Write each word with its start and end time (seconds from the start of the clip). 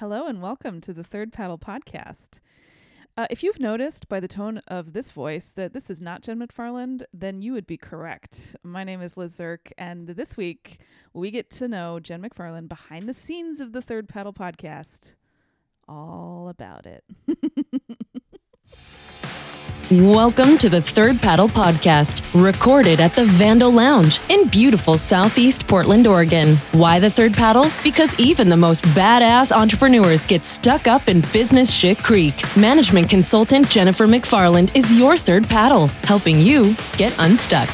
Hello 0.00 0.26
and 0.26 0.40
welcome 0.40 0.80
to 0.80 0.94
the 0.94 1.04
Third 1.04 1.30
Paddle 1.30 1.58
podcast. 1.58 2.40
Uh, 3.18 3.26
if 3.28 3.42
you've 3.42 3.60
noticed 3.60 4.08
by 4.08 4.18
the 4.18 4.26
tone 4.26 4.62
of 4.66 4.94
this 4.94 5.10
voice 5.10 5.50
that 5.50 5.74
this 5.74 5.90
is 5.90 6.00
not 6.00 6.22
Jen 6.22 6.38
McFarland, 6.38 7.02
then 7.12 7.42
you 7.42 7.52
would 7.52 7.66
be 7.66 7.76
correct. 7.76 8.56
My 8.62 8.82
name 8.82 9.02
is 9.02 9.18
Liz 9.18 9.36
Zirk, 9.36 9.70
and 9.76 10.08
this 10.08 10.38
week 10.38 10.78
we 11.12 11.30
get 11.30 11.50
to 11.50 11.68
know 11.68 12.00
Jen 12.00 12.22
McFarland 12.22 12.66
behind 12.66 13.10
the 13.10 13.12
scenes 13.12 13.60
of 13.60 13.74
the 13.74 13.82
Third 13.82 14.08
Paddle 14.08 14.32
podcast. 14.32 15.16
All 15.86 16.48
about 16.48 16.86
it. 16.86 17.04
Welcome 19.90 20.56
to 20.58 20.68
the 20.68 20.80
Third 20.80 21.20
Paddle 21.20 21.48
Podcast, 21.48 22.22
recorded 22.40 23.00
at 23.00 23.12
the 23.16 23.24
Vandal 23.24 23.72
Lounge 23.72 24.20
in 24.28 24.46
beautiful 24.46 24.96
Southeast 24.96 25.66
Portland, 25.66 26.06
Oregon. 26.06 26.54
Why 26.70 27.00
the 27.00 27.10
Third 27.10 27.34
Paddle? 27.34 27.66
Because 27.82 28.16
even 28.20 28.48
the 28.48 28.56
most 28.56 28.84
badass 28.84 29.50
entrepreneurs 29.50 30.24
get 30.24 30.44
stuck 30.44 30.86
up 30.86 31.08
in 31.08 31.22
business 31.32 31.74
shit 31.74 31.98
creek. 32.04 32.40
Management 32.56 33.08
consultant 33.10 33.68
Jennifer 33.68 34.06
McFarland 34.06 34.76
is 34.76 34.96
your 34.96 35.16
third 35.16 35.48
paddle, 35.48 35.88
helping 36.04 36.38
you 36.38 36.76
get 36.96 37.12
unstuck. 37.18 37.68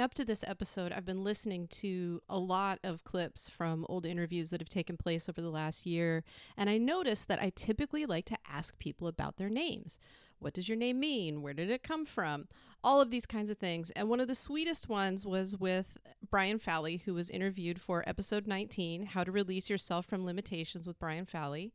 Up 0.00 0.14
to 0.14 0.24
this 0.24 0.42
episode, 0.46 0.92
I've 0.92 1.04
been 1.04 1.24
listening 1.24 1.66
to 1.68 2.22
a 2.26 2.38
lot 2.38 2.78
of 2.82 3.04
clips 3.04 3.50
from 3.50 3.84
old 3.86 4.06
interviews 4.06 4.48
that 4.48 4.60
have 4.62 4.68
taken 4.70 4.96
place 4.96 5.28
over 5.28 5.42
the 5.42 5.50
last 5.50 5.84
year, 5.84 6.24
and 6.56 6.70
I 6.70 6.78
noticed 6.78 7.28
that 7.28 7.42
I 7.42 7.52
typically 7.54 8.06
like 8.06 8.24
to 8.26 8.38
ask 8.50 8.78
people 8.78 9.08
about 9.08 9.36
their 9.36 9.50
names. 9.50 9.98
What 10.38 10.54
does 10.54 10.70
your 10.70 10.78
name 10.78 11.00
mean? 11.00 11.42
Where 11.42 11.52
did 11.52 11.68
it 11.68 11.82
come 11.82 12.06
from? 12.06 12.48
All 12.82 13.02
of 13.02 13.10
these 13.10 13.26
kinds 13.26 13.50
of 13.50 13.58
things. 13.58 13.90
And 13.90 14.08
one 14.08 14.20
of 14.20 14.28
the 14.28 14.34
sweetest 14.34 14.88
ones 14.88 15.26
was 15.26 15.58
with 15.58 15.98
Brian 16.30 16.58
Fowlie, 16.58 17.02
who 17.04 17.12
was 17.12 17.28
interviewed 17.28 17.78
for 17.78 18.02
episode 18.08 18.46
19, 18.46 19.04
How 19.04 19.22
to 19.22 19.30
Release 19.30 19.68
Yourself 19.68 20.06
from 20.06 20.24
Limitations 20.24 20.88
with 20.88 20.98
Brian 20.98 21.26
Fowlie 21.26 21.72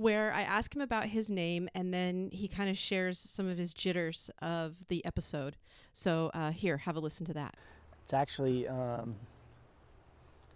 where 0.00 0.32
I 0.32 0.42
ask 0.42 0.74
him 0.74 0.80
about 0.80 1.06
his 1.06 1.30
name 1.30 1.68
and 1.74 1.92
then 1.92 2.30
he 2.32 2.48
kind 2.48 2.70
of 2.70 2.78
shares 2.78 3.18
some 3.18 3.46
of 3.46 3.58
his 3.58 3.74
jitters 3.74 4.30
of 4.40 4.76
the 4.88 5.04
episode. 5.04 5.56
So 5.92 6.30
uh, 6.32 6.52
here, 6.52 6.78
have 6.78 6.96
a 6.96 7.00
listen 7.00 7.26
to 7.26 7.34
that. 7.34 7.54
It's 8.02 8.14
actually 8.14 8.66
um, 8.66 9.16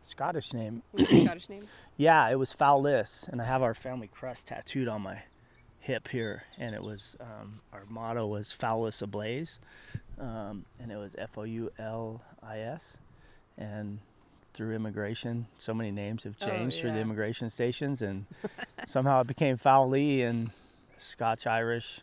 Scottish 0.00 0.52
name. 0.52 0.82
Scottish 0.98 1.48
name? 1.48 1.62
Yeah, 1.96 2.28
it 2.28 2.36
was 2.36 2.52
Fowlis, 2.52 3.28
and 3.28 3.40
I 3.40 3.44
have 3.44 3.62
our 3.62 3.74
family 3.74 4.08
crest 4.08 4.48
tattooed 4.48 4.88
on 4.88 5.02
my 5.02 5.22
hip 5.80 6.08
here, 6.08 6.42
and 6.58 6.74
it 6.74 6.82
was 6.82 7.16
um, 7.20 7.60
our 7.72 7.84
motto 7.88 8.26
was 8.26 8.52
Fowlis 8.58 9.00
Ablaze, 9.00 9.60
um, 10.18 10.64
and 10.80 10.90
it 10.90 10.96
was 10.96 11.14
F 11.16 11.38
O 11.38 11.44
U 11.44 11.70
L 11.78 12.20
I 12.42 12.60
S, 12.60 12.98
and 13.56 14.00
through 14.54 14.74
immigration, 14.74 15.46
so 15.58 15.74
many 15.74 15.90
names 15.90 16.24
have 16.24 16.36
Oh, 16.40 16.46
changed 16.46 16.80
through 16.80 16.92
the 16.92 17.00
immigration 17.00 17.50
stations, 17.50 18.00
and 18.02 18.24
somehow 18.86 19.20
it 19.20 19.26
became 19.26 19.56
Fowlie 19.56 20.22
and 20.22 20.50
Scotch 20.96 21.46
Irish. 21.46 22.00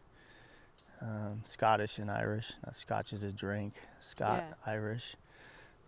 Um, 1.01 1.41
Scottish 1.45 1.97
and 1.97 2.11
Irish. 2.11 2.53
Not 2.63 2.75
Scotch 2.75 3.11
is 3.13 3.23
a 3.23 3.31
drink. 3.31 3.73
Scott 3.99 4.43
Yeah. 4.47 4.71
Irish 4.71 5.15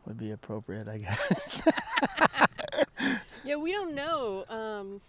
would 0.05 0.17
be 0.17 0.31
appropriate, 0.31 0.87
I 0.87 0.97
guess. 0.99 1.63
Yeah, 3.45 3.57
we 3.57 3.73
don't 3.73 3.93
know. 3.93 4.45
Um, 4.47 5.01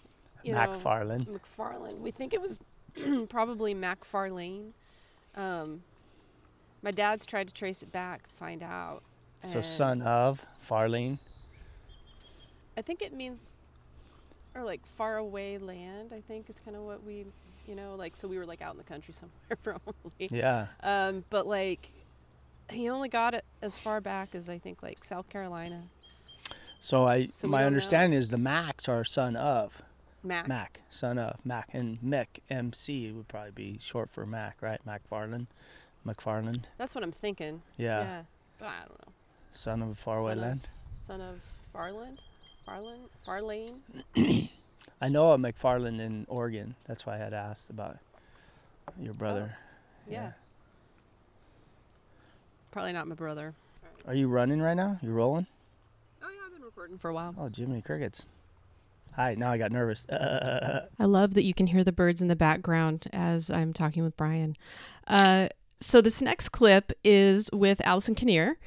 you 0.43 0.55
McFarlane. 0.55 1.29
know, 1.29 1.39
McFarlane. 1.39 2.01
We 2.01 2.11
think 2.11 2.35
it 2.35 2.41
was 2.43 2.59
probably 3.29 3.77
McFarlane. 3.77 4.71
Um, 5.37 5.85
my 6.83 6.91
dad's 6.91 7.25
tried 7.25 7.47
to 7.47 7.55
trace 7.55 7.85
it 7.85 7.93
back, 7.93 8.29
find 8.29 8.61
out. 8.65 9.05
So 9.45 9.61
son 9.61 10.03
of 10.03 10.45
Farlene. 10.69 11.19
I 12.77 12.83
think 12.83 13.03
it 13.03 13.13
means, 13.13 13.53
or 14.55 14.63
like 14.63 14.81
far 14.97 15.17
away 15.17 15.59
land. 15.59 16.13
I 16.13 16.21
think 16.21 16.49
is 16.51 16.61
kind 16.65 16.77
of 16.77 16.83
what 16.83 17.05
we, 17.05 17.27
you 17.67 17.75
know, 17.75 17.95
like 17.97 18.17
so 18.17 18.29
we 18.29 18.39
were 18.39 18.47
like 18.47 18.63
out 18.63 18.73
in 18.73 18.79
the 18.79 18.85
country 18.85 19.15
somewhere 19.17 19.57
probably. 19.63 20.29
Yeah. 20.31 20.67
Um, 20.83 21.25
but 21.31 21.47
like, 21.47 21.91
he 22.71 22.89
only 22.89 23.09
got 23.09 23.35
it 23.35 23.45
as 23.63 23.77
far 23.79 24.01
back 24.01 24.35
as 24.35 24.49
I 24.49 24.59
think 24.59 24.83
like 24.83 25.05
South 25.05 25.29
Carolina. 25.29 25.83
So 26.81 27.07
I 27.07 27.29
So 27.31 27.49
my 27.49 27.59
don't 27.59 27.63
know. 27.63 27.67
understanding 27.69 28.19
is 28.19 28.29
the 28.29 28.39
Macs 28.39 28.89
are 28.89 29.05
son 29.05 29.37
of 29.37 29.81
Mac. 30.23 30.49
Mac, 30.49 30.81
son 30.91 31.19
of 31.19 31.39
Mac, 31.45 31.69
and 31.73 31.99
Mick 32.03 32.27
MC 32.51 33.11
would 33.13 33.29
probably 33.29 33.51
be 33.53 33.79
short 33.79 34.11
for 34.11 34.27
Mac, 34.27 34.57
right? 34.61 34.81
McFarland, 34.87 35.47
McFarland. 36.07 36.65
That's 36.79 36.95
what 36.95 37.03
I'm 37.05 37.13
thinking. 37.13 37.63
Yeah. 37.77 38.01
Yeah. 38.03 38.23
But 38.59 38.67
I 38.69 38.79
don't 38.81 39.07
know. 39.07 39.13
Son 39.51 39.83
of 39.83 39.89
a 39.91 39.95
faraway 39.95 40.33
Son 40.33 40.39
of- 40.39 40.45
land. 40.45 40.69
Son 40.97 41.21
of 41.21 41.41
Farland, 41.73 42.21
Farland, 42.67 43.03
Farlane. 43.27 43.81
I 45.01 45.09
know 45.09 45.33
a 45.33 45.39
McFarland 45.39 46.01
in 46.01 46.27
Oregon. 46.29 46.75
That's 46.87 47.05
why 47.05 47.15
I 47.15 47.19
had 47.19 47.35
asked 47.35 47.69
about 47.71 47.99
your 48.99 49.15
brother. 49.15 49.57
Oh, 49.57 50.11
Yeah. 50.11 50.33
Probably 52.71 52.93
not 52.93 53.07
my 53.07 53.15
brother. 53.15 53.55
Are 54.07 54.15
you 54.15 54.29
running 54.29 54.61
right 54.61 54.75
now? 54.77 54.99
You 55.03 55.11
rolling? 55.13 55.47
Oh 56.23 56.27
yeah, 56.29 56.41
I've 56.47 56.53
been 56.53 56.63
recording 56.63 56.99
for 56.99 57.09
a 57.11 57.15
while. 57.15 57.35
Oh, 57.39 57.49
Jiminy 57.55 57.83
Crickets. 57.83 58.27
Hi. 59.15 59.35
Now 59.37 59.53
I 59.53 59.59
got 59.59 59.71
nervous. 59.71 60.07
I 60.11 60.83
love 61.05 61.35
that 61.35 61.45
you 61.45 61.55
can 61.55 61.69
hear 61.69 61.85
the 61.85 61.93
birds 61.93 62.21
in 62.21 62.29
the 62.29 62.35
background 62.37 63.07
as 63.13 63.49
I'm 63.51 63.73
talking 63.73 64.03
with 64.03 64.17
Brian. 64.17 64.57
Uh, 65.07 65.49
so 65.81 66.01
this 66.01 66.21
next 66.21 66.49
clip 66.51 66.93
is 67.05 67.49
with 67.53 67.81
Allison 67.87 68.15
Kinnear. 68.17 68.59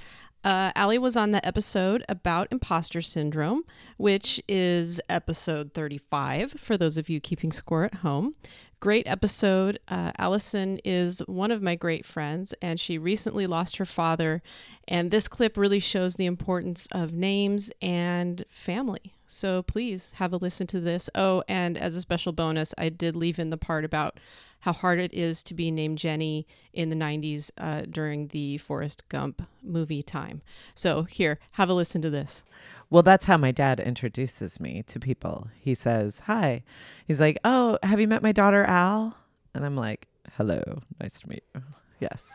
Uh, 0.47 0.71
Allie 0.77 0.97
was 0.97 1.17
on 1.17 1.33
the 1.33 1.45
episode 1.45 2.05
about 2.07 2.47
imposter 2.51 3.01
syndrome, 3.01 3.63
which 3.97 4.41
is 4.47 5.01
episode 5.09 5.73
35 5.73 6.53
for 6.53 6.77
those 6.77 6.97
of 6.97 7.09
you 7.09 7.19
keeping 7.19 7.51
score 7.51 7.83
at 7.83 7.95
home. 7.95 8.33
Great 8.79 9.07
episode. 9.07 9.79
Uh, 9.87 10.11
Allison 10.19 10.79
is 10.85 11.19
one 11.25 11.49
of 11.49 11.63
my 11.63 11.73
great 11.73 12.05
friends, 12.05 12.53
and 12.61 12.79
she 12.79 12.99
recently 12.99 13.47
lost 13.47 13.77
her 13.77 13.85
father. 13.85 14.43
And 14.87 15.09
this 15.09 15.27
clip 15.27 15.57
really 15.57 15.79
shows 15.79 16.15
the 16.15 16.27
importance 16.27 16.87
of 16.91 17.11
names 17.11 17.71
and 17.81 18.45
family. 18.49 19.15
So 19.25 19.63
please 19.63 20.11
have 20.17 20.31
a 20.31 20.37
listen 20.37 20.67
to 20.67 20.79
this. 20.79 21.09
Oh, 21.15 21.43
and 21.49 21.75
as 21.75 21.95
a 21.95 22.01
special 22.01 22.33
bonus, 22.33 22.73
I 22.77 22.89
did 22.89 23.15
leave 23.15 23.39
in 23.39 23.49
the 23.49 23.57
part 23.57 23.83
about 23.83 24.19
how 24.59 24.73
hard 24.73 24.99
it 24.99 25.13
is 25.13 25.41
to 25.43 25.55
be 25.55 25.71
named 25.71 25.97
Jenny 25.97 26.45
in 26.71 26.89
the 26.89 26.95
90s 26.95 27.49
uh, 27.57 27.81
during 27.89 28.27
the 28.27 28.59
Forrest 28.59 29.09
Gump 29.09 29.41
movie 29.63 30.03
time. 30.03 30.41
So 30.75 31.03
here, 31.03 31.39
have 31.53 31.69
a 31.69 31.73
listen 31.73 32.01
to 32.03 32.09
this. 32.11 32.43
Well, 32.89 33.03
that's 33.03 33.25
how 33.25 33.37
my 33.37 33.51
dad 33.51 33.79
introduces 33.79 34.59
me 34.59 34.83
to 34.87 34.99
people. 34.99 35.49
He 35.59 35.75
says, 35.75 36.19
Hi. 36.25 36.63
He's 37.05 37.19
like, 37.19 37.37
Oh, 37.43 37.77
have 37.83 37.99
you 37.99 38.07
met 38.07 38.23
my 38.23 38.31
daughter, 38.31 38.63
Al? 38.63 39.17
And 39.53 39.65
I'm 39.65 39.75
like, 39.75 40.07
Hello. 40.37 40.61
Nice 41.01 41.19
to 41.21 41.29
meet 41.29 41.43
you. 41.55 41.61
Yes, 41.99 42.31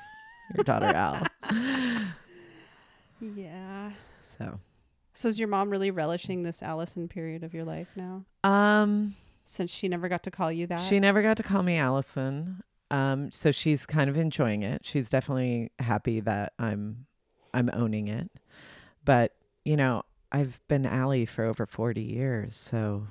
your 0.55 0.65
daughter, 0.65 0.87
Al. 0.87 1.27
Yeah. 3.21 3.93
So, 4.23 4.59
So 5.13 5.29
is 5.29 5.39
your 5.39 5.49
mom 5.49 5.71
really 5.71 5.91
relishing 5.91 6.43
this 6.43 6.63
Allison 6.63 7.09
period 7.09 7.45
of 7.45 7.55
your 7.55 7.65
life 7.65 7.89
now? 7.97 8.25
um, 8.45 9.15
Since 9.45 9.71
she 9.71 9.89
never 9.89 10.09
got 10.09 10.23
to 10.25 10.31
call 10.31 10.51
you 10.51 10.67
that? 10.67 10.81
she 10.81 10.99
never 10.99 11.23
got 11.23 11.37
to 11.37 11.43
call 11.43 11.63
me 11.63 11.77
Allison. 11.77 12.63
Um, 12.91 13.31
so 13.33 13.51
she's 13.53 13.87
kind 13.87 14.11
of 14.11 14.17
enjoying 14.17 14.63
it. 14.63 14.85
She's 14.85 15.09
definitely 15.09 15.71
happy 15.79 16.21
that 16.21 16.53
I'm 16.59 17.07
I'm 17.55 17.71
owning 17.73 18.09
it. 18.09 18.31
But, 19.05 19.35
you 19.65 19.77
know, 19.77 20.03
I've 20.33 20.59
been 20.67 20.87
Allie 20.87 21.27
for 21.27 21.45
over 21.45 21.67
40 21.67 22.01
years, 22.01 22.57
so 22.57 23.09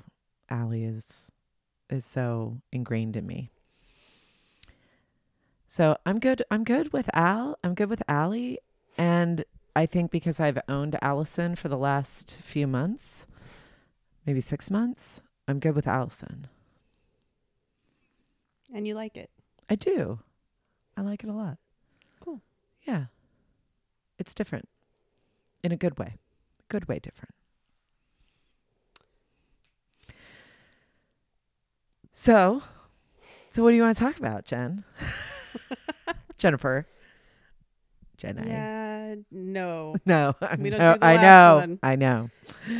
Allie 0.50 0.84
is 0.84 1.30
is 1.88 2.04
so 2.04 2.60
ingrained 2.72 3.16
in 3.16 3.26
me. 3.26 3.50
So 5.68 5.96
I'm 6.04 6.18
good. 6.18 6.42
I'm 6.50 6.64
good 6.64 6.92
with 6.92 7.08
Al. 7.14 7.58
I'm 7.62 7.74
good 7.74 7.88
with 7.88 8.02
Allie, 8.08 8.58
and 8.98 9.44
I 9.76 9.86
think 9.86 10.10
because 10.10 10.40
I've 10.40 10.58
owned 10.68 10.98
Allison 11.00 11.54
for 11.54 11.68
the 11.68 11.78
last 11.78 12.40
few 12.42 12.66
months, 12.66 13.24
maybe 14.26 14.40
six 14.40 14.68
months, 14.68 15.20
I'm 15.46 15.60
good 15.60 15.76
with 15.76 15.86
Allison. 15.86 16.48
And 18.74 18.86
you 18.86 18.94
like 18.94 19.16
it. 19.16 19.30
I 19.70 19.76
do. 19.76 20.18
I 20.96 21.02
like 21.02 21.22
it 21.22 21.30
a 21.30 21.32
lot. 21.32 21.58
Cool. 22.20 22.40
Yeah. 22.82 23.06
It's 24.18 24.34
different 24.34 24.68
in 25.62 25.72
a 25.72 25.76
good 25.76 25.98
way. 25.98 26.16
Good 26.72 26.88
way 26.88 26.98
different. 27.00 27.34
So, 32.12 32.62
so 33.50 33.62
what 33.62 33.70
do 33.72 33.76
you 33.76 33.82
want 33.82 33.94
to 33.94 34.02
talk 34.02 34.16
about, 34.18 34.46
Jen? 34.46 34.82
Jennifer. 36.38 36.86
Jenna. 38.16 38.46
Yeah, 38.46 39.14
no. 39.30 39.96
No, 40.06 40.34
We 40.58 40.70
don't 40.70 40.78
no, 40.80 40.94
do 40.94 40.98
the 41.00 41.04
I 41.04 41.16
last 41.16 41.22
know. 41.22 41.56
one. 41.58 41.78
I 41.82 41.96
know. 41.96 42.30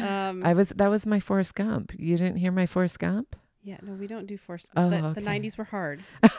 Um, 0.03 0.43
I 0.43 0.55
was 0.55 0.71
that 0.71 0.89
was 0.89 1.05
my 1.07 1.21
Forrest 1.21 1.55
Gump. 1.55 1.93
You 1.99 2.17
didn't 2.17 2.37
hear 2.39 2.51
my 2.51 2.65
Forrest 2.65 2.99
Gump? 2.99 3.37
yeah, 3.63 3.77
no, 3.83 3.93
we 3.93 4.07
don't 4.07 4.27
do 4.27 4.39
Forrest 4.39 4.71
Oh, 4.75 4.89
the, 4.89 5.13
the 5.13 5.21
90s 5.21 5.59
were 5.59 5.65
hard. 5.65 6.03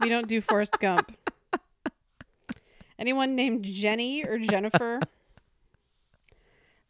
we 0.00 0.08
don't 0.08 0.28
do 0.28 0.40
Forrest 0.40 0.78
Gump. 0.78 1.10
Anyone 3.00 3.34
named 3.34 3.64
Jenny 3.64 4.22
or 4.24 4.38
Jennifer? 4.38 5.00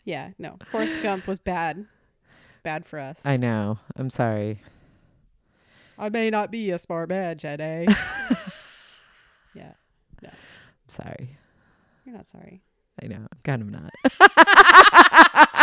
Yeah, 0.05 0.31
no. 0.39 0.59
Forrest 0.71 1.03
Gump 1.03 1.27
was 1.27 1.39
bad. 1.39 1.87
Bad 2.62 2.87
for 2.87 2.99
us. 2.99 3.21
I 3.25 3.37
know. 3.37 3.79
I'm 3.97 4.11
sorry. 4.11 4.61
I 5.99 6.09
may 6.09 6.29
not 6.31 6.51
be 6.51 6.71
a 6.71 6.79
smart 6.79 7.09
man, 7.09 7.39
Jenny. 7.39 7.87
yeah, 9.55 9.73
No. 10.23 10.29
I'm 10.31 10.89
sorry. 10.89 11.37
you're 12.05 12.15
not 12.17 12.27
sorry. 12.27 12.62
I 13.03 13.06
know. 13.06 13.17
I'm 13.17 13.39
kind 13.45 13.62
of 13.62 13.71
not. 13.71 13.91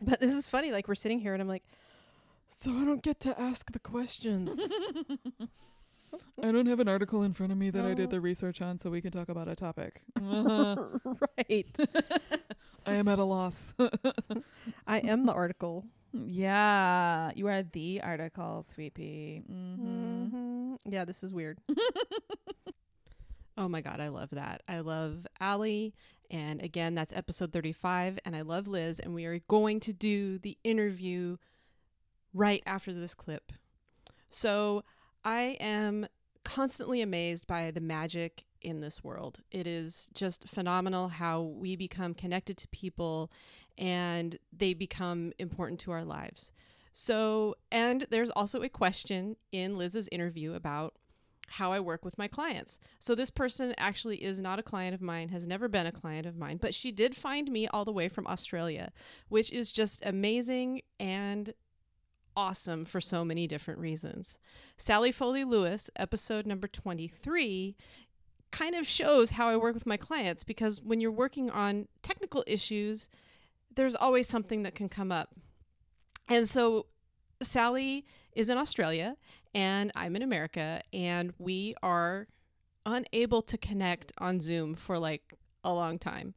But 0.00 0.20
this 0.20 0.32
is 0.32 0.46
funny. 0.46 0.70
Like 0.72 0.88
we're 0.88 0.94
sitting 0.94 1.18
here, 1.20 1.32
and 1.34 1.42
I'm 1.42 1.48
like, 1.48 1.64
so 2.48 2.70
I 2.70 2.84
don't 2.84 3.02
get 3.02 3.20
to 3.20 3.38
ask 3.40 3.72
the 3.72 3.78
questions. 3.78 4.58
I 6.42 6.52
don't 6.52 6.66
have 6.66 6.80
an 6.80 6.88
article 6.88 7.22
in 7.22 7.32
front 7.32 7.52
of 7.52 7.58
me 7.58 7.70
that 7.70 7.84
I 7.84 7.94
did 7.94 8.10
the 8.10 8.20
research 8.20 8.60
on 8.62 8.78
so 8.78 8.90
we 8.90 9.00
can 9.00 9.10
talk 9.10 9.28
about 9.28 9.48
a 9.48 9.56
topic. 9.56 10.02
right. 10.20 11.78
I 12.86 12.92
am 12.94 13.08
at 13.08 13.18
a 13.18 13.24
loss. 13.24 13.74
I 14.86 14.98
am 14.98 15.26
the 15.26 15.32
article. 15.32 15.84
yeah, 16.12 17.30
you 17.34 17.46
are 17.48 17.62
the 17.62 18.00
article, 18.02 18.64
Sweet 18.74 18.94
Pea. 18.94 19.42
Mm-hmm. 19.50 20.24
hmm 20.26 20.74
Yeah, 20.86 21.04
this 21.04 21.22
is 21.22 21.34
weird. 21.34 21.58
oh 23.58 23.68
my 23.68 23.80
god, 23.80 24.00
I 24.00 24.08
love 24.08 24.30
that. 24.32 24.62
I 24.68 24.80
love 24.80 25.26
Allie, 25.40 25.94
and 26.30 26.62
again, 26.62 26.94
that's 26.94 27.12
episode 27.12 27.52
thirty-five, 27.52 28.18
and 28.24 28.34
I 28.34 28.42
love 28.42 28.68
Liz, 28.68 29.00
and 29.00 29.14
we 29.14 29.26
are 29.26 29.40
going 29.48 29.80
to 29.80 29.92
do 29.92 30.38
the 30.38 30.56
interview 30.64 31.36
right 32.32 32.62
after 32.66 32.92
this 32.92 33.14
clip. 33.14 33.52
So 34.30 34.84
I 35.24 35.56
am 35.60 36.06
constantly 36.44 37.02
amazed 37.02 37.46
by 37.46 37.70
the 37.70 37.80
magic 37.80 38.44
in 38.62 38.80
this 38.80 39.04
world. 39.04 39.40
It 39.50 39.66
is 39.66 40.08
just 40.14 40.48
phenomenal 40.48 41.08
how 41.08 41.42
we 41.42 41.76
become 41.76 42.14
connected 42.14 42.56
to 42.58 42.68
people 42.68 43.30
and 43.76 44.36
they 44.52 44.74
become 44.74 45.32
important 45.38 45.80
to 45.80 45.92
our 45.92 46.04
lives. 46.04 46.50
So, 46.92 47.54
and 47.70 48.06
there's 48.10 48.30
also 48.30 48.62
a 48.62 48.68
question 48.68 49.36
in 49.52 49.78
Liz's 49.78 50.08
interview 50.10 50.54
about 50.54 50.94
how 51.50 51.72
I 51.72 51.80
work 51.80 52.04
with 52.04 52.18
my 52.18 52.26
clients. 52.26 52.78
So, 52.98 53.14
this 53.14 53.30
person 53.30 53.72
actually 53.78 54.22
is 54.24 54.40
not 54.40 54.58
a 54.58 54.64
client 54.64 54.94
of 54.94 55.00
mine, 55.00 55.28
has 55.28 55.46
never 55.46 55.68
been 55.68 55.86
a 55.86 55.92
client 55.92 56.26
of 56.26 56.36
mine, 56.36 56.58
but 56.60 56.74
she 56.74 56.90
did 56.90 57.14
find 57.14 57.50
me 57.50 57.68
all 57.68 57.84
the 57.84 57.92
way 57.92 58.08
from 58.08 58.26
Australia, 58.26 58.92
which 59.28 59.52
is 59.52 59.70
just 59.70 60.04
amazing 60.04 60.82
and 60.98 61.54
awesome 62.36 62.84
for 62.84 63.00
so 63.00 63.24
many 63.24 63.46
different 63.46 63.80
reasons. 63.80 64.38
Sally 64.76 65.12
Foley 65.12 65.44
Lewis, 65.44 65.90
episode 65.96 66.46
number 66.46 66.68
23, 66.68 67.76
kind 68.50 68.74
of 68.74 68.86
shows 68.86 69.32
how 69.32 69.48
I 69.48 69.56
work 69.56 69.74
with 69.74 69.86
my 69.86 69.96
clients 69.96 70.44
because 70.44 70.80
when 70.80 71.00
you're 71.00 71.10
working 71.10 71.50
on 71.50 71.88
technical 72.02 72.44
issues, 72.46 73.08
there's 73.74 73.94
always 73.94 74.28
something 74.28 74.62
that 74.62 74.74
can 74.74 74.88
come 74.88 75.12
up. 75.12 75.34
And 76.28 76.48
so 76.48 76.86
Sally 77.42 78.06
is 78.32 78.48
in 78.48 78.58
Australia 78.58 79.16
and 79.54 79.90
I'm 79.94 80.14
in 80.14 80.22
America, 80.22 80.82
and 80.92 81.32
we 81.38 81.74
are 81.82 82.28
unable 82.84 83.42
to 83.42 83.58
connect 83.58 84.12
on 84.18 84.40
Zoom 84.40 84.74
for 84.74 84.98
like 84.98 85.34
a 85.64 85.72
long 85.72 85.98
time. 85.98 86.34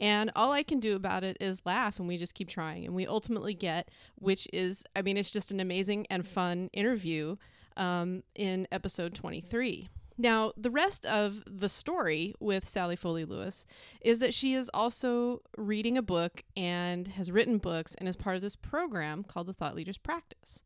And 0.00 0.30
all 0.34 0.52
I 0.52 0.62
can 0.62 0.80
do 0.80 0.96
about 0.96 1.24
it 1.24 1.36
is 1.40 1.62
laugh, 1.64 1.98
and 1.98 2.08
we 2.08 2.16
just 2.16 2.34
keep 2.34 2.48
trying. 2.48 2.84
And 2.84 2.94
we 2.94 3.06
ultimately 3.06 3.54
get, 3.54 3.90
which 4.16 4.48
is, 4.52 4.84
I 4.96 5.02
mean, 5.02 5.16
it's 5.16 5.30
just 5.30 5.50
an 5.50 5.60
amazing 5.60 6.06
and 6.10 6.26
fun 6.26 6.68
interview 6.72 7.36
um, 7.76 8.22
in 8.34 8.66
episode 8.72 9.14
23. 9.14 9.88
Now, 10.16 10.52
the 10.56 10.70
rest 10.70 11.04
of 11.06 11.42
the 11.46 11.68
story 11.68 12.34
with 12.38 12.68
Sally 12.68 12.94
Foley 12.94 13.24
Lewis 13.24 13.64
is 14.00 14.20
that 14.20 14.32
she 14.32 14.54
is 14.54 14.70
also 14.72 15.42
reading 15.56 15.98
a 15.98 16.02
book 16.02 16.44
and 16.56 17.08
has 17.08 17.32
written 17.32 17.58
books 17.58 17.96
and 17.96 18.08
is 18.08 18.14
part 18.14 18.36
of 18.36 18.42
this 18.42 18.54
program 18.54 19.24
called 19.24 19.48
the 19.48 19.52
Thought 19.52 19.74
Leaders 19.74 19.98
Practice. 19.98 20.62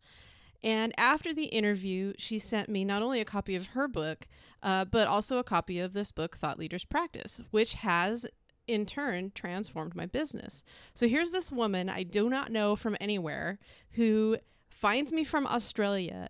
And 0.63 0.93
after 0.99 1.33
the 1.33 1.47
interview, 1.47 2.15
she 2.19 2.39
sent 2.39 2.69
me 2.69 2.85
not 2.85 3.01
only 3.01 3.21
a 3.21 3.25
copy 3.25 3.55
of 3.55 3.69
her 3.69 3.89
book, 3.89 4.27
uh, 4.63 4.85
but 4.85 5.07
also 5.07 5.39
a 5.39 5.45
copy 5.45 5.79
of 5.79 5.93
this 5.93 6.11
book, 6.11 6.37
Thought 6.37 6.59
Leaders 6.59 6.85
Practice, 6.85 7.41
which 7.51 7.75
has 7.75 8.27
in 8.69 8.87
turn 8.87 9.33
transformed 9.35 9.97
my 9.97 10.07
business. 10.07 10.63
So 10.95 11.09
here's 11.09 11.33
this 11.33 11.51
woman 11.51 11.89
I 11.89 12.03
do 12.05 12.29
not 12.29 12.53
know 12.53 12.77
from 12.77 12.97
anywhere 13.01 13.59
who 13.93 14.37
finds 14.71 15.13
me 15.13 15.25
from 15.25 15.47
Australia. 15.47 16.29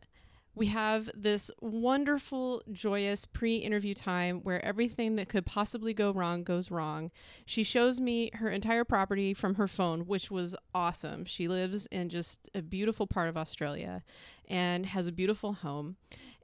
We 0.55 0.67
have 0.67 1.09
this 1.15 1.53
wonderful, 1.61 2.63
joyous 2.73 3.27
pre 3.27 3.57
interview 3.57 3.95
time 3.95 4.41
where 4.41 4.65
everything 4.65 5.15
that 5.15 5.29
could 5.29 5.47
possibly 5.47 5.95
go 5.95 6.11
wrong 6.11 6.43
goes 6.43 6.69
wrong. 6.69 7.13
She 7.47 7.63
shows 7.63 8.01
me 8.01 8.31
her 8.35 8.49
entire 8.49 8.85
property 8.85 9.35
from 9.35 9.55
her 9.55 9.69
phone, 9.69 10.01
which 10.01 10.33
was 10.33 10.57
awesome. 10.75 11.25
She 11.27 11.47
lives 11.47 11.87
in 11.93 12.09
just 12.09 12.49
a 12.57 12.63
beautiful 12.63 13.07
part 13.07 13.29
of 13.29 13.37
Australia 13.37 14.03
and 14.49 14.87
has 14.87 15.07
a 15.07 15.13
beautiful 15.13 15.53
home. 15.53 15.97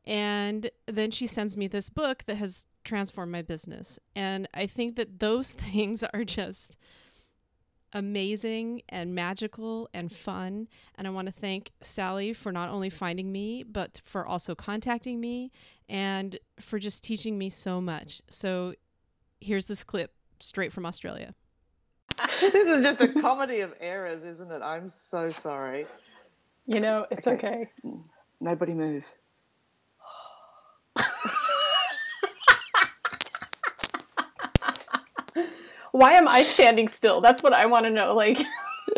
And 0.07 0.71
then 0.87 1.11
she 1.11 1.27
sends 1.27 1.57
me 1.57 1.67
this 1.67 1.91
book 1.91 2.23
that 2.27 2.37
has 2.37 2.67
transformed 2.85 3.33
my 3.33 3.43
business. 3.43 3.99
And 4.15 4.49
I 4.55 4.67
think 4.67 4.97
that 4.97 5.19
those 5.21 5.53
things 5.55 6.03
are 6.03 6.25
just 6.25 6.77
amazing 7.93 8.83
and 8.89 9.15
magical 9.15 9.89
and 9.95 10.11
fun. 10.13 10.69
And 10.97 11.07
I 11.07 11.11
want 11.11 11.27
to 11.27 11.33
thank 11.33 11.71
Sally 11.81 12.33
for 12.33 12.51
not 12.53 12.69
only 12.69 12.91
finding 12.91 13.31
me, 13.33 13.63
but 13.63 14.01
for 14.05 14.27
also 14.27 14.55
contacting 14.55 15.21
me 15.21 15.53
and 15.89 16.39
for 16.61 16.79
just 16.79 17.05
teaching 17.05 17.39
me 17.39 17.51
so 17.51 17.81
much. 17.81 18.21
So 18.29 18.75
here's 19.41 19.67
this 19.67 19.85
clip 19.85 20.13
straight 20.41 20.73
from 20.73 20.87
Australia. 20.87 21.35
this 22.41 22.55
is 22.55 22.85
just 22.85 23.01
a 23.03 23.09
comedy 23.09 23.61
of 23.61 23.75
errors, 23.81 24.25
isn't 24.25 24.51
it? 24.51 24.63
I'm 24.63 24.89
so 24.89 25.31
sorry. 25.31 25.87
You 26.67 26.81
know, 26.81 27.07
it's 27.11 27.27
Okay. 27.27 27.37
okay. 27.37 27.69
Nobody 28.41 28.73
move. 28.73 29.05
Why 35.95 36.15
am 36.15 36.27
I 36.27 36.43
standing 36.43 36.89
still? 36.89 37.21
That's 37.21 37.41
what 37.41 37.53
I 37.53 37.67
want 37.67 37.87
to 37.87 37.91
know. 37.91 38.17
Like, 38.17 38.41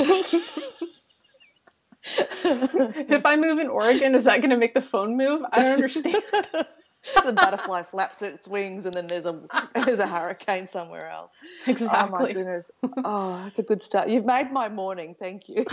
if 2.88 3.26
I 3.26 3.36
move 3.36 3.58
in 3.58 3.68
Oregon, 3.68 4.14
is 4.14 4.24
that 4.24 4.40
going 4.40 4.48
to 4.48 4.56
make 4.56 4.72
the 4.72 4.80
phone 4.80 5.14
move? 5.14 5.42
I 5.52 5.60
don't 5.60 5.72
understand. 5.72 6.22
the 6.32 7.34
butterfly 7.34 7.82
flaps 7.82 8.22
its 8.22 8.48
wings, 8.48 8.86
and 8.86 8.96
then 8.96 9.08
there's 9.08 9.26
a 9.26 9.42
there's 9.74 9.98
a 9.98 10.06
hurricane 10.06 10.66
somewhere 10.66 11.10
else. 11.10 11.32
Exactly. 11.66 11.98
Oh 12.00 12.06
my 12.10 12.32
goodness! 12.32 12.70
Oh, 13.04 13.44
it's 13.46 13.58
a 13.58 13.62
good 13.62 13.82
start. 13.82 14.08
You've 14.08 14.24
made 14.24 14.50
my 14.50 14.70
morning. 14.70 15.14
Thank 15.20 15.50
you. 15.50 15.66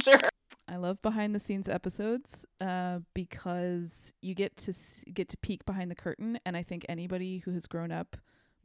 sure. 0.03 0.19
I 0.67 0.75
love 0.75 1.01
behind 1.01 1.33
the 1.33 1.39
scenes 1.39 1.69
episodes 1.69 2.45
uh, 2.59 2.99
because 3.13 4.11
you 4.21 4.35
get 4.35 4.57
to 4.57 4.71
s- 4.71 5.05
get 5.13 5.29
to 5.29 5.37
peek 5.37 5.65
behind 5.65 5.89
the 5.89 5.95
curtain, 5.95 6.37
and 6.45 6.57
I 6.57 6.63
think 6.63 6.85
anybody 6.89 7.37
who 7.37 7.51
has 7.51 7.65
grown 7.65 7.93
up 7.93 8.17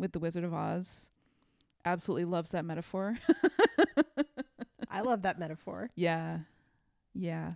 with 0.03 0.13
the 0.13 0.19
Wizard 0.19 0.45
of 0.45 0.53
Oz 0.53 1.11
absolutely 1.87 2.27
loves 2.27 2.51
that 2.51 2.65
metaphor. 2.67 3.17
I 4.91 5.01
love 5.01 5.23
that 5.23 5.39
metaphor. 5.39 5.89
yeah, 5.97 6.41
yeah, 7.15 7.53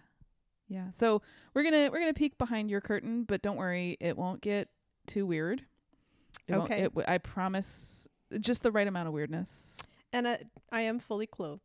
yeah. 0.69 0.91
So 0.93 1.21
we're 1.53 1.65
gonna 1.65 1.91
we're 1.93 1.99
gonna 2.01 2.15
peek 2.15 2.39
behind 2.39 2.71
your 2.71 2.81
curtain, 2.81 3.25
but 3.25 3.43
don't 3.43 3.57
worry, 3.57 3.97
it 4.01 4.17
won't 4.17 4.41
get 4.41 4.69
too 5.07 5.27
weird. 5.27 5.63
It 6.49 6.55
Okay. 6.55 6.79
it 6.85 6.95
w- 6.95 7.05
I 7.07 7.19
promise, 7.19 8.09
just 8.41 8.63
the 8.63 8.71
right 8.73 8.87
amount 8.89 9.09
of 9.09 9.13
weirdness. 9.15 9.77
And 10.13 10.27
uh, 10.27 10.37
I 10.73 10.83
am 10.83 10.99
fully 10.99 11.27
clothed. 11.27 11.63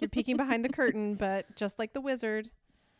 You're 0.00 0.08
peeking 0.10 0.36
behind 0.36 0.64
the 0.64 0.68
curtain, 0.68 1.14
but 1.18 1.56
just 1.56 1.78
like 1.78 1.92
the 1.94 2.00
wizard, 2.00 2.50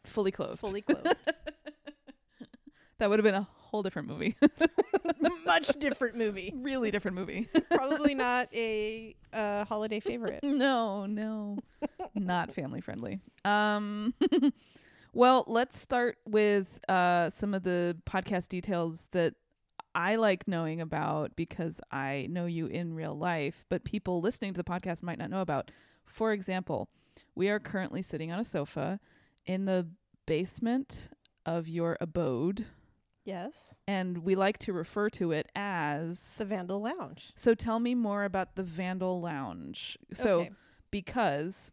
Fully 0.05 0.31
clothed. 0.33 0.59
fully 0.59 0.81
clothed. 0.83 1.07
that 2.99 3.09
would 3.11 3.19
have 3.19 3.25
been 3.25 3.35
a 3.35 3.47
whole 3.69 3.83
different 3.83 4.09
movie. 4.09 4.37
Much 5.47 5.69
different 5.79 6.17
movie. 6.17 6.53
really 6.61 6.91
different 6.91 7.17
movie. 7.17 7.49
Probably 7.71 8.15
not 8.27 8.49
a 8.55 9.15
uh, 9.33 9.65
holiday 9.65 10.01
favorite. 10.01 10.41
no, 10.43 11.07
no, 11.07 11.59
not 12.15 12.53
family 12.53 12.81
friendly. 12.81 13.21
Um, 13.45 14.15
well, 15.13 15.45
let's 15.47 15.79
start 15.79 16.19
with 16.27 16.81
uh, 16.89 17.31
some 17.31 17.55
of 17.55 17.63
the 17.63 17.97
podcast 18.09 18.49
details 18.49 19.07
that 19.13 19.35
I 19.95 20.17
like 20.17 20.47
knowing 20.47 20.81
about 20.81 21.35
because 21.37 21.81
I 21.91 22.27
know 22.31 22.47
you 22.47 22.67
in 22.67 22.95
real 22.95 23.17
life, 23.17 23.65
but 23.69 23.85
people 23.85 24.21
listening 24.21 24.55
to 24.55 24.59
the 24.59 24.65
podcast 24.65 25.03
might 25.03 25.19
not 25.19 25.31
know 25.31 25.41
about. 25.41 25.71
For 26.07 26.33
example, 26.33 26.89
we 27.35 27.49
are 27.49 27.59
currently 27.59 28.03
sitting 28.03 28.33
on 28.33 28.39
a 28.39 28.45
sofa 28.45 29.01
in 29.47 29.65
the 29.65 29.89
basement 30.27 31.09
of 31.47 31.67
your 31.67 31.97
abode, 32.01 32.67
Yes. 33.29 33.77
and 33.87 34.19
we 34.19 34.35
like 34.35 34.59
to 34.61 34.73
refer 34.73 35.11
to 35.11 35.33
it 35.33 35.51
as. 35.55 36.37
The 36.39 36.45
Vandal 36.47 36.81
Lounge. 36.81 37.31
So 37.37 37.55
tell 37.55 37.79
me 37.79 37.95
more 37.95 38.25
about 38.25 38.57
the 38.57 38.63
Vandal 38.63 39.21
Lounge. 39.21 39.99
So 40.15 40.41
Okay. 40.41 40.51
because 40.91 41.71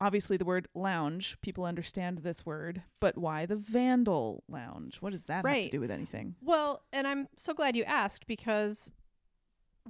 obviously 0.00 0.36
the 0.36 0.44
word 0.44 0.68
lounge, 0.74 1.38
people 1.40 1.64
understand 1.64 2.18
this 2.18 2.44
word, 2.46 2.82
but 3.00 3.16
why 3.18 3.46
the 3.46 3.56
Vandal 3.56 4.44
Lounge? 4.48 4.98
What 5.00 5.10
does 5.12 5.24
that 5.24 5.44
have 5.46 5.54
to 5.56 5.70
do 5.70 5.80
with 5.80 5.90
anything? 5.90 6.36
Well, 6.42 6.82
and 6.92 7.06
I'm 7.06 7.28
so 7.36 7.52
glad 7.54 7.74
you 7.76 7.84
asked 7.84 8.26
because 8.26 8.92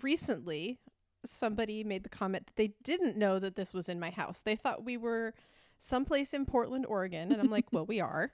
recently 0.02 0.78
somebody 1.24 1.82
made 1.82 2.04
the 2.04 2.08
comment 2.08 2.46
that 2.46 2.56
they 2.56 2.74
didn't 2.82 3.16
know 3.16 3.38
that 3.38 3.56
this 3.56 3.74
was 3.74 3.88
in 3.88 3.98
my 3.98 4.10
house. 4.10 4.40
They 4.40 4.56
thought 4.56 4.84
we 4.84 4.96
were 4.96 5.34
someplace 5.78 6.32
in 6.32 6.46
Portland, 6.46 6.86
Oregon, 6.86 7.32
and 7.32 7.40
I'm 7.40 7.50
like, 7.50 7.66
"Well, 7.72 7.86
we 7.86 8.00
are." 8.00 8.32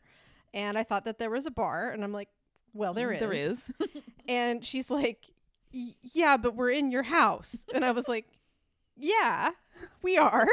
And 0.54 0.76
I 0.76 0.83
thought 0.83 1.04
that 1.07 1.19
there 1.19 1.31
was 1.31 1.47
a 1.47 1.50
bar, 1.50 1.90
and 1.90 2.04
I'm 2.04 2.12
like, 2.12 2.28
"Well, 2.73 2.95
there 2.95 3.12
is." 3.12 3.21
There 3.21 3.33
is. 3.33 3.61
And 4.29 4.64
she's 4.64 4.88
like, 4.88 5.33
"Yeah, 5.73 6.37
but 6.37 6.55
we're 6.55 6.71
in 6.71 6.91
your 6.93 7.02
house." 7.02 7.67
And 7.75 7.85
I 7.85 7.91
was 7.91 8.07
like, 8.09 8.26
"Yeah, 8.97 9.50
we 10.00 10.17
are." 10.17 10.47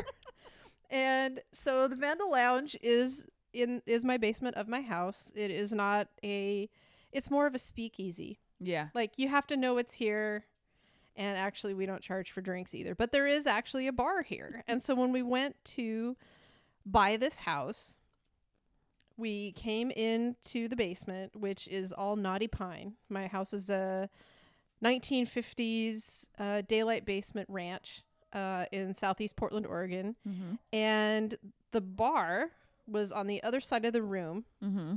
and 0.89 1.39
so 1.51 1.87
the 1.87 1.95
Vandal 1.95 2.31
Lounge 2.31 2.75
is 2.81 3.25
in 3.53 3.81
is 3.85 4.03
my 4.03 4.17
basement 4.17 4.55
of 4.55 4.67
my 4.67 4.81
house. 4.81 5.31
It 5.35 5.51
is 5.51 5.71
not 5.71 6.07
a 6.23 6.67
it's 7.11 7.29
more 7.29 7.45
of 7.45 7.53
a 7.55 7.59
speakeasy. 7.59 8.39
yeah. 8.59 8.89
Like 8.95 9.13
you 9.17 9.27
have 9.29 9.45
to 9.47 9.57
know 9.57 9.77
it's 9.77 9.93
here. 9.93 10.45
And 11.15 11.37
actually 11.37 11.73
we 11.73 11.85
don't 11.85 12.01
charge 12.01 12.31
for 12.31 12.41
drinks 12.41 12.73
either. 12.73 12.95
But 12.95 13.11
there 13.11 13.27
is 13.27 13.45
actually 13.45 13.87
a 13.87 13.91
bar 13.91 14.23
here. 14.23 14.63
And 14.67 14.81
so 14.81 14.95
when 14.95 15.11
we 15.11 15.21
went 15.21 15.55
to 15.75 16.15
buy 16.85 17.17
this 17.17 17.39
house, 17.39 17.98
we 19.19 19.51
came 19.51 19.91
into 19.91 20.67
the 20.67 20.75
basement, 20.75 21.35
which 21.35 21.67
is 21.67 21.91
all 21.91 22.15
knotty 22.15 22.47
pine. 22.47 22.93
My 23.09 23.27
house 23.27 23.53
is 23.53 23.69
a 23.69 24.09
1950s 24.83 26.27
uh, 26.37 26.61
daylight 26.67 27.05
basement 27.05 27.49
ranch 27.51 28.03
uh, 28.33 28.65
in 28.71 28.93
southeast 28.95 29.35
Portland, 29.35 29.67
Oregon. 29.67 30.15
Mm-hmm. 30.27 30.55
And 30.73 31.35
the 31.71 31.81
bar 31.81 32.51
was 32.87 33.11
on 33.11 33.27
the 33.27 33.43
other 33.43 33.59
side 33.59 33.85
of 33.85 33.93
the 33.93 34.01
room. 34.01 34.45
Mm-hmm. 34.63 34.95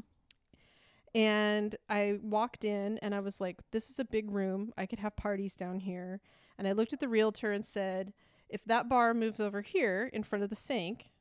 And 1.15 1.77
I 1.91 2.19
walked 2.23 2.65
in 2.65 2.99
and 2.99 3.15
I 3.15 3.21
was 3.21 3.41
like, 3.41 3.59
this 3.71 3.91
is 3.91 3.99
a 3.99 4.05
big 4.05 4.31
room. 4.31 4.73
I 4.79 4.87
could 4.87 5.01
have 5.01 5.17
parties 5.17 5.55
down 5.55 5.81
here. 5.81 6.21
And 6.57 6.67
I 6.67 6.73
looked 6.73 6.93
at 6.93 7.01
the 7.01 7.09
realtor 7.09 7.53
and 7.53 7.67
said, 7.67 8.15
if 8.49 8.65
that 8.67 8.89
bar 8.89 9.15
moves 9.15 9.41
over 9.41 9.63
here 9.63 10.09
in 10.13 10.23
front 10.23 10.43
of 10.43 10.51
the 10.51 10.57
sink 10.57 11.12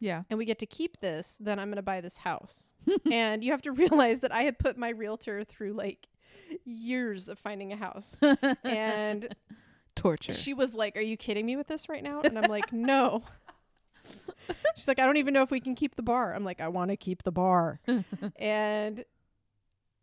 Yeah. 0.00 0.22
and 0.28 0.38
we 0.38 0.44
get 0.44 0.58
to 0.58 0.66
keep 0.66 1.00
this, 1.00 1.36
then 1.40 1.58
I'm 1.58 1.68
going 1.68 1.76
to 1.76 1.82
buy 1.82 2.00
this 2.00 2.18
house. 2.18 2.72
and 3.10 3.42
you 3.42 3.52
have 3.52 3.62
to 3.62 3.72
realize 3.84 4.20
that 4.20 4.32
I 4.32 4.42
had 4.42 4.58
put 4.58 4.76
my 4.76 4.90
realtor 4.90 5.44
through 5.44 5.72
like 5.72 6.06
years 6.64 7.28
of 7.28 7.38
finding 7.38 7.72
a 7.72 7.76
house. 7.76 8.18
and 8.64 9.34
Torture. 9.94 10.34
she 10.34 10.54
was 10.54 10.74
like, 10.74 10.96
Are 10.96 11.02
you 11.02 11.16
kidding 11.16 11.46
me 11.46 11.56
with 11.56 11.68
this 11.68 11.88
right 11.88 12.02
now? 12.02 12.20
And 12.20 12.38
I'm 12.38 12.50
like, 12.50 12.72
No. 12.72 13.22
She's 14.76 14.88
like, 14.88 14.98
I 14.98 15.06
don't 15.06 15.16
even 15.16 15.32
know 15.32 15.42
if 15.42 15.50
we 15.50 15.60
can 15.60 15.74
keep 15.74 15.94
the 15.96 16.02
bar. 16.02 16.34
I'm 16.34 16.44
like, 16.44 16.60
I 16.60 16.68
want 16.68 16.90
to 16.90 16.96
keep 16.96 17.22
the 17.22 17.32
bar. 17.32 17.80
and 18.36 19.04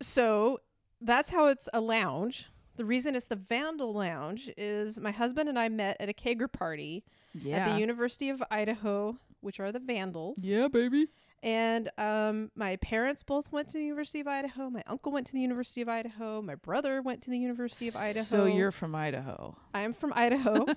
so 0.01 0.59
that's 0.99 1.29
how 1.29 1.47
it's 1.47 1.69
a 1.73 1.81
lounge. 1.81 2.47
The 2.77 2.85
reason 2.85 3.15
it's 3.15 3.27
the 3.27 3.35
Vandal 3.35 3.93
Lounge 3.93 4.49
is 4.57 4.99
my 4.99 5.11
husband 5.11 5.49
and 5.49 5.59
I 5.59 5.69
met 5.69 5.97
at 5.99 6.09
a 6.09 6.13
kegger 6.13 6.51
party 6.51 7.03
yeah. 7.33 7.57
at 7.57 7.73
the 7.73 7.79
University 7.79 8.29
of 8.29 8.41
Idaho, 8.49 9.17
which 9.41 9.59
are 9.59 9.71
the 9.71 9.79
Vandals. 9.79 10.37
yeah, 10.39 10.67
baby. 10.67 11.07
And 11.43 11.89
um, 11.97 12.51
my 12.55 12.75
parents 12.75 13.23
both 13.23 13.51
went 13.51 13.69
to 13.69 13.79
the 13.79 13.83
University 13.83 14.19
of 14.19 14.27
Idaho. 14.27 14.69
My 14.69 14.83
uncle 14.85 15.11
went 15.11 15.25
to 15.27 15.33
the 15.33 15.39
University 15.39 15.81
of 15.81 15.89
Idaho. 15.89 16.39
My 16.41 16.53
brother 16.53 17.01
went 17.01 17.23
to 17.23 17.31
the 17.31 17.39
University 17.39 17.87
of 17.87 17.95
Idaho. 17.95 18.23
So 18.23 18.45
you're 18.45 18.71
from 18.71 18.93
Idaho. 18.93 19.57
I'm 19.73 19.93
from 19.93 20.13
Idaho. 20.15 20.67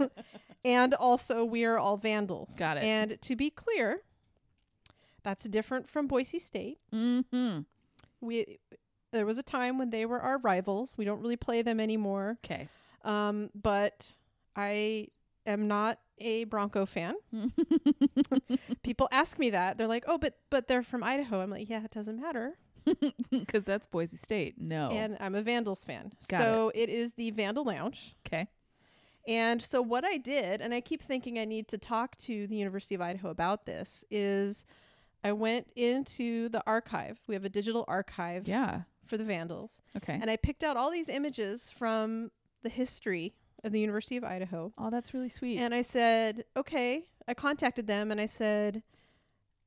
and 0.64 0.94
also, 0.94 1.44
we 1.44 1.66
are 1.66 1.78
all 1.78 1.98
Vandals. 1.98 2.56
Got 2.58 2.78
it. 2.78 2.84
And 2.84 3.20
to 3.20 3.36
be 3.36 3.50
clear, 3.50 4.00
that's 5.22 5.44
different 5.44 5.90
from 5.90 6.06
Boise 6.06 6.38
State. 6.38 6.78
Mm-hmm. 6.94 7.60
We 8.22 8.58
there 9.12 9.26
was 9.26 9.38
a 9.38 9.42
time 9.42 9.76
when 9.78 9.90
they 9.90 10.06
were 10.06 10.20
our 10.20 10.38
rivals. 10.38 10.96
We 10.96 11.04
don't 11.04 11.20
really 11.20 11.36
play 11.36 11.62
them 11.62 11.78
anymore. 11.78 12.38
Okay. 12.44 12.68
Um, 13.04 13.50
but 13.54 14.16
I 14.54 15.08
am 15.46 15.68
not 15.68 15.98
a 16.18 16.44
Bronco 16.44 16.86
fan. 16.86 17.14
People 18.82 19.08
ask 19.12 19.38
me 19.38 19.50
that. 19.50 19.78
They're 19.78 19.86
like, 19.86 20.04
"Oh, 20.06 20.18
but 20.18 20.34
but 20.50 20.66
they're 20.68 20.82
from 20.82 21.02
Idaho." 21.02 21.40
I'm 21.40 21.50
like, 21.50 21.68
"Yeah, 21.68 21.84
it 21.84 21.90
doesn't 21.90 22.20
matter." 22.20 22.54
Because 23.30 23.64
that's 23.64 23.84
Boise 23.86 24.16
State. 24.16 24.60
No. 24.60 24.90
And 24.92 25.16
I'm 25.18 25.34
a 25.34 25.42
Vandals 25.42 25.84
fan. 25.84 26.12
Got 26.28 26.38
so 26.40 26.72
it 26.74 26.88
is 26.88 27.14
the 27.14 27.30
Vandal 27.32 27.64
Lounge. 27.64 28.14
okay. 28.26 28.46
And 29.28 29.60
so 29.60 29.82
what 29.82 30.04
I 30.04 30.18
did, 30.18 30.60
and 30.60 30.72
I 30.72 30.80
keep 30.80 31.02
thinking 31.02 31.36
I 31.36 31.44
need 31.46 31.66
to 31.68 31.78
talk 31.78 32.16
to 32.18 32.46
the 32.46 32.54
University 32.54 32.94
of 32.94 33.00
Idaho 33.00 33.30
about 33.30 33.66
this, 33.66 34.04
is 34.08 34.64
I 35.24 35.32
went 35.32 35.66
into 35.74 36.48
the 36.48 36.62
archive. 36.64 37.18
We 37.26 37.34
have 37.34 37.44
a 37.44 37.48
digital 37.48 37.84
archive 37.88 38.46
Yeah. 38.46 38.82
for 39.04 39.16
the 39.18 39.24
Vandals. 39.24 39.82
Okay. 39.96 40.16
And 40.20 40.30
I 40.30 40.36
picked 40.36 40.62
out 40.62 40.76
all 40.76 40.92
these 40.92 41.08
images 41.08 41.68
from 41.70 42.30
the 42.62 42.68
history 42.68 43.34
of 43.66 43.72
the 43.72 43.80
University 43.80 44.16
of 44.16 44.24
Idaho. 44.24 44.72
oh, 44.78 44.90
that's 44.90 45.12
really 45.12 45.28
sweet. 45.28 45.58
And 45.58 45.74
I 45.74 45.82
said, 45.82 46.44
okay. 46.56 47.04
I 47.28 47.34
contacted 47.34 47.86
them 47.86 48.10
and 48.12 48.20
I 48.20 48.26
said, 48.26 48.82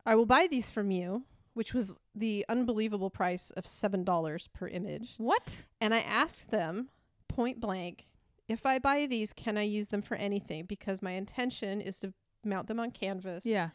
I 0.06 0.15
will 0.15 0.25
buy 0.25 0.48
these 0.50 0.72
from 0.72 0.91
you, 0.91 1.25
which 1.53 1.74
was 1.74 2.00
the 2.15 2.46
unbelievable 2.48 3.10
price 3.10 3.51
of 3.51 3.65
$7 3.65 4.48
per 4.53 4.68
image. 4.68 5.15
what? 5.18 5.65
And 5.82 5.94
I 5.94 6.00
asked 6.00 6.50
them 6.51 6.89
point 7.27 7.60
blank, 7.60 8.08
if 8.48 8.65
I 8.65 8.79
buy 8.79 9.06
these, 9.06 9.34
can 9.34 9.58
I 9.58 9.63
use 9.63 9.89
them 9.89 10.01
for 10.01 10.15
anything? 10.15 10.65
Because 10.65 11.01
my 11.01 11.12
intention 11.12 11.82
is 11.82 12.00
to 12.00 12.13
mount 12.44 12.68
them 12.68 12.79
on 12.79 12.91
canvas 12.91 13.46
Yeah. 13.46 13.70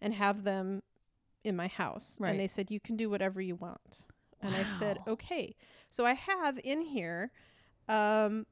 and 0.00 0.14
have 0.14 0.44
them 0.44 0.82
in 1.42 1.56
my 1.56 1.66
house. 1.68 2.18
Right. 2.20 2.30
And 2.30 2.38
they 2.38 2.46
said, 2.46 2.70
you 2.70 2.78
can 2.78 2.96
do 2.96 3.08
whatever 3.10 3.40
you 3.40 3.56
want. 3.56 4.04
And 4.42 4.54
I 4.54 4.64
said, 4.64 4.98
okay. 5.08 5.56
So 5.88 6.04
I 6.06 6.12
have 6.14 6.58
in 6.62 6.82
here 6.82 7.32
um, 7.88 8.46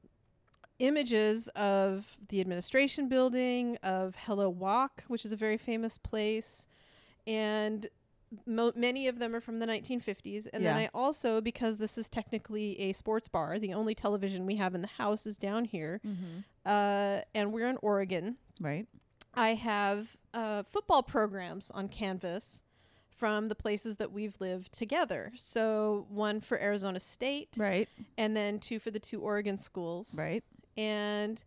images 0.79 1.47
of 1.49 2.17
the 2.29 2.39
administration 2.41 3.07
building, 3.09 3.77
of 3.83 4.15
Hello 4.25 4.49
Walk, 4.49 5.03
which 5.07 5.25
is 5.25 5.31
a 5.31 5.35
very 5.35 5.57
famous 5.57 5.97
place. 5.97 6.67
And 7.27 7.87
mo- 8.45 8.71
many 8.75 9.07
of 9.07 9.19
them 9.19 9.35
are 9.35 9.41
from 9.41 9.59
the 9.59 9.65
1950s. 9.67 10.47
And 10.51 10.65
then 10.65 10.75
I 10.77 10.89
also, 10.93 11.41
because 11.41 11.77
this 11.77 11.97
is 11.97 12.09
technically 12.09 12.79
a 12.79 12.93
sports 12.93 13.27
bar, 13.27 13.59
the 13.59 13.73
only 13.73 13.93
television 13.93 14.45
we 14.45 14.55
have 14.55 14.73
in 14.73 14.81
the 14.81 14.87
house 14.87 15.27
is 15.27 15.37
down 15.37 15.65
here. 15.65 15.99
Mm-hmm. 16.05 16.39
Uh, 16.65 17.21
and 17.35 17.51
we're 17.53 17.67
in 17.67 17.77
Oregon. 17.81 18.37
Right. 18.59 18.87
I 19.33 19.53
have 19.55 20.15
uh, 20.33 20.63
football 20.63 21.03
programs 21.03 21.71
on 21.71 21.87
Canvas 21.87 22.63
from 23.15 23.49
the 23.49 23.55
places 23.55 23.97
that 23.97 24.11
we've 24.13 24.39
lived 24.39 24.71
together. 24.71 25.31
So 25.35 26.05
one 26.09 26.39
for 26.39 26.57
Arizona 26.59 26.99
State, 27.01 27.49
Right. 27.57 27.89
and 28.17 28.35
then 28.35 28.59
two 28.59 28.79
for 28.79 28.91
the 28.91 28.99
two 28.99 29.19
Oregon 29.21 29.57
schools. 29.57 30.15
Right. 30.17 30.43
And 30.79 31.43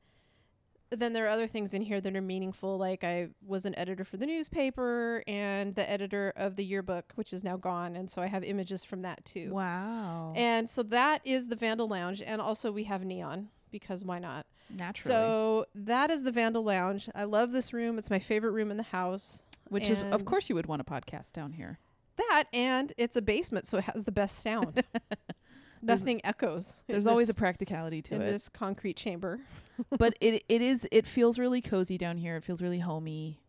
then 0.90 1.14
there 1.14 1.24
are 1.24 1.30
other 1.30 1.46
things 1.46 1.72
in 1.72 1.80
here 1.80 2.02
that 2.02 2.14
are 2.14 2.20
meaningful, 2.20 2.76
like 2.76 3.02
I 3.02 3.28
was 3.46 3.64
an 3.64 3.74
editor 3.78 4.04
for 4.04 4.18
the 4.18 4.26
newspaper 4.26 5.24
and 5.26 5.74
the 5.74 5.88
editor 5.88 6.34
of 6.36 6.56
the 6.56 6.64
yearbook, 6.64 7.12
which 7.14 7.32
is 7.32 7.42
now 7.42 7.56
gone, 7.56 7.96
and 7.96 8.10
so 8.10 8.20
I 8.20 8.26
have 8.26 8.44
images 8.44 8.84
from 8.84 9.00
that 9.02 9.24
too. 9.24 9.50
Wow. 9.52 10.34
And 10.36 10.68
so 10.68 10.82
that 10.82 11.22
is 11.24 11.48
the 11.48 11.56
Vandal 11.56 11.88
Lounge, 11.88 12.20
and 12.20 12.42
also 12.42 12.70
we 12.70 12.84
have 12.84 13.04
neon 13.04 13.48
because 13.70 14.04
why 14.04 14.18
not? 14.18 14.44
Naturally. 14.68 15.14
So 15.14 15.66
that 15.74 16.10
is 16.10 16.24
the 16.24 16.32
Vandal 16.32 16.62
Lounge. 16.62 17.08
I 17.14 17.24
love 17.24 17.52
this 17.52 17.72
room. 17.72 17.98
It's 17.98 18.10
my 18.10 18.18
favorite 18.18 18.52
room 18.52 18.70
in 18.70 18.76
the 18.76 18.82
house. 18.82 19.44
Which 19.68 19.88
is, 19.88 20.02
of 20.02 20.26
course, 20.26 20.50
you 20.50 20.54
would 20.54 20.66
want 20.66 20.82
a 20.82 20.84
podcast 20.84 21.32
down 21.32 21.52
here. 21.52 21.78
That 22.16 22.44
and 22.52 22.92
it's 22.98 23.16
a 23.16 23.22
basement, 23.22 23.66
so 23.66 23.78
it 23.78 23.84
has 23.84 24.04
the 24.04 24.12
best 24.12 24.40
sound. 24.40 24.84
Nothing 25.82 26.20
echoes. 26.24 26.82
There's 26.86 27.06
always 27.06 27.28
a 27.28 27.34
practicality 27.34 28.02
to 28.02 28.14
it. 28.14 28.16
in 28.16 28.22
it. 28.22 28.30
this 28.30 28.48
concrete 28.48 28.96
chamber. 28.96 29.40
but 29.98 30.16
it 30.20 30.44
it 30.48 30.62
is 30.62 30.86
it 30.92 31.06
feels 31.06 31.38
really 31.38 31.60
cozy 31.60 31.98
down 31.98 32.16
here. 32.16 32.36
It 32.36 32.44
feels 32.44 32.62
really 32.62 32.78
homey, 32.78 33.40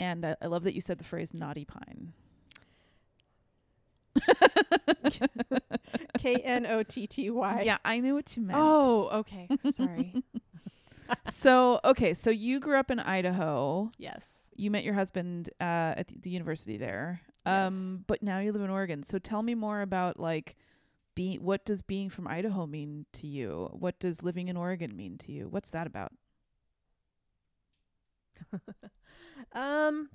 and 0.00 0.24
I, 0.24 0.36
I 0.42 0.46
love 0.46 0.64
that 0.64 0.74
you 0.74 0.80
said 0.80 0.98
the 0.98 1.04
phrase 1.04 1.32
"naughty 1.32 1.64
pine." 1.64 2.12
K 6.18 6.36
N 6.36 6.66
O 6.66 6.82
T 6.82 7.06
T 7.06 7.30
Y. 7.30 7.62
Yeah, 7.64 7.78
I 7.84 7.98
knew 8.00 8.14
what 8.14 8.36
you 8.36 8.42
meant. 8.42 8.58
Oh, 8.60 9.08
okay. 9.12 9.48
Sorry. 9.70 10.22
so 11.30 11.80
okay, 11.84 12.14
so 12.14 12.30
you 12.30 12.60
grew 12.60 12.78
up 12.78 12.90
in 12.90 12.98
Idaho. 12.98 13.90
yes. 13.98 14.38
You 14.54 14.70
met 14.70 14.84
your 14.84 14.92
husband 14.92 15.48
uh, 15.62 15.96
at 15.96 16.08
the, 16.08 16.18
the 16.18 16.30
university 16.30 16.76
there. 16.76 17.22
Yes. 17.46 17.72
Um, 17.72 18.04
but 18.06 18.22
now 18.22 18.38
you 18.38 18.52
live 18.52 18.60
in 18.60 18.68
Oregon. 18.68 19.02
So 19.02 19.18
tell 19.18 19.42
me 19.42 19.54
more 19.54 19.80
about 19.80 20.20
like 20.20 20.56
being. 21.14 21.42
What 21.42 21.64
does 21.64 21.82
being 21.82 22.08
from 22.10 22.26
Idaho 22.28 22.66
mean 22.66 23.06
to 23.12 23.26
you? 23.26 23.68
What 23.72 23.98
does 23.98 24.22
living 24.22 24.48
in 24.48 24.56
Oregon 24.56 24.96
mean 24.96 25.18
to 25.18 25.32
you? 25.32 25.48
What's 25.48 25.70
that 25.70 25.86
about? 25.86 26.12
Um. 29.54 30.08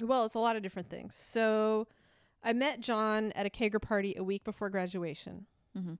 Well, 0.00 0.24
it's 0.24 0.34
a 0.34 0.38
lot 0.40 0.56
of 0.56 0.62
different 0.62 0.88
things. 0.90 1.14
So, 1.14 1.86
I 2.42 2.52
met 2.52 2.80
John 2.80 3.32
at 3.32 3.46
a 3.46 3.50
kegger 3.50 3.80
party 3.82 4.14
a 4.16 4.24
week 4.24 4.44
before 4.44 4.70
graduation. 4.70 5.46
Mm-hmm. 5.76 5.94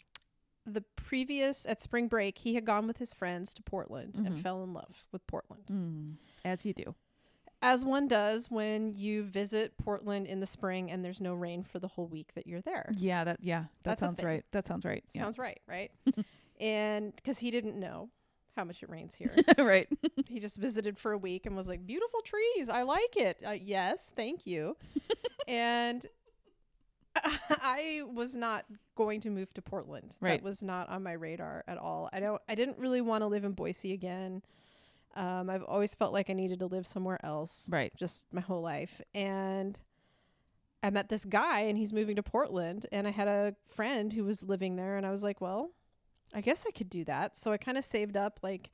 The 0.67 0.83
previous 0.97 1.67
at 1.67 1.81
spring 1.81 2.09
break, 2.09 2.38
he 2.38 2.55
had 2.55 2.64
gone 2.64 2.87
with 2.87 2.99
his 2.99 3.12
friends 3.14 3.52
to 3.55 3.62
Portland 3.62 4.14
and 4.17 4.37
Mhm. 4.37 4.38
fell 4.43 4.62
in 4.64 4.73
love 4.73 5.07
with 5.12 5.26
Portland. 5.26 5.67
Mm, 5.67 6.17
as 6.45 6.64
you 6.67 6.73
do. 6.75 6.95
As 7.61 7.85
one 7.85 8.07
does 8.07 8.50
when 8.50 8.95
you 8.95 9.25
visit 9.25 9.77
Portland 9.79 10.27
in 10.27 10.41
the 10.41 10.47
spring 10.47 10.91
and 10.91 11.05
there's 11.05 11.21
no 11.21 11.35
rain 11.35 11.65
for 11.65 11.79
the 11.79 11.88
whole 11.88 12.07
week 12.07 12.29
that 12.35 12.47
you're 12.47 12.61
there. 12.61 12.91
Yeah, 12.97 13.25
that 13.25 13.38
yeah, 13.43 13.65
that 13.83 13.91
That's 13.91 14.00
sounds 14.00 14.23
right. 14.23 14.45
That 14.53 14.67
sounds 14.67 14.85
right. 14.85 15.05
Yeah. 15.12 15.23
Sounds 15.23 15.38
right, 15.38 15.61
right? 15.67 15.91
and 16.61 17.15
because 17.17 17.38
he 17.38 17.50
didn't 17.50 17.79
know 17.79 18.11
how 18.57 18.65
much 18.65 18.83
it 18.83 18.91
rains 18.91 19.15
here. 19.15 19.35
right. 19.59 19.88
he 20.27 20.38
just 20.38 20.57
visited 20.57 20.99
for 20.99 21.12
a 21.12 21.19
week 21.19 21.47
and 21.47 21.57
was 21.57 21.69
like, 21.69 21.87
"Beautiful 21.87 22.21
trees, 22.23 22.69
I 22.69 22.83
like 22.83 23.17
it." 23.17 23.38
Uh, 23.47 23.53
yes, 23.53 24.12
thank 24.15 24.47
you. 24.47 24.77
and 25.49 26.07
I 27.15 28.03
was 28.12 28.35
not 28.35 28.67
going 28.97 29.21
to 29.23 29.31
move 29.31 29.53
to 29.55 29.62
Portland. 29.62 30.17
Right. 30.21 30.41
That 30.41 30.45
was 30.45 30.62
not 30.62 30.88
on 30.88 31.03
my 31.03 31.12
radar 31.12 31.65
at 31.67 31.79
all. 31.79 32.09
I 32.12 32.21
don't. 32.21 32.43
I 32.49 32.55
didn't 32.55 32.79
really 32.79 33.00
want 33.00 33.23
to 33.23 33.27
live 33.27 33.45
in 33.45 33.53
Boise 33.53 33.93
again. 33.93 34.43
Um, 35.17 35.50
I've 35.50 35.65
always 35.65 35.95
felt 35.95 36.12
like 36.12 36.31
I 36.31 36.33
needed 36.33 36.61
to 36.61 36.67
live 36.67 36.87
somewhere 36.87 37.19
else. 37.25 37.69
Right. 37.71 37.93
Just 37.97 38.27
my 38.33 38.41
whole 38.41 38.62
life, 38.62 39.00
and 39.15 39.79
I 40.83 40.91
met 40.91 41.09
this 41.09 41.25
guy, 41.25 41.61
and 41.61 41.77
he's 41.77 41.93
moving 41.93 42.17
to 42.17 42.23
Portland, 42.23 42.87
and 42.93 43.07
I 43.07 43.11
had 43.11 43.29
a 43.29 43.55
friend 43.67 44.12
who 44.12 44.25
was 44.25 44.43
living 44.43 44.77
there, 44.77 44.97
and 44.97 45.05
I 45.05 45.11
was 45.11 45.23
like, 45.23 45.41
well, 45.41 45.73
I 46.35 46.41
guess 46.41 46.65
I 46.67 46.71
could 46.71 46.91
do 46.91 47.05
that. 47.05 47.37
So 47.37 47.53
I 47.53 47.57
kind 47.57 47.79
of 47.79 47.85
saved 47.85 48.17
up 48.17 48.41
like 48.43 48.71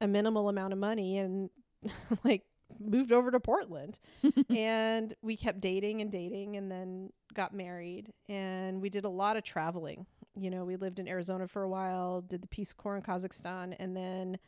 a 0.00 0.08
minimal 0.08 0.48
amount 0.48 0.72
of 0.72 0.78
money 0.78 1.18
and 1.18 1.50
like 2.24 2.42
moved 2.80 3.12
over 3.12 3.30
to 3.30 3.40
Portland. 3.40 3.98
and 4.48 5.14
we 5.22 5.36
kept 5.36 5.60
dating 5.60 6.00
and 6.00 6.10
dating 6.10 6.56
and 6.56 6.70
then 6.70 7.10
got 7.34 7.52
married 7.52 8.12
and 8.28 8.80
we 8.80 8.88
did 8.88 9.04
a 9.04 9.08
lot 9.08 9.36
of 9.36 9.42
traveling. 9.42 10.06
You 10.36 10.50
know, 10.50 10.64
we 10.64 10.76
lived 10.76 10.98
in 10.98 11.06
Arizona 11.06 11.46
for 11.46 11.62
a 11.62 11.68
while, 11.68 12.22
did 12.22 12.42
the 12.42 12.48
Peace 12.48 12.72
Corps 12.72 12.96
in 12.96 13.02
Kazakhstan 13.02 13.76
and 13.78 13.96
then 13.96 14.38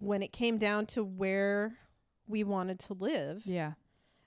when 0.00 0.22
it 0.22 0.32
came 0.32 0.58
down 0.58 0.86
to 0.86 1.04
where 1.04 1.76
we 2.26 2.42
wanted 2.44 2.78
to 2.80 2.94
live, 2.94 3.46
Yeah. 3.46 3.74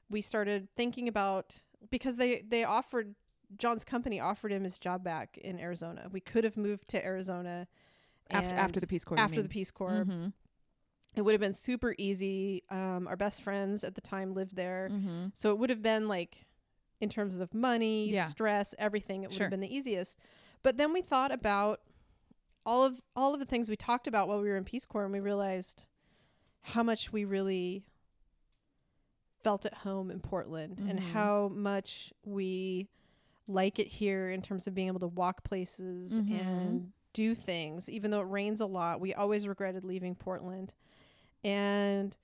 we 0.10 0.22
started 0.22 0.68
thinking 0.76 1.08
about 1.08 1.62
because 1.90 2.18
they 2.18 2.42
they 2.42 2.64
offered 2.64 3.16
John's 3.58 3.84
company 3.84 4.20
offered 4.20 4.52
him 4.52 4.64
his 4.64 4.78
job 4.78 5.04
back 5.04 5.38
in 5.38 5.60
Arizona. 5.60 6.10
We 6.12 6.20
could 6.20 6.44
have 6.44 6.58
moved 6.58 6.90
to 6.90 7.04
Arizona 7.04 7.68
After 8.30 8.54
after 8.56 8.80
the 8.80 8.88
Peace 8.88 9.06
Corps. 9.06 9.18
after 9.20 9.42
the. 9.42 9.48
Peace 9.50 9.72
Corps. 9.72 10.04
Mhm. 10.06 10.34
It 11.16 11.22
would 11.22 11.32
have 11.32 11.40
been 11.42 11.54
super 11.54 11.96
easy. 11.98 12.64
Um, 12.70 13.08
our 13.08 13.16
best 13.16 13.42
friends 13.42 13.84
at 13.84 13.96
the 13.96 14.02
time 14.02 14.34
lived 14.34 14.56
there, 14.56 14.90
Mhm. 14.92 15.32
so 15.36 15.52
it 15.52 15.58
would 15.60 15.70
have 15.70 15.82
been 15.82 16.08
like, 16.08 16.46
in 17.00 17.10
terms 17.10 17.40
of 17.40 17.54
money, 17.54 18.10
Yeah. 18.12 18.26
stress, 18.26 18.76
everything, 18.78 19.24
it 19.24 19.28
would 19.28 19.36
Sure. 19.38 19.46
have 19.46 19.52
been 19.52 19.62
the 19.62 19.74
easiest. 19.74 20.20
But 20.62 20.78
then 20.78 20.92
we 20.94 21.02
thought 21.02 21.32
about 21.32 21.82
all 22.68 22.84
of 22.84 23.02
all 23.16 23.34
of 23.34 23.40
the 23.40 23.46
things 23.46 23.70
we 23.70 23.76
talked 23.78 24.06
about 24.08 24.28
while 24.28 24.42
we 24.42 24.50
were 24.50 24.58
in 24.58 24.64
Peace 24.66 24.86
Corps, 24.86 25.06
and 25.06 25.14
we 25.14 25.20
realized 25.22 25.88
how 26.62 26.84
much 26.84 27.12
we 27.14 27.24
really 27.26 27.86
felt 29.42 29.66
at 29.66 29.74
home 29.74 30.12
in 30.12 30.20
Portland 30.20 30.80
and 30.86 31.00
Mhm. 31.00 31.04
how 31.14 31.48
much 31.48 32.12
we 32.26 32.90
like 33.48 33.80
it 33.80 33.88
here 33.88 34.30
in 34.30 34.42
terms 34.42 34.68
of 34.68 34.76
being 34.76 34.88
able 34.90 35.00
to 35.00 35.08
walk 35.08 35.44
places 35.44 36.20
Mhm. 36.20 36.32
and 36.32 36.92
do 37.14 37.34
things 37.34 37.90
even 37.90 38.12
though 38.12 38.20
it 38.22 38.26
rains 38.30 38.60
a 38.62 38.66
lot 38.66 39.00
we 39.00 39.12
always 39.14 39.48
regretted 39.48 39.84
leaving 39.84 40.14
portland 40.14 40.74
and 41.44 42.16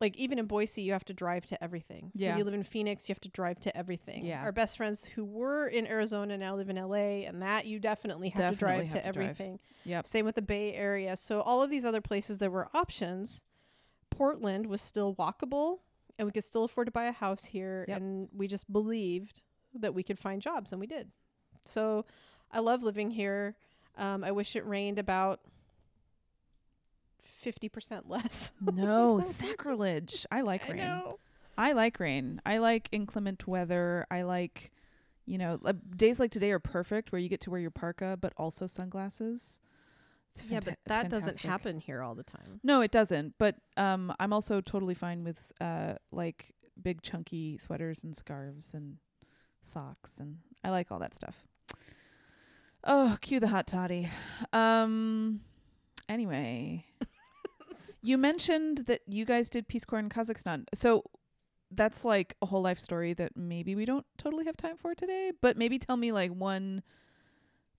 like 0.00 0.16
even 0.16 0.38
in 0.38 0.46
boise 0.46 0.82
you 0.82 0.92
have 0.92 1.04
to 1.04 1.14
drive 1.14 1.44
to 1.46 1.62
everything 1.64 2.10
Yeah. 2.14 2.32
if 2.32 2.38
you 2.38 2.44
live 2.44 2.54
in 2.54 2.62
phoenix 2.62 3.08
you 3.08 3.12
have 3.14 3.20
to 3.20 3.28
drive 3.28 3.58
to 3.60 3.76
everything 3.76 4.24
Yeah. 4.26 4.42
our 4.42 4.52
best 4.52 4.76
friends 4.76 5.04
who 5.04 5.24
were 5.24 5.66
in 5.68 5.86
arizona 5.86 6.36
now 6.36 6.54
live 6.56 6.68
in 6.68 6.76
la 6.76 6.94
and 6.96 7.42
that 7.42 7.66
you 7.66 7.78
definitely 7.78 8.28
have 8.30 8.52
to 8.54 8.58
drive 8.58 8.84
have 8.84 8.88
to 8.90 8.96
to 8.96 9.02
drive. 9.02 9.06
everything 9.08 9.58
Yep. 9.84 10.06
same 10.06 10.24
with 10.24 10.34
the 10.34 10.42
bay 10.42 10.74
area 10.74 11.16
so 11.16 11.40
all 11.40 11.62
of 11.62 11.70
these 11.70 11.84
other 11.84 12.00
places 12.00 12.38
there 12.38 12.50
were 12.50 12.68
options 12.74 13.40
portland 14.10 14.66
was 14.66 14.80
still 14.80 15.14
walkable 15.14 15.78
and 16.18 16.26
we 16.26 16.32
could 16.32 16.44
still 16.44 16.64
afford 16.64 16.86
to 16.86 16.92
buy 16.92 17.04
a 17.04 17.12
house 17.12 17.44
here 17.46 17.84
Yep. 17.88 17.96
and 17.98 18.28
we 18.34 18.46
just 18.48 18.70
believed 18.72 19.42
that 19.74 19.94
we 19.94 20.02
could 20.02 20.18
find 20.18 20.40
jobs 20.42 20.72
and 20.72 20.80
we 20.80 20.86
did 20.86 21.10
so 21.64 22.04
i 22.52 22.58
love 22.60 22.82
living 22.82 23.10
here 23.10 23.56
um, 23.98 24.22
i 24.24 24.30
wish 24.30 24.56
it 24.56 24.66
rained 24.66 24.98
about 24.98 25.40
50% 27.46 28.02
less 28.06 28.52
No 28.60 29.20
sacrilege. 29.20 30.26
I 30.30 30.40
like 30.40 30.64
I 30.66 30.72
rain. 30.72 30.76
know. 30.78 31.18
I 31.56 31.72
like 31.72 32.00
rain. 32.00 32.40
I 32.44 32.58
like 32.58 32.88
inclement 32.92 33.46
weather. 33.46 34.06
I 34.10 34.22
like, 34.22 34.72
you 35.24 35.38
know, 35.38 35.58
uh, 35.64 35.72
days 35.96 36.18
like 36.20 36.30
today 36.30 36.50
are 36.50 36.58
perfect 36.58 37.12
where 37.12 37.20
you 37.20 37.28
get 37.28 37.40
to 37.42 37.50
wear 37.50 37.60
your 37.60 37.70
parka 37.70 38.18
but 38.20 38.32
also 38.36 38.66
sunglasses. 38.66 39.60
It's 40.34 40.44
yeah 40.50 40.58
fanta- 40.60 40.64
but 40.64 40.72
it's 40.72 40.78
that 40.88 41.08
doesn't 41.10 41.38
happen 41.42 41.78
here 41.78 42.02
all 42.02 42.14
the 42.14 42.22
time 42.24 42.60
No, 42.62 42.82
it 42.82 42.90
doesn't. 42.90 43.34
But 43.38 43.56
um, 43.76 44.12
I'm 44.20 44.32
also 44.32 44.60
totally 44.60 44.94
fine 44.94 45.24
with 45.24 45.50
uh, 45.60 45.94
like 46.12 46.52
big 46.82 47.00
chunky 47.02 47.56
sweaters 47.58 48.04
and 48.04 48.14
scarves 48.14 48.74
and 48.74 48.98
socks, 49.62 50.12
and 50.20 50.38
I 50.62 50.70
like 50.70 50.92
all 50.92 50.98
that 50.98 51.14
stuff. 51.14 51.44
Oh, 52.84 53.16
cue 53.20 53.40
the 53.40 53.48
hot 53.48 53.66
toddy. 53.66 54.08
Um, 54.52 55.40
anyway, 56.08 56.84
you 58.02 58.18
mentioned 58.18 58.78
that 58.86 59.00
you 59.08 59.24
guys 59.24 59.50
did 59.50 59.68
Peace 59.68 59.84
Corps 59.84 59.98
in 59.98 60.08
Kazakhstan, 60.08 60.64
so 60.74 61.04
that's 61.70 62.04
like 62.04 62.36
a 62.42 62.46
whole 62.46 62.62
life 62.62 62.78
story 62.78 63.12
that 63.14 63.36
maybe 63.36 63.74
we 63.74 63.84
don't 63.84 64.06
totally 64.18 64.44
have 64.44 64.56
time 64.56 64.76
for 64.76 64.94
today. 64.94 65.32
But 65.40 65.56
maybe 65.56 65.78
tell 65.78 65.96
me 65.96 66.12
like 66.12 66.30
one 66.30 66.82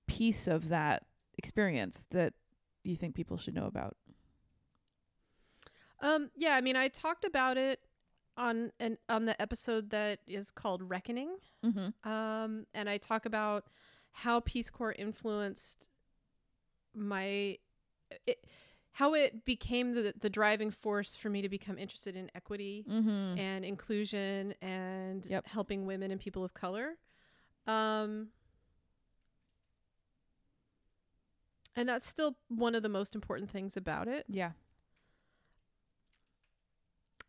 piece 0.07 0.47
of 0.47 0.69
that 0.69 1.03
experience 1.37 2.05
that 2.11 2.33
you 2.83 2.95
think 2.95 3.15
people 3.15 3.37
should 3.37 3.53
know 3.53 3.65
about. 3.65 3.95
um 6.01 6.29
yeah 6.35 6.55
i 6.55 6.61
mean 6.61 6.75
i 6.75 6.87
talked 6.87 7.25
about 7.25 7.57
it 7.57 7.79
on 8.37 8.71
an 8.79 8.97
on 9.09 9.25
the 9.25 9.39
episode 9.41 9.89
that 9.89 10.19
is 10.27 10.51
called 10.51 10.81
reckoning 10.83 11.35
Mm-hmm. 11.65 12.09
um, 12.09 12.65
and 12.73 12.87
I 12.87 12.97
talk 12.97 13.25
about 13.25 13.65
how 14.11 14.39
Peace 14.41 14.69
Corps 14.69 14.93
influenced 14.97 15.89
my, 16.95 17.57
it, 18.25 18.45
how 18.97 19.13
it 19.13 19.45
became 19.45 19.93
the 19.93 20.13
the 20.19 20.29
driving 20.29 20.71
force 20.71 21.15
for 21.15 21.29
me 21.29 21.41
to 21.43 21.49
become 21.49 21.77
interested 21.77 22.15
in 22.15 22.31
equity 22.33 22.83
Mm-hmm. 22.89 23.37
and 23.37 23.63
inclusion 23.63 24.55
and 24.61 25.23
Yep. 25.25 25.45
helping 25.47 25.85
women 25.85 26.09
and 26.11 26.19
people 26.19 26.43
of 26.43 26.53
color. 26.55 26.97
Um, 27.67 28.29
and 31.75 31.87
that's 31.87 32.07
still 32.07 32.37
one 32.47 32.73
of 32.73 32.81
the 32.81 32.89
most 32.89 33.13
important 33.13 33.51
things 33.51 33.77
about 33.77 34.07
it 34.07 34.25
Yeah. 34.29 34.51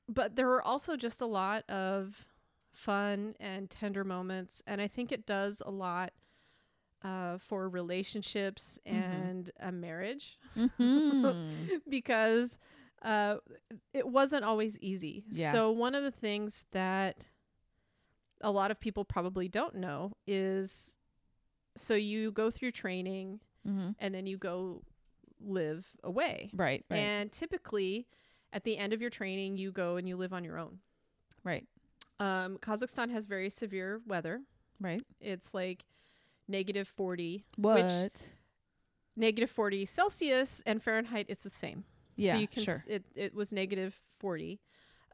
but 0.09 0.37
there 0.37 0.47
were 0.47 0.63
also 0.63 0.97
just 0.97 1.21
a 1.21 1.27
lot 1.27 1.69
of 1.69 2.27
fun 2.73 3.35
and 3.41 3.69
tender 3.69 4.05
moments 4.05 4.63
and 4.67 4.81
i 4.81 4.87
think 4.89 5.11
it 5.13 5.27
does 5.27 5.61
a 5.67 5.71
lot 5.71 6.13
uh, 7.05 7.39
for 7.39 7.69
relationships 7.69 8.79
and 8.87 9.51
a 9.61 9.71
marriage 9.73 10.39
Mm-hmm. 10.57 11.77
because 11.89 12.59
uh, 13.03 13.37
it 13.95 14.07
wasn't 14.09 14.45
always 14.45 14.79
easy 14.81 15.25
Yeah. 15.31 15.53
so 15.53 15.71
one 15.71 15.95
of 15.95 16.03
the 16.03 16.11
things 16.11 16.65
that 16.73 17.27
a 18.41 18.51
lot 18.51 18.71
of 18.71 18.81
people 18.81 19.05
probably 19.05 19.49
don't 19.49 19.75
know 19.77 20.13
is 20.27 20.95
so 21.77 21.95
you 21.95 22.33
go 22.33 22.51
through 22.51 22.73
training 22.73 23.41
mm-hmm. 23.67 23.91
and 24.01 24.15
then 24.15 24.27
you 24.27 24.37
go 24.37 24.83
live 25.41 25.87
away 26.03 26.51
Right. 26.53 26.85
Right. 26.91 26.97
and 26.99 27.31
typically, 27.31 28.09
at 28.53 28.65
the 28.65 28.77
end 28.79 28.93
of 28.93 29.01
your 29.01 29.11
training, 29.11 29.57
you 29.59 29.71
go 29.71 29.97
and 29.97 30.09
you 30.09 30.17
live 30.17 30.33
on 30.33 30.43
your 30.43 30.59
own. 30.59 30.79
right. 31.45 31.67
Um, 32.21 32.59
Kazakhstan 32.59 33.11
has 33.13 33.27
very 33.27 33.49
severe 33.51 34.01
weather. 34.05 34.41
Right. 34.81 35.03
It's 35.21 35.55
like 35.55 35.85
negative 36.49 36.89
40. 36.89 37.45
What? 37.57 37.85
Which, 37.85 38.23
negative 39.17 39.51
40 39.51 39.85
Celsius 39.85 40.63
and 40.67 40.83
Fahrenheit, 40.83 41.27
it's 41.29 41.43
the 41.43 41.51
same. 41.51 41.85
yeah. 42.17 42.35
so 42.35 42.39
you 42.41 42.49
can, 42.49 42.63
sure. 42.65 42.75
s- 42.75 42.85
it, 42.87 43.05
it 43.15 43.35
was 43.35 43.53
negative 43.53 44.01
40. 44.21 44.61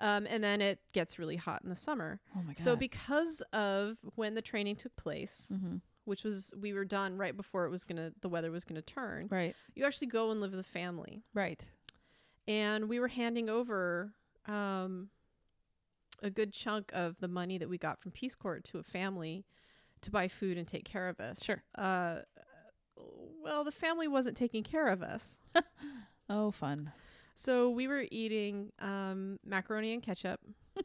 Um, 0.01 0.27
and 0.29 0.42
then 0.42 0.61
it 0.61 0.81
gets 0.92 1.18
really 1.18 1.37
hot 1.37 1.62
in 1.62 1.70
the 1.70 1.77
summer. 1.77 2.20
oh 2.37 2.40
my 2.42 2.53
god. 2.55 2.59
So 2.59 2.77
because 2.77 3.42
of 3.53 3.97
when 4.16 4.35
the 4.35 4.42
training 4.42 4.77
took 4.77 4.94
place, 4.97 5.49
mm-hmm. 5.53 5.77
which 6.05 6.25
was 6.25 6.53
we 6.61 6.73
were 6.73 6.85
done 6.85 7.16
right 7.16 7.37
before 7.37 7.64
it 7.64 7.70
was 7.70 7.85
gonna 7.85 8.12
the 8.20 8.29
weather 8.29 8.51
was 8.51 8.64
gonna 8.64 8.83
turn, 8.83 9.29
Right. 9.31 9.55
you 9.75 9.85
actually 9.87 10.09
go 10.09 10.31
and 10.33 10.40
live 10.40 10.51
with 10.51 10.61
a 10.61 10.64
family. 10.64 11.23
Right. 11.33 11.64
and 12.49 12.88
we 12.88 12.99
were 13.01 13.09
handing 13.09 13.49
over 13.49 14.12
um, 14.47 15.09
a 16.23 16.29
good 16.29 16.53
chunk 16.53 16.90
of 16.92 17.16
the 17.20 17.29
money 17.29 17.57
that 17.59 17.68
we 17.68 17.79
got 17.79 18.01
from 18.01 18.11
Peace 18.11 18.35
Corps 18.35 18.61
to 18.61 18.79
a 18.79 18.83
family 18.83 19.44
to 20.05 20.11
buy 20.11 20.29
food 20.29 20.57
and 20.57 20.67
take 20.67 20.85
care 20.85 21.09
of 21.09 21.21
us. 21.21 21.43
Sure. 21.43 21.62
Uh, 21.77 22.21
well, 23.43 23.64
the 23.64 23.73
family 23.73 24.09
wasn't 24.09 24.37
taking 24.37 24.62
care 24.62 24.88
of 24.88 25.03
us. 25.03 25.37
Oh, 26.31 26.51
fun. 26.51 26.90
So 27.35 27.69
we 27.69 27.87
were 27.87 28.07
eating 28.11 28.73
um, 28.79 29.38
macaroni 29.45 29.93
and 29.93 30.03
ketchup 30.03 30.40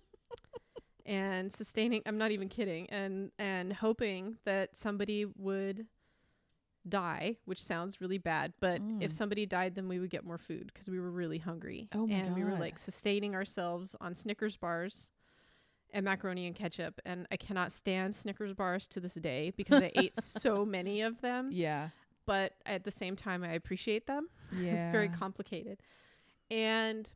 and 1.05 1.49
sustaining 1.49 2.01
I'm 2.05 2.17
not 2.17 2.31
even 2.31 2.49
kidding 2.49 2.89
and 2.89 3.31
and 3.39 3.71
hoping 3.71 4.35
that 4.43 4.75
somebody 4.75 5.25
would 5.37 5.85
die, 6.87 7.37
which 7.45 7.63
sounds 7.63 8.01
really 8.01 8.17
bad, 8.17 8.53
but 8.59 8.81
if 8.99 9.11
Mm. 9.11 9.13
somebody 9.13 9.45
died 9.45 9.75
then 9.75 9.87
we 9.87 9.99
would 9.99 10.09
get 10.09 10.25
more 10.25 10.37
food 10.37 10.71
because 10.73 10.89
we 10.89 10.99
were 10.99 11.11
really 11.11 11.37
hungry. 11.37 11.87
Oh 11.93 12.05
my 12.05 12.15
and 12.15 12.35
we 12.35 12.43
were 12.43 12.57
like 12.59 12.77
sustaining 12.77 13.35
ourselves 13.35 13.95
on 14.01 14.13
Snickers 14.13 14.57
bars 14.57 15.09
and 15.91 16.05
macaroni 16.05 16.45
and 16.47 16.55
ketchup 16.55 16.99
and 17.05 17.27
I 17.31 17.37
cannot 17.37 17.71
stand 17.71 18.15
Snickers 18.15 18.53
bars 18.53 18.87
to 18.89 18.99
this 18.99 19.15
day 19.15 19.51
because 19.55 19.81
I 19.81 19.91
ate 19.95 20.15
so 20.21 20.65
many 20.77 21.01
of 21.01 21.21
them 21.21 21.49
Yeah. 21.51 21.89
but 22.25 22.53
at 22.65 22.83
the 22.83 22.91
same 22.91 23.15
time, 23.15 23.43
I 23.43 23.53
appreciate 23.53 24.05
them. 24.07 24.29
Yeah. 24.55 24.73
It's 24.73 24.91
very 24.91 25.09
complicated. 25.09 25.79
And 26.51 27.09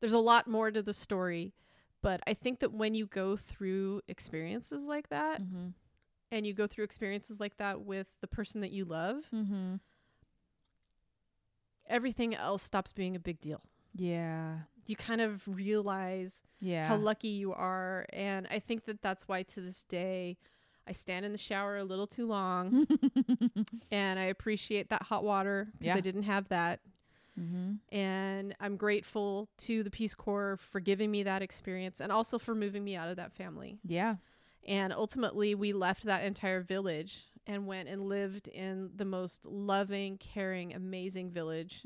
there's 0.00 0.12
a 0.12 0.18
lot 0.18 0.46
more 0.46 0.70
to 0.70 0.82
the 0.82 0.92
story, 0.94 1.54
but 2.02 2.20
I 2.26 2.34
think 2.34 2.60
that 2.60 2.72
when 2.72 2.94
you 2.94 3.06
go 3.06 3.36
through 3.36 4.02
experiences 4.08 4.84
like 4.84 5.08
that, 5.10 5.40
Mm-hmm. 5.42 5.68
and 6.30 6.46
you 6.46 6.52
go 6.54 6.66
through 6.66 6.84
experiences 6.84 7.40
like 7.40 7.56
that 7.58 7.80
with 7.82 8.06
the 8.20 8.26
person 8.26 8.60
that 8.62 8.72
you 8.72 8.84
love, 8.84 9.24
Mm-hmm. 9.34 9.76
everything 11.88 12.34
else 12.34 12.62
stops 12.62 12.92
being 12.92 13.16
a 13.16 13.20
big 13.20 13.40
deal. 13.40 13.60
Yeah. 13.94 14.58
You 14.86 14.96
kind 14.96 15.20
of 15.20 15.42
realize 15.46 16.42
Yeah. 16.60 16.88
how 16.88 16.96
lucky 16.96 17.28
you 17.28 17.52
are. 17.52 18.06
And 18.12 18.46
I 18.50 18.58
think 18.58 18.84
that 18.86 19.02
that's 19.02 19.26
why 19.28 19.42
to 19.44 19.60
this 19.60 19.84
day, 19.84 20.36
I 20.88 20.92
stand 20.92 21.24
in 21.26 21.32
the 21.32 21.38
shower 21.38 21.76
a 21.76 21.84
little 21.84 22.06
too 22.06 22.26
long 22.26 22.86
and 23.90 24.18
I 24.18 24.24
appreciate 24.24 24.90
that 24.90 25.02
hot 25.02 25.24
water 25.24 25.68
because 25.78 25.86
Yeah. 25.94 25.96
I 25.96 26.00
didn't 26.00 26.22
have 26.24 26.48
that. 26.48 26.80
mm-hmm. 27.38 27.74
And 27.94 28.54
I'm 28.60 28.76
grateful 28.76 29.48
to 29.58 29.82
the 29.82 29.90
Peace 29.90 30.14
Corps 30.14 30.56
for 30.70 30.78
giving 30.80 31.10
me 31.10 31.24
that 31.24 31.42
experience 31.42 32.00
and 32.00 32.12
also 32.12 32.38
for 32.38 32.54
moving 32.54 32.84
me 32.84 32.94
out 32.96 33.08
of 33.08 33.16
that 33.16 33.32
family. 33.32 33.78
Yeah. 33.84 34.16
And 34.66 34.92
ultimately, 34.92 35.54
we 35.54 35.72
left 35.72 36.04
that 36.04 36.24
entire 36.24 36.60
village 36.60 37.24
and 37.46 37.66
went 37.66 37.88
and 37.88 38.08
lived 38.08 38.48
in 38.48 38.90
the 38.96 39.04
most 39.04 39.44
loving, 39.44 40.18
caring, 40.18 40.74
amazing 40.74 41.30
village 41.30 41.82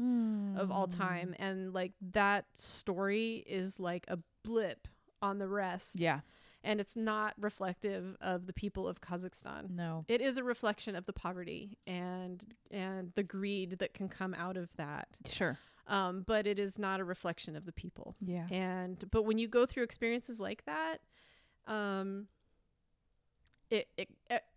of 0.57 0.70
all 0.70 0.87
time. 0.87 1.35
And 1.38 1.73
like 1.75 1.92
that 2.12 2.46
story 2.55 3.44
is 3.46 3.79
like 3.79 4.05
a 4.09 4.18
blip 4.42 4.88
on 5.20 5.38
the 5.38 5.49
rest. 5.49 5.96
Yeah. 5.99 6.20
And 6.62 6.81
it's 6.81 6.94
not 6.94 7.35
reflective 7.38 8.16
of 8.20 8.46
the 8.46 8.53
people 8.53 8.87
of 8.87 9.01
Kazakhstan. 9.01 9.70
No. 9.70 10.05
It 10.09 10.20
is 10.20 10.37
a 10.37 10.44
reflection 10.44 10.94
of 10.94 11.07
the 11.07 11.12
poverty 11.12 11.79
and 11.87 12.44
and 12.70 13.12
the 13.14 13.23
greed 13.23 13.79
that 13.79 13.94
can 13.94 14.09
come 14.09 14.35
out 14.35 14.57
of 14.57 14.68
that. 14.77 15.09
Sure. 15.29 15.59
Um, 15.87 16.23
but 16.27 16.46
it 16.46 16.59
is 16.59 16.79
not 16.79 17.01
a 17.01 17.05
reflection 17.05 17.57
of 17.57 17.64
the 17.64 17.73
people. 17.73 18.14
Yeah. 18.20 18.46
And 18.51 19.03
but 19.11 19.25
when 19.25 19.38
you 19.38 19.49
go 19.49 19.64
through 19.66 19.85
experiences 19.85 20.38
like 20.38 20.64
that, 20.66 20.99
um, 21.66 22.27
it 23.71 23.89
it 23.97 24.09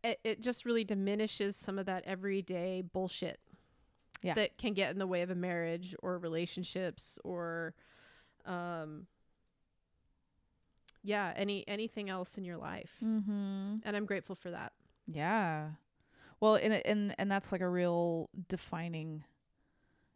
it, 0.04 0.20
it 0.24 0.42
just 0.42 0.66
really 0.66 0.84
diminishes 0.84 1.56
some 1.56 1.78
of 1.80 1.86
that 1.86 2.04
everyday 2.06 2.82
bullshit 2.82 3.40
Yeah. 4.22 4.34
that 4.36 4.58
can 4.58 4.74
get 4.74 4.92
in 4.92 4.98
the 5.00 5.08
way 5.08 5.22
of 5.22 5.30
a 5.30 5.36
marriage 5.36 5.96
or 6.02 6.18
relationships 6.18 7.20
or 7.24 7.74
um 8.46 9.08
yeah 11.04 11.34
any 11.36 11.68
anything 11.68 12.10
else 12.10 12.38
in 12.38 12.44
your 12.44 12.58
life 12.58 12.92
Mm-hmm. 13.04 13.76
and 13.84 13.96
i'm 13.96 14.06
grateful 14.06 14.36
for 14.36 14.52
that 14.52 14.74
Yeah. 15.08 15.70
Well, 16.40 16.56
and 16.56 16.74
and 16.74 17.16
and 17.18 17.32
that's 17.32 17.52
like 17.54 17.62
a 17.62 17.70
real 17.70 18.30
defining 18.50 19.24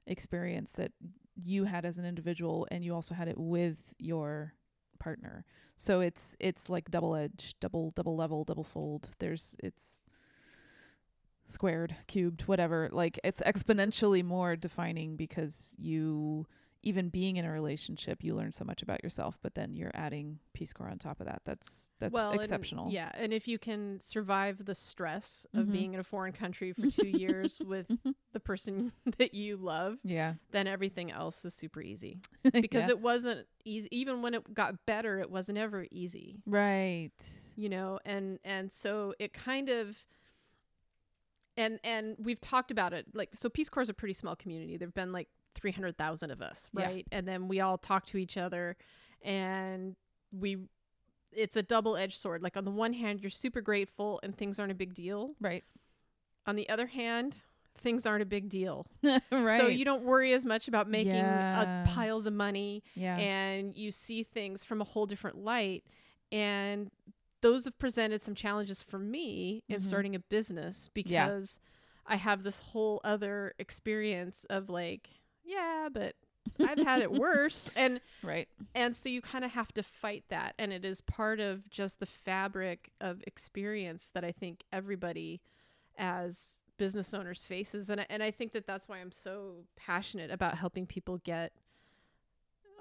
experience 0.08 0.74
that 0.74 0.92
you 1.36 1.64
had 1.66 1.86
as 1.86 1.98
an 1.98 2.04
individual 2.06 2.68
and 2.70 2.84
you 2.84 2.94
also 2.94 3.14
had 3.16 3.28
it 3.30 3.38
with 3.38 3.94
your 3.98 4.54
partner. 5.08 5.46
So 5.76 6.02
it's 6.02 6.36
it's 6.38 6.70
like 6.70 6.92
double 6.92 7.16
edge, 7.16 7.56
double 7.62 7.92
double 7.92 8.18
level, 8.18 8.44
double 8.44 8.66
fold. 8.66 9.10
There's 9.20 9.56
it's 9.64 9.84
squared, 11.48 11.96
cubed, 12.08 12.42
whatever. 12.42 12.90
Like 12.92 13.20
it's 13.24 13.42
exponentially 13.42 14.22
more 14.22 14.58
defining 14.58 15.16
because 15.16 15.74
you 15.78 16.46
even 16.84 17.10
being 17.10 17.38
in 17.38 17.46
a 17.46 17.52
relationship, 17.52 18.24
you 18.24 18.36
learn 18.36 18.52
so 18.52 18.64
much 18.64 18.82
about 18.84 19.04
yourself, 19.04 19.38
but 19.42 19.56
then 19.56 19.76
you're 19.76 19.92
adding 19.94 20.40
Peace 20.54 20.72
Corps 20.74 20.90
on 20.90 20.98
top 21.00 21.20
of 21.20 21.26
that. 21.28 21.42
That's 21.46 21.90
that's 22.00 22.14
well 22.14 22.32
and- 22.32 22.40
exceptional. 22.40 22.92
yeah 22.92 23.12
and 23.16 23.34
if 23.34 23.48
you 23.48 23.58
can 23.58 24.00
survive 24.00 24.64
the 24.66 24.76
stress 24.76 25.48
of 25.56 25.66
Mhm. 25.68 25.72
being 25.72 25.94
in 25.96 26.00
a 26.00 26.04
foreign 26.04 26.32
country 26.34 26.72
for 26.74 26.90
two 26.92 27.08
years 27.08 27.60
with 27.66 27.90
the 28.34 28.40
person 28.40 28.92
that 29.18 29.34
you 29.34 29.58
love 29.58 29.98
Yeah. 30.04 30.36
then 30.52 30.68
everything 30.68 31.12
else 31.12 31.44
is 31.44 31.56
super 31.56 31.82
easy 31.82 32.20
because 32.54 32.84
Yeah. 32.84 32.90
it 32.90 33.00
wasn't 33.00 33.48
easy 33.66 33.88
even 33.92 34.22
when 34.22 34.36
it 34.36 34.54
got 34.54 34.86
better 34.86 35.20
it 35.20 35.32
wasn't 35.32 35.58
ever 35.58 35.88
easy 35.90 36.38
Right. 36.46 37.10
you 37.56 37.68
know 37.70 38.00
and 38.06 38.38
and 38.46 38.72
so 38.72 39.16
it 39.18 39.34
kind 39.34 39.70
of 39.70 40.06
and 41.58 41.80
and 41.84 42.16
we've 42.20 42.40
talked 42.42 42.70
about 42.70 42.94
it 42.94 43.08
like 43.16 43.30
so 43.34 43.50
peace 43.50 43.70
corps 43.70 43.82
is 43.84 43.90
a 43.90 43.94
pretty 43.94 44.14
small 44.14 44.36
community 44.36 44.78
there've 44.78 44.94
been 44.94 45.12
like 45.12 45.28
300,000 45.58 46.32
of 46.32 46.42
us 46.42 46.70
Yeah. 46.74 46.86
right 46.86 47.08
and 47.12 47.28
then 47.28 47.48
we 47.48 47.60
all 47.60 47.78
talk 47.78 48.06
to 48.08 48.18
each 48.18 48.38
other 48.38 48.78
and 49.24 49.96
we 50.32 50.58
it's 51.32 51.56
a 51.56 51.64
double-edged 51.64 52.18
sword 52.20 52.42
like 52.42 52.56
on 52.58 52.66
the 52.66 52.72
one 52.72 52.94
hand 52.94 53.22
you're 53.22 53.30
super 53.30 53.62
grateful 53.62 54.20
and 54.24 54.36
things 54.38 54.60
aren't 54.60 54.72
a 54.72 54.76
big 54.76 54.94
deal 54.94 55.36
Right. 55.42 55.64
on 56.46 56.56
the 56.56 56.70
other 56.70 56.88
hand 56.88 57.38
things 57.82 58.06
aren't 58.06 58.24
a 58.24 58.26
big 58.26 58.50
deal 58.50 58.88
right. 59.04 59.60
so 59.62 59.68
you 59.68 59.86
don't 59.86 60.04
worry 60.04 60.34
as 60.34 60.46
much 60.46 60.68
about 60.68 60.90
making 60.90 61.14
Yeah. 61.14 61.84
uh, 61.86 61.90
piles 61.94 62.26
of 62.26 62.34
money 62.34 62.84
yeah. 62.96 63.18
and 63.18 63.76
you 63.76 63.92
see 63.92 64.24
things 64.24 64.64
from 64.64 64.82
a 64.82 64.84
whole 64.84 65.06
different 65.06 65.38
light 65.38 65.84
and 66.32 66.90
those 67.42 67.66
have 67.66 67.78
presented 67.78 68.22
some 68.22 68.34
challenges 68.36 68.82
for 68.82 68.98
me 68.98 69.64
in 69.70 69.78
Mhm. 69.78 69.82
starting 69.82 70.16
a 70.16 70.20
business 70.20 70.90
Yeah. 70.96 71.04
because 71.04 71.60
I 72.08 72.16
have 72.16 72.42
this 72.44 72.60
whole 72.60 73.00
other 73.04 73.54
experience 73.60 74.44
of 74.46 74.70
like 74.70 75.10
yeah 75.48 75.88
but 75.92 76.16
I've 76.68 76.80
had 76.80 77.02
it 77.02 77.12
worse 77.12 77.70
and 77.76 78.00
right. 78.24 78.48
and 78.74 78.96
so 78.96 79.10
you 79.10 79.22
kind 79.22 79.44
of 79.44 79.52
have 79.52 79.74
to 79.74 79.84
fight 79.84 80.24
that 80.30 80.54
and 80.58 80.72
it 80.72 80.86
is 80.86 81.02
part 81.02 81.40
of 81.40 81.70
just 81.70 82.00
the 82.00 82.06
fabric 82.06 82.92
of 83.02 83.22
experience 83.28 84.10
that 84.14 84.24
I 84.24 84.32
think 84.32 84.64
everybody 84.72 85.42
as 85.98 86.62
business 86.78 87.14
owners 87.14 87.42
faces 87.44 87.90
and 87.90 88.02
I, 88.02 88.06
and 88.10 88.22
I 88.24 88.32
think 88.32 88.54
that 88.54 88.66
that's 88.68 88.88
why 88.88 89.00
I'm 89.00 89.12
so 89.12 89.66
passionate 89.76 90.32
about 90.32 90.58
helping 90.58 90.86
people 90.86 91.18
get 91.24 91.52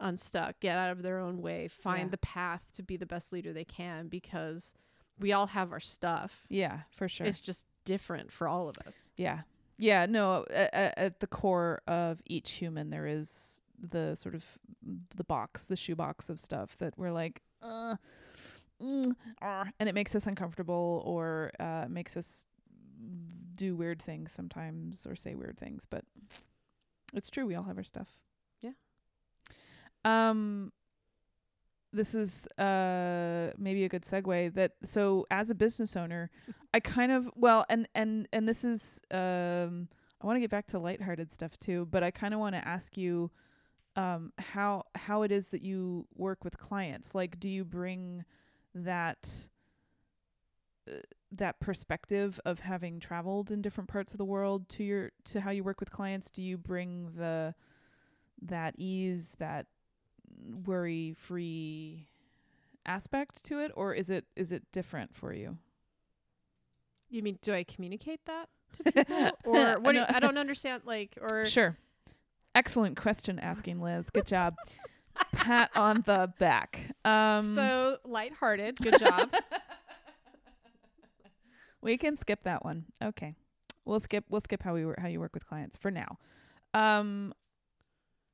unstuck, 0.01 0.61
get 0.61 0.77
out 0.77 0.91
of 0.93 1.03
their 1.03 1.19
own 1.19 1.41
way, 1.41 1.69
find 1.69 2.05
Yeah. 2.05 2.11
the 2.11 2.19
path 2.19 2.73
to 2.75 2.83
be 2.83 2.97
the 2.97 3.07
best 3.07 3.33
leader 3.33 3.53
they 3.53 3.65
can 3.65 4.09
because 4.09 4.75
we 5.19 5.33
all 5.33 5.47
have 5.49 5.73
our 5.73 5.81
stuff. 5.81 6.45
Yeah, 6.51 6.81
for 6.91 7.09
sure. 7.09 7.27
It's 7.27 7.41
just 7.41 7.67
different 7.85 8.31
for 8.31 8.47
all 8.49 8.69
of 8.69 8.77
us. 8.87 9.11
yeah. 9.17 9.43
Yeah, 9.79 10.07
no, 10.07 10.45
at, 10.51 10.95
at 10.97 11.21
the 11.21 11.27
core 11.27 11.83
of 11.87 12.21
each 12.27 12.53
human 12.53 12.91
there 12.91 13.07
is 13.07 13.63
the 13.79 14.15
sort 14.15 14.35
of 14.35 14.45
the 15.15 15.25
box, 15.25 15.65
the 15.67 15.77
shoebox 15.77 16.31
of 16.31 16.41
stuff 16.41 16.77
that 16.79 16.95
we're 16.97 17.13
like 17.13 17.43
uh, 17.63 17.95
mm, 18.83 19.13
ah, 19.43 19.67
and 19.79 19.89
it 19.89 19.95
makes 19.95 20.15
us 20.15 20.27
uncomfortable 20.27 21.03
or 21.05 21.51
uh 21.61 21.87
makes 21.89 22.17
us 22.17 22.47
do 23.55 23.75
weird 23.75 24.01
things 24.01 24.33
sometimes 24.33 25.07
or 25.07 25.17
say 25.17 25.35
weird 25.35 25.59
things, 25.59 25.87
but 25.89 26.05
it's 27.15 27.31
true 27.31 27.47
we 27.47 27.55
all 27.55 27.65
have 27.65 27.77
our 27.77 27.85
stuff. 27.85 28.09
Yeah. 28.63 28.73
Um 30.05 30.73
this 31.93 32.15
is 32.15 32.47
uh 32.59 33.53
maybe 33.57 33.85
a 33.85 33.89
good 33.89 34.03
segue 34.03 34.53
that 34.55 34.73
so 34.85 35.27
as 35.31 35.51
a 35.51 35.55
business 35.55 35.97
owner 35.97 36.31
i 36.75 36.81
kind 36.81 37.13
of 37.13 37.29
well 37.35 37.65
and 37.69 37.89
and 37.95 38.29
and 38.33 38.49
this 38.49 38.65
is 38.65 39.01
um 39.11 39.89
i 40.21 40.27
want 40.27 40.37
to 40.37 40.41
get 40.41 40.51
back 40.51 40.67
to 40.67 40.79
lighthearted 40.79 41.33
stuff 41.33 41.59
too 41.59 41.87
but 41.91 42.03
i 42.03 42.11
kind 42.11 42.35
of 42.35 42.41
want 42.41 42.55
to 42.55 42.69
ask 42.69 42.97
you 42.97 43.31
um 43.97 44.33
how 44.39 44.85
how 44.95 45.23
it 45.23 45.33
is 45.33 45.49
that 45.49 45.63
you 45.63 46.07
work 46.15 46.45
with 46.45 46.59
clients. 46.59 47.15
Like 47.15 47.41
do 47.41 47.49
you 47.49 47.65
bring 47.65 48.25
that 48.75 49.49
uh, 50.89 50.99
that 51.33 51.59
perspective 51.61 52.39
of 52.45 52.61
having 52.61 53.01
traveled 53.01 53.51
in 53.51 53.63
different 53.63 53.89
parts 53.89 54.13
of 54.13 54.19
the 54.19 54.25
world 54.25 54.69
to 54.71 54.85
your 54.85 55.11
to 55.25 55.41
how 55.41 55.51
you 55.51 55.65
work 55.65 55.81
with 55.81 55.91
clients? 55.91 56.31
Do 56.31 56.43
you 56.43 56.59
bring 56.59 57.13
the 57.17 57.55
that 58.43 58.75
ease 58.77 59.35
that 59.39 59.67
worry 60.65 61.15
free 61.17 62.07
aspect 62.85 63.45
to 63.45 63.59
it 63.59 63.73
or 63.75 63.93
is 63.93 64.11
it 64.11 64.25
is 64.37 64.53
it 64.53 64.63
different 64.73 65.15
for 65.15 65.33
you? 65.33 65.59
You 67.09 67.23
mean 67.23 67.39
do 67.43 67.53
I 67.53 67.65
communicate 67.65 68.21
that 68.27 68.49
to 68.75 68.85
people? 68.93 69.33
Or 69.45 69.79
what 69.79 69.93
do 69.93 69.99
you, 69.99 70.05
I 70.09 70.21
don't 70.21 70.39
understand 70.39 70.83
like 70.85 71.19
or 71.21 71.47
sure. 71.47 71.77
Excellent 72.55 72.97
question 72.97 73.39
asking 73.39 73.81
liz. 73.81 74.09
Good 74.11 74.27
job. 74.27 74.55
Pat 75.33 75.71
on 75.75 76.03
the 76.07 76.33
back. 76.39 76.91
Um 77.05 77.55
so 77.55 77.99
lighthearted. 78.05 78.77
Good 78.77 78.99
job. 78.99 79.31
we 81.81 81.97
can 81.97 82.17
skip 82.17 82.45
that 82.45 82.65
one. 82.65 82.87
Okay. 83.03 83.35
We'll 83.85 84.01
skip 84.01 84.25
we'll 84.29 84.41
skip 84.41 84.63
how 84.63 84.75
we 84.75 84.85
work 84.85 84.99
how 84.99 85.09
you 85.09 85.21
work 85.21 85.35
with 85.35 85.47
clients 85.47 85.77
for 85.77 85.91
now. 85.91 86.19
Um 86.75 87.33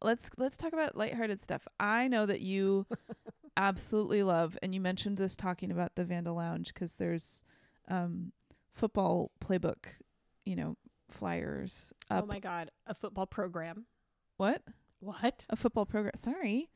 let's 0.05 0.31
let's 0.37 0.57
talk 0.57 0.73
about 0.73 0.97
lighthearted 0.97 1.43
stuff. 1.43 1.67
I 1.81 2.09
know 2.09 2.27
that 2.27 2.41
you 2.41 2.87
absolutely 3.57 4.23
love 4.23 4.57
and 4.63 4.75
you 4.75 4.81
mentioned 4.81 5.17
this 5.19 5.37
talking 5.37 5.71
about 5.71 5.95
the 5.95 6.05
vandal 6.05 6.37
lounge 6.37 6.73
because 6.73 6.93
there's 6.93 7.45
um 7.89 8.33
football 8.73 9.31
playbook 9.45 9.85
you 10.47 10.57
know 10.57 10.77
flyers 11.11 11.93
up 12.11 12.25
oh 12.25 12.27
my 12.27 12.39
god, 12.41 12.71
a 12.87 12.95
football 12.95 13.27
program. 13.27 13.87
what? 14.37 14.63
What? 15.01 15.45
a 15.51 15.57
football 15.57 15.87
program 15.87 16.13
sorry. 16.17 16.71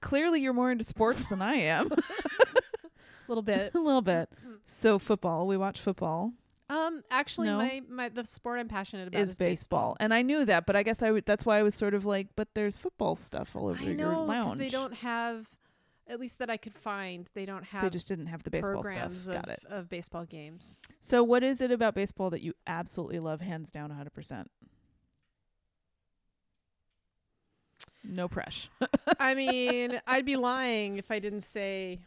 Clearly 0.00 0.40
you're 0.40 0.52
more 0.52 0.70
into 0.70 0.84
sports 0.84 1.26
than 1.26 1.40
i 1.42 1.54
am. 1.54 1.90
A 1.92 1.96
little 3.28 3.42
bit. 3.42 3.74
a 3.74 3.78
little 3.78 4.02
bit. 4.02 4.28
So 4.64 4.98
football 4.98 5.46
we 5.46 5.56
watch 5.56 5.80
football 5.80 6.32
Um, 6.68 7.02
actually, 7.10 7.46
No? 7.48 7.58
my, 7.58 7.82
my 7.88 8.08
the 8.08 8.24
sport 8.24 8.58
I'm 8.58 8.68
passionate 8.68 9.06
about 9.08 9.20
is 9.20 9.34
baseball. 9.38 9.96
And 10.00 10.12
I 10.12 10.22
knew 10.22 10.44
that, 10.46 10.66
but 10.66 10.74
I 10.74 10.82
guess 10.82 11.00
I 11.02 11.10
would 11.12 11.24
that's 11.24 11.46
why 11.46 11.58
I 11.58 11.62
was 11.62 11.74
sort 11.74 11.94
of 11.94 12.04
like, 12.04 12.28
but 12.34 12.48
there's 12.54 12.76
football 12.76 13.14
stuff 13.16 13.54
all 13.54 13.68
over 13.68 13.80
I 13.82 13.86
your 13.92 14.12
lounge. 14.16 14.58
they 14.58 14.68
don't 14.68 14.94
have, 14.94 15.46
at 16.08 16.18
least 16.18 16.38
that 16.40 16.50
I 16.50 16.56
could 16.56 16.74
find, 16.74 17.30
they 17.34 17.46
don't 17.46 17.62
have 17.66 17.82
they 17.82 17.90
just 17.90 18.08
didn't 18.08 18.26
have 18.26 18.42
the 18.42 18.50
baseball 18.50 18.82
stuff. 18.82 19.12
of, 19.12 19.26
Got 19.32 19.48
it. 19.48 19.62
of 19.70 19.88
baseball 19.88 20.24
games. 20.24 20.80
So 21.00 21.22
what 21.22 21.44
is 21.44 21.60
it 21.60 21.70
about 21.70 21.94
baseball 21.94 22.30
that 22.30 22.42
you 22.42 22.52
absolutely 22.66 23.20
love 23.20 23.40
hands 23.42 23.70
down 23.70 23.90
100%? 23.90 24.46
No 28.02 28.28
pressure. 28.28 28.68
I 29.18 29.34
mean, 29.36 30.00
I'd 30.06 30.24
be 30.26 30.36
lying 30.36 30.96
if 30.96 31.10
I 31.10 31.18
didn't 31.18 31.40
say 31.42 32.00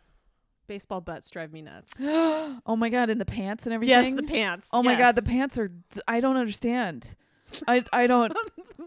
baseball 0.69 1.01
butts 1.01 1.29
drive 1.29 1.51
me 1.51 1.61
nuts. 1.61 1.93
oh 1.99 2.75
my 2.77 2.87
god, 2.87 3.09
and 3.09 3.19
the 3.19 3.25
pants 3.25 3.65
and 3.65 3.73
everything. 3.73 3.89
Yes, 3.89 4.13
the 4.13 4.23
pants. 4.23 4.69
Oh 4.71 4.81
my 4.81 4.95
god, 4.95 5.15
the 5.15 5.21
pants 5.21 5.57
are. 5.57 5.69
I 6.07 6.21
don't 6.21 6.37
understand. 6.37 7.15
I 7.67 7.83
I 7.91 8.07
don't. 8.07 8.31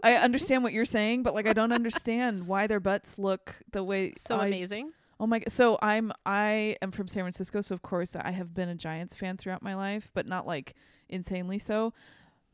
I 0.01 0.15
understand 0.27 0.63
what 0.63 0.73
you're 0.73 0.85
saying, 0.85 1.21
but 1.21 1.35
like 1.35 1.47
I 1.47 1.53
don't 1.53 1.73
understand 1.73 2.47
why 2.47 2.65
their 2.65 2.79
butts 2.79 3.19
look 3.19 3.57
the 3.71 3.83
way. 3.83 4.13
so 4.17 4.37
I, 4.37 4.47
amazing. 4.47 4.93
Oh 5.19 5.27
my. 5.27 5.43
So 5.49 5.77
I'm. 5.81 6.11
I 6.25 6.77
am 6.81 6.91
from 6.91 7.07
San 7.07 7.23
Francisco, 7.23 7.61
so 7.61 7.75
of 7.75 7.83
course 7.83 8.15
I 8.15 8.31
have 8.31 8.55
been 8.55 8.69
a 8.69 8.75
Giants 8.75 9.13
fan 9.13 9.37
throughout 9.37 9.61
my 9.61 9.75
life, 9.75 10.09
but 10.15 10.25
not 10.25 10.47
like 10.47 10.73
insanely 11.09 11.59
so. 11.59 11.93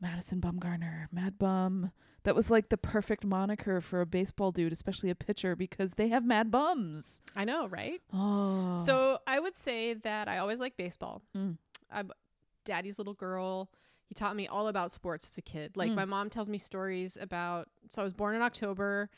Madison 0.00 0.40
Bumgarner, 0.40 1.06
Mad 1.12 1.38
Bum. 1.38 1.92
That 2.24 2.34
was 2.34 2.50
like 2.50 2.68
the 2.68 2.76
perfect 2.76 3.24
moniker 3.24 3.80
for 3.80 4.00
a 4.02 4.06
baseball 4.06 4.52
dude, 4.52 4.72
especially 4.72 5.08
a 5.08 5.14
pitcher, 5.14 5.56
because 5.56 5.94
they 5.94 6.08
have 6.08 6.22
mad 6.24 6.50
bums. 6.50 7.22
I 7.34 7.44
know, 7.46 7.66
right? 7.68 8.00
Oh. 8.12 8.76
So 8.84 9.18
I 9.26 9.40
would 9.40 9.56
say 9.56 9.94
that 9.94 10.28
I 10.28 10.36
always 10.38 10.60
liked 10.60 10.76
baseball. 10.76 11.22
Mm. 11.36 11.56
I'm 11.90 12.10
daddy's 12.66 12.98
little 12.98 13.14
girl. 13.14 13.70
He 14.04 14.14
taught 14.14 14.36
me 14.36 14.46
all 14.48 14.68
about 14.68 14.90
sports 14.90 15.26
as 15.30 15.38
a 15.38 15.42
kid. 15.42 15.76
Like 15.78 15.90
Mm. 15.92 15.94
my 15.94 16.04
mom 16.04 16.28
tells 16.28 16.50
me 16.50 16.58
stories 16.58 17.16
about 17.18 17.68
so 17.88 18.02
I 18.02 18.04
was 18.04 18.12
born 18.12 18.36
in 18.36 18.42
October 18.42 19.08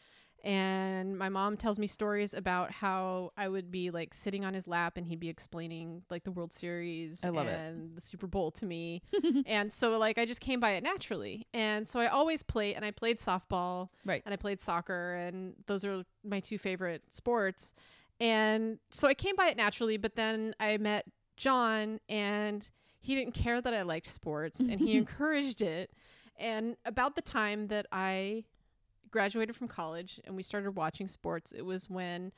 and 0.44 1.16
my 1.16 1.28
mom 1.28 1.56
tells 1.56 1.78
me 1.78 1.86
stories 1.86 2.34
about 2.34 2.72
how 2.72 3.30
I 3.36 3.48
would 3.48 3.70
be 3.70 3.90
like 3.90 4.12
sitting 4.12 4.44
on 4.44 4.54
his 4.54 4.66
lap 4.66 4.96
and 4.96 5.06
he'd 5.06 5.20
be 5.20 5.28
explaining 5.28 6.02
like 6.10 6.24
the 6.24 6.32
World 6.32 6.52
Series 6.52 7.24
I 7.24 7.28
love 7.28 7.46
it. 7.46 7.58
and 7.58 7.96
the 7.96 8.00
Super 8.00 8.26
Bowl 8.26 8.50
to 8.52 8.66
me. 8.66 9.02
and 9.46 9.72
so 9.72 9.96
like 9.98 10.18
I 10.18 10.26
just 10.26 10.40
came 10.40 10.58
by 10.58 10.72
it 10.72 10.82
naturally. 10.82 11.46
And 11.54 11.86
so 11.86 12.00
I 12.00 12.08
always 12.08 12.42
played 12.42 12.74
and 12.74 12.84
I 12.84 12.90
played 12.90 13.18
softball 13.18 13.90
right. 14.04 14.20
and 14.24 14.32
I 14.32 14.36
played 14.36 14.60
soccer, 14.60 15.14
and 15.14 15.54
those 15.66 15.84
are 15.84 16.02
my 16.24 16.40
two 16.40 16.58
favorite 16.58 17.02
sports. 17.10 17.72
And 18.20 18.78
so 18.90 19.08
I 19.08 19.14
came 19.14 19.36
by 19.36 19.46
it 19.46 19.56
naturally, 19.56 19.96
but 19.96 20.16
then 20.16 20.54
I 20.60 20.76
met 20.76 21.06
John, 21.36 21.98
and 22.08 22.68
he 23.00 23.14
didn't 23.14 23.34
care 23.34 23.60
that 23.60 23.74
I 23.74 23.82
liked 23.82 24.06
sports, 24.06 24.60
and 24.60 24.80
he 24.80 24.96
encouraged 24.96 25.62
it. 25.62 25.92
And 26.38 26.76
about 26.84 27.14
the 27.14 27.22
time 27.22 27.68
that 27.68 27.86
I 27.92 28.44
graduated 29.12 29.54
from 29.54 29.68
college 29.68 30.20
and 30.24 30.34
we 30.34 30.42
started 30.42 30.72
watching 30.72 31.06
sports, 31.06 31.52
it 31.52 31.62
was 31.62 31.88
when 31.88 32.32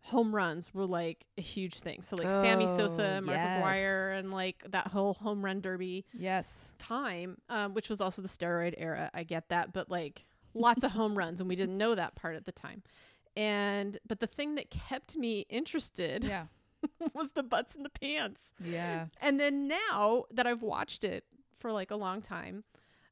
home 0.00 0.34
runs 0.34 0.74
were 0.74 0.84
like 0.86 1.24
a 1.38 1.40
huge 1.40 1.78
thing. 1.80 2.02
So 2.02 2.16
like 2.16 2.28
Sammy 2.30 2.66
Sosa, 2.66 3.18
Oh, 3.22 3.24
Mark 3.24 3.38
McGwire, 3.38 4.18
and 4.18 4.32
like 4.32 4.62
that 4.68 4.88
whole 4.88 5.14
home 5.14 5.44
run 5.44 5.60
derby 5.60 6.04
Yes. 6.12 6.72
time, 6.78 7.38
um, 7.48 7.72
which 7.74 7.88
was 7.88 8.00
also 8.00 8.20
the 8.20 8.28
steroid 8.28 8.74
era. 8.76 9.10
I 9.14 9.22
get 9.22 9.48
that, 9.50 9.72
but 9.72 9.88
like 9.90 10.26
lots 10.52 10.82
of 10.84 10.90
home 10.90 11.16
runs, 11.16 11.40
and 11.40 11.48
we 11.48 11.56
didn't 11.56 11.78
know 11.78 11.94
that 11.94 12.16
part 12.16 12.36
at 12.36 12.44
the 12.44 12.52
time. 12.52 12.82
And 13.36 13.96
but 14.06 14.20
the 14.20 14.26
thing 14.26 14.56
that 14.56 14.70
kept 14.70 15.16
me 15.16 15.46
interested 15.48 16.22
Yeah. 16.24 16.46
was 17.14 17.30
the 17.34 17.42
butts 17.42 17.74
and 17.74 17.84
the 17.84 17.90
pants. 17.90 18.52
Yeah. 18.62 19.06
And 19.22 19.40
then 19.40 19.66
now 19.68 20.24
that 20.30 20.46
I've 20.46 20.62
watched 20.62 21.02
it 21.02 21.24
for 21.58 21.72
like 21.72 21.90
a 21.90 21.96
long 21.96 22.20
time, 22.20 22.64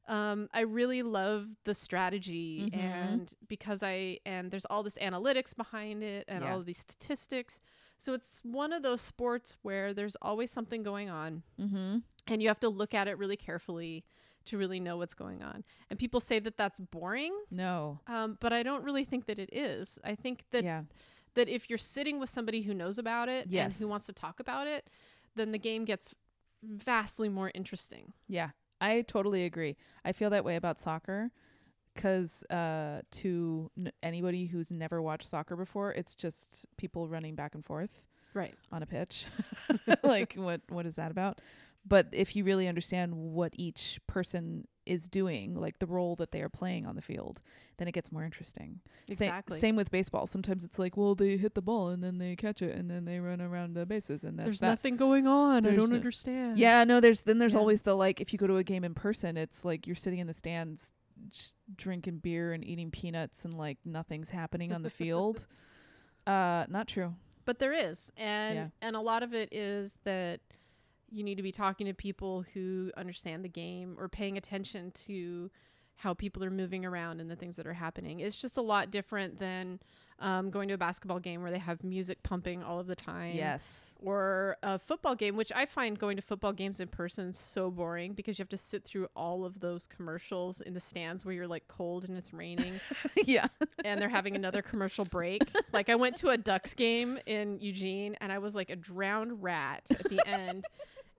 um, 0.07 0.49
I 0.53 0.61
really 0.61 1.01
love 1.03 1.47
the 1.63 1.73
strategy 1.73 2.69
Mhm. 2.69 2.75
and 2.77 3.33
because 3.47 3.81
I 3.83 4.19
and 4.25 4.51
there's 4.51 4.65
all 4.65 4.83
this 4.83 4.97
analytics 4.97 5.55
behind 5.55 6.03
it 6.03 6.25
and 6.27 6.43
Yeah. 6.43 6.51
all 6.53 6.59
of 6.59 6.65
these 6.65 6.79
statistics. 6.79 7.61
So 7.97 8.13
it's 8.13 8.41
one 8.43 8.73
of 8.73 8.83
those 8.83 8.99
sports 8.99 9.55
where 9.61 9.93
there's 9.93 10.17
always 10.21 10.51
something 10.51 10.83
going 10.83 11.09
on 11.09 11.43
Mm-hmm. 11.59 11.99
and 12.27 12.41
you 12.41 12.47
have 12.49 12.59
to 12.61 12.69
look 12.69 12.93
at 12.93 13.07
it 13.07 13.17
really 13.17 13.37
carefully 13.37 14.03
to 14.45 14.57
really 14.57 14.81
know 14.81 14.97
what's 14.97 15.13
going 15.13 15.41
on. 15.41 15.63
And 15.89 15.97
people 15.97 16.19
say 16.19 16.37
that 16.39 16.57
that's 16.57 16.81
boring, 16.81 17.33
No. 17.49 18.01
um, 18.07 18.37
but 18.41 18.51
I 18.51 18.61
don't 18.61 18.83
really 18.83 19.05
think 19.05 19.25
that 19.27 19.39
it 19.39 19.49
is. 19.53 19.99
I 20.03 20.15
think 20.15 20.43
that 20.51 20.65
yeah. 20.65 20.83
that 21.35 21.47
if 21.47 21.69
you're 21.69 21.77
sitting 21.79 22.19
with 22.19 22.29
somebody 22.29 22.63
who 22.63 22.73
knows 22.73 22.97
about 22.99 23.29
it 23.29 23.47
Yes. 23.49 23.65
and 23.65 23.73
who 23.85 23.87
wants 23.89 24.05
to 24.07 24.13
talk 24.13 24.41
about 24.41 24.67
it, 24.67 24.89
then 25.35 25.51
the 25.53 25.57
game 25.59 25.85
gets 25.85 26.13
vastly 26.61 27.29
more 27.29 27.51
interesting. 27.55 28.13
Yeah. 28.27 28.51
I 28.83 29.01
totally 29.01 29.45
agree. 29.45 29.77
I 30.03 30.11
feel 30.11 30.29
that 30.31 30.43
way 30.43 30.55
about 30.57 30.79
soccer 30.79 31.31
because 31.93 32.43
uh, 32.49 33.01
to 33.11 33.71
n- 33.77 33.91
anybody 34.01 34.45
who's 34.47 34.71
never 34.71 35.01
watched 35.01 35.27
soccer 35.27 35.55
before, 35.55 35.91
it's 35.93 36.15
just 36.15 36.65
people 36.77 37.07
running 37.07 37.35
back 37.35 37.55
and 37.55 37.63
forth 37.63 38.03
Right. 38.33 38.53
on 38.71 38.83
a 38.83 38.85
pitch. 38.85 39.25
like, 40.03 40.33
what 40.35 40.61
what 40.69 40.85
is 40.85 40.95
that 40.95 41.11
about? 41.11 41.39
But 41.85 42.07
if 42.11 42.35
you 42.35 42.43
really 42.45 42.67
understand 42.67 43.13
what 43.15 43.53
each 43.57 43.99
person 44.07 44.67
is 44.85 45.07
doing, 45.09 45.55
like 45.55 45.79
the 45.79 45.85
role 45.85 46.15
that 46.17 46.31
they 46.31 46.41
are 46.41 46.49
playing 46.49 46.85
on 46.85 46.95
the 46.95 47.01
field, 47.01 47.41
then 47.77 47.87
it 47.87 47.91
gets 47.93 48.11
more 48.11 48.23
interesting. 48.23 48.79
Sa- 49.07 49.11
Exactly. 49.11 49.59
same 49.59 49.75
with 49.75 49.91
baseball. 49.91 50.25
Sometimes 50.27 50.63
it's 50.63 50.79
like, 50.79 50.95
well, 50.97 51.13
they 51.15 51.35
hit 51.37 51.55
the 51.55 51.61
ball 51.61 51.89
and 51.89 52.01
then 52.03 52.17
they 52.19 52.35
catch 52.35 52.61
it 52.61 52.75
and 52.75 52.89
then 52.89 53.03
they 53.05 53.19
run 53.19 53.41
around 53.41 53.73
the 53.75 53.85
bases 53.85 54.23
and 54.23 54.37
that's 54.39 54.45
There's 54.45 54.59
that. 54.61 54.67
nothing 54.69 54.95
going 54.97 55.27
on. 55.27 55.65
I 55.65 55.71
don't 55.75 55.89
no- 55.89 55.95
understand. 55.95 56.57
Yeah, 56.57 56.83
no, 56.85 56.99
there's 57.01 57.21
then 57.21 57.37
there's 57.39 57.53
Yeah. 57.53 57.59
always 57.59 57.81
the 57.81 57.95
like 57.95 58.19
if 58.21 58.31
you 58.33 58.39
go 58.39 58.47
to 58.47 58.57
a 58.57 58.63
game 58.63 58.83
in 58.85 58.93
person, 58.93 59.35
it's 59.37 59.63
like 59.65 59.85
you're 59.87 59.95
sitting 59.95 60.19
in 60.19 60.27
the 60.27 60.33
stands 60.33 60.93
just 61.29 61.53
drinking 61.75 62.17
beer 62.17 62.53
and 62.53 62.65
eating 62.65 62.91
peanuts 62.91 63.45
and 63.45 63.53
like 63.57 63.77
nothing's 63.85 64.29
happening 64.31 64.71
on 64.73 64.83
the 64.83 64.89
field. 64.89 65.47
Uh 66.25 66.65
not 66.69 66.87
true. 66.87 67.13
But 67.45 67.59
there 67.59 67.73
is. 67.73 68.09
And 68.15 68.55
Yeah. 68.55 68.67
and 68.81 68.95
a 68.95 69.01
lot 69.01 69.23
of 69.23 69.33
it 69.33 69.49
is 69.53 69.97
that 70.05 70.39
you 71.13 71.23
need 71.23 71.35
to 71.35 71.43
be 71.43 71.51
talking 71.51 71.87
to 71.87 71.93
people 71.93 72.43
who 72.53 72.91
understand 72.97 73.45
the 73.45 73.49
game 73.49 73.95
or 73.99 74.09
paying 74.09 74.37
attention 74.37 74.91
to 75.05 75.51
how 75.95 76.13
people 76.13 76.43
are 76.43 76.49
moving 76.49 76.85
around 76.85 77.21
and 77.21 77.29
the 77.29 77.35
things 77.35 77.55
that 77.55 77.67
are 77.67 77.73
happening. 77.73 78.19
It's 78.19 78.39
just 78.39 78.57
a 78.57 78.61
lot 78.61 78.91
different 78.91 79.39
than 79.39 79.79
um, 80.19 80.49
going 80.49 80.67
to 80.69 80.73
a 80.73 80.77
basketball 80.77 81.19
game 81.19 81.41
where 81.41 81.51
they 81.51 81.59
have 81.59 81.83
music 81.83 82.23
pumping 82.23 82.63
all 82.63 82.79
of 82.79 82.87
the 82.87 82.95
time. 82.95 83.35
Yes. 83.35 83.95
Or 84.01 84.57
a 84.63 84.79
football 84.79 85.15
game, 85.15 85.35
which 85.35 85.51
I 85.53 85.65
find 85.65 85.97
going 85.97 86.15
to 86.15 86.21
football 86.21 86.53
games 86.53 86.79
in 86.79 86.87
person 86.87 87.33
so 87.33 87.69
boring 87.69 88.13
because 88.13 88.37
you 88.37 88.43
have 88.43 88.49
to 88.49 88.57
sit 88.57 88.83
through 88.83 89.07
all 89.15 89.45
of 89.45 89.59
those 89.59 89.87
commercials 89.87 90.61
in 90.61 90.73
the 90.73 90.79
stands 90.79 91.25
where 91.25 91.33
you're 91.33 91.47
like 91.47 91.67
cold 91.67 92.05
and 92.05 92.17
it's 92.17 92.33
raining 92.33 92.73
yeah. 93.25 93.47
and 93.83 93.99
they're 93.99 94.09
having 94.09 94.35
another 94.35 94.61
commercial 94.61 95.05
break. 95.05 95.41
Like 95.71 95.89
I 95.89 95.95
went 95.95 96.17
to 96.17 96.29
a 96.29 96.37
Ducks 96.37 96.75
game 96.75 97.17
in 97.25 97.57
Eugene 97.59 98.15
and 98.21 98.31
I 98.31 98.37
was 98.37 98.53
like 98.53 98.69
a 98.69 98.75
drowned 98.75 99.41
rat 99.41 99.81
at 99.89 100.03
the 100.03 100.21
end. 100.27 100.65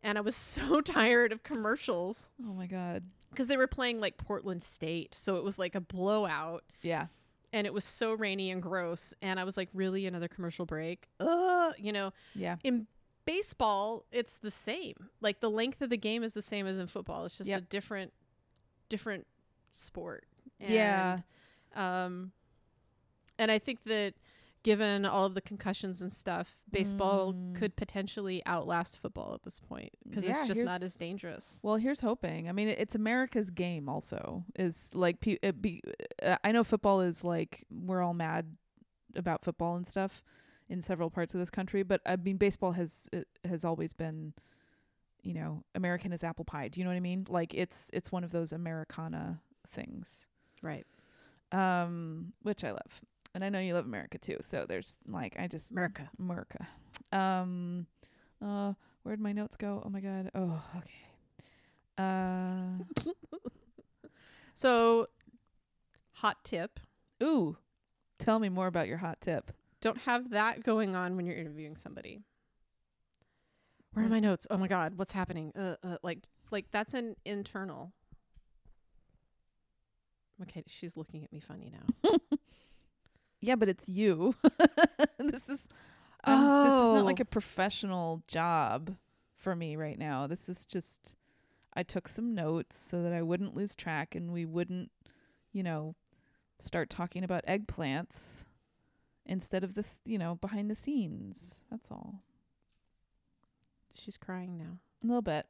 And 0.05 0.17
I 0.17 0.21
was 0.21 0.37
so 0.55 0.81
tired 0.81 1.33
of 1.33 1.43
commercials 1.43 2.29
Oh 2.47 2.53
my 2.53 2.67
god. 2.69 3.03
because 3.31 3.49
they 3.49 3.57
were 3.57 3.67
playing 3.67 3.99
like 3.99 4.17
Portland 4.19 4.63
State. 4.63 5.15
So 5.15 5.37
it 5.37 5.43
was 5.45 5.59
like 5.59 5.75
a 5.75 5.81
blowout 5.81 6.63
Yeah. 6.83 7.07
and 7.53 7.67
it 7.67 7.73
was 7.75 7.85
so 7.85 8.13
rainy 8.15 8.51
and 8.53 8.63
gross. 8.63 9.15
And 9.23 9.41
I 9.41 9.45
was 9.45 9.57
like, 9.57 9.71
really? 9.75 10.07
Another 10.07 10.29
commercial 10.29 10.67
break? 10.67 11.09
Ugh. 11.19 11.75
You 11.79 11.93
know, 11.93 12.13
Yeah. 12.35 12.57
in 12.63 12.87
baseball, 13.25 14.05
it's 14.13 14.37
the 14.37 14.51
same. 14.51 15.09
Like 15.23 15.41
the 15.41 15.51
length 15.51 15.81
of 15.81 15.89
the 15.91 15.97
game 15.97 16.23
is 16.23 16.35
the 16.35 16.43
same 16.43 16.67
as 16.67 16.77
in 16.79 16.87
football. 16.87 17.25
It's 17.25 17.39
just 17.39 17.51
a 17.51 17.61
different, 17.63 18.13
different 18.91 19.27
sport. 19.73 20.27
Yeah. 20.61 21.19
Um, 21.75 22.33
and 23.39 23.51
I 23.51 23.59
think 23.59 23.83
that 23.85 24.15
given 24.65 25.05
all 25.05 25.27
of 25.27 25.35
the 25.35 25.41
concussions 25.41 26.03
and 26.03 26.11
stuff, 26.13 26.57
baseball 26.71 27.33
Mm. 27.33 27.55
could 27.55 27.77
potentially 27.77 28.43
outlast 28.47 28.99
football 28.99 29.35
at 29.35 29.43
this 29.45 29.61
point 29.61 29.93
because 30.03 30.27
Yeah, 30.27 30.41
it's 30.41 30.49
just 30.49 30.65
not 30.65 30.83
as 30.83 30.95
dangerous. 30.97 31.61
Well, 31.63 31.77
here's 31.77 32.01
hoping. 32.01 32.49
I 32.49 32.53
mean, 32.53 32.67
it's 32.69 32.97
America's 32.97 33.51
game. 33.51 33.89
Also, 33.89 34.45
is 34.57 34.91
like 34.95 35.21
pe- 35.21 35.39
it 35.43 35.63
be. 35.63 35.83
Uh, 36.21 36.37
I 36.43 36.51
know 36.51 36.65
football 36.65 37.01
is 37.03 37.23
like 37.23 37.65
we're 37.71 38.03
all 38.03 38.15
mad 38.15 38.57
about 39.15 39.45
football 39.45 39.77
and 39.77 39.87
stuff 39.87 40.25
in 40.69 40.83
several 40.83 41.11
parts 41.11 41.35
of 41.35 41.41
this 41.41 41.51
country, 41.51 41.83
but 41.85 42.01
I 42.07 42.17
mean, 42.17 42.37
baseball 42.39 42.73
has 42.73 43.09
uh, 43.13 43.21
has 43.47 43.65
always 43.65 43.93
been, 43.93 44.33
you 45.23 45.35
know, 45.35 45.63
American 45.75 46.13
as 46.13 46.25
apple 46.25 46.45
pie. 46.47 46.69
Do 46.69 46.81
you 46.81 46.85
know 46.85 46.91
what 46.91 46.97
I 46.97 47.01
mean? 47.01 47.27
Like 47.29 47.53
it's 47.55 47.91
it's 47.93 48.11
one 48.11 48.25
of 48.25 48.33
those 48.33 48.51
Americana 48.53 49.41
things, 49.69 50.27
Right. 50.63 50.87
um, 51.53 52.33
which 52.43 52.65
I 52.65 52.71
love, 52.71 53.03
and 53.35 53.45
I 53.45 53.49
know 53.49 53.59
you 53.59 53.75
love 53.75 53.85
America 53.85 54.19
too. 54.19 54.39
So 54.43 54.65
there's 54.69 54.97
like 55.07 55.37
I 55.39 55.47
just 55.49 55.71
America. 55.71 56.09
America. 56.19 56.67
Um, 57.13 57.87
uh, 58.45 58.75
where'd 59.03 59.21
my 59.21 59.33
notes 59.33 59.57
go? 59.57 59.83
Oh 59.85 59.89
my 59.91 60.01
god. 60.01 60.31
Oh, 60.35 60.63
okay. 60.79 61.01
Uh, 61.97 63.11
So, 64.55 65.09
hot 66.13 66.45
tip 66.45 66.79
ooh, 67.23 67.57
tell 68.19 68.39
me 68.39 68.49
more 68.49 68.69
about 68.69 68.87
your 68.87 68.99
hot 68.99 69.21
tip. 69.21 69.53
don't 69.81 69.99
have 69.99 70.31
that 70.31 70.63
going 70.63 70.95
on 70.95 71.17
when 71.17 71.27
you're 71.27 71.37
interviewing 71.37 71.77
somebody. 71.77 72.23
Where 73.93 74.07
are 74.07 74.09
my 74.09 74.21
notes? 74.21 74.47
Oh 74.51 74.59
my 74.59 74.69
god, 74.69 74.97
what's 74.97 75.13
happening? 75.13 75.53
Uh, 75.57 75.77
uh 75.83 75.97
like 76.03 76.27
like 76.51 76.67
that's 76.71 76.95
an 76.95 77.17
internal. 77.25 77.93
Okay, 80.43 80.65
she's 80.67 80.97
looking 80.97 81.25
at 81.25 81.33
me 81.33 81.41
funny 81.41 81.73
now. 81.73 82.11
Yeah, 83.47 83.57
but 83.57 83.69
it's 83.69 83.89
you. 83.89 84.35
this 85.19 85.49
is 85.49 85.69
um, 86.25 86.65
this 86.65 86.73
is 86.73 86.91
not 86.91 87.05
like 87.05 87.21
Oh. 87.21 87.23
a 87.23 87.27
professional 87.27 88.23
job 88.27 88.97
for 89.37 89.55
me 89.55 89.77
right 89.77 89.99
now. 89.99 90.27
This 90.27 90.49
is 90.49 90.65
just 90.65 91.17
I 91.75 91.83
took 91.83 92.09
some 92.09 92.35
notes 92.35 92.79
so 92.79 93.03
that 93.03 93.13
I 93.13 93.21
wouldn't 93.23 93.55
lose 93.55 93.75
track 93.75 94.15
and 94.15 94.33
we 94.33 94.45
wouldn't, 94.47 94.91
you 95.53 95.63
know, 95.63 95.95
start 96.59 96.89
talking 96.89 97.23
about 97.25 97.45
eggplants 97.47 98.45
instead 99.27 99.63
of 99.65 99.75
the, 99.75 99.83
th- 99.83 99.95
you 100.07 100.17
know, 100.19 100.37
behind 100.37 100.71
the 100.71 100.75
scenes. 100.75 101.61
That's 101.71 101.91
all. 101.91 102.21
She's 103.93 104.17
crying 104.17 104.57
now. 104.57 104.79
A 105.03 105.07
little 105.07 105.23
bit. 105.23 105.47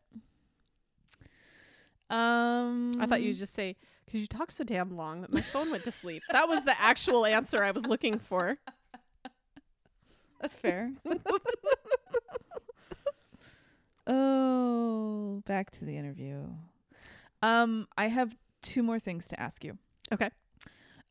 Um 2.10 3.00
I 3.00 3.06
thought 3.06 3.22
you'd 3.22 3.36
just 3.36 3.54
say 3.54 3.76
because 4.04 4.20
you 4.20 4.26
talk 4.26 4.52
so 4.52 4.64
damn 4.64 4.96
long 4.96 5.22
that 5.22 5.32
my 5.32 5.40
phone 5.40 5.70
went 5.70 5.84
to 5.84 5.90
sleep. 5.90 6.22
That 6.30 6.48
was 6.48 6.64
the 6.64 6.78
actual 6.80 7.26
answer 7.26 7.64
I 7.64 7.70
was 7.70 7.86
looking 7.86 8.18
for. 8.18 8.58
That's 10.40 10.56
fair. 10.56 10.92
oh, 14.06 15.42
back 15.46 15.70
to 15.72 15.84
the 15.84 15.96
interview. 15.96 16.44
Um, 17.42 17.88
I 17.96 18.08
have 18.08 18.36
two 18.62 18.82
more 18.82 18.98
things 18.98 19.28
to 19.28 19.40
ask 19.40 19.64
you. 19.64 19.78
Okay. 20.12 20.30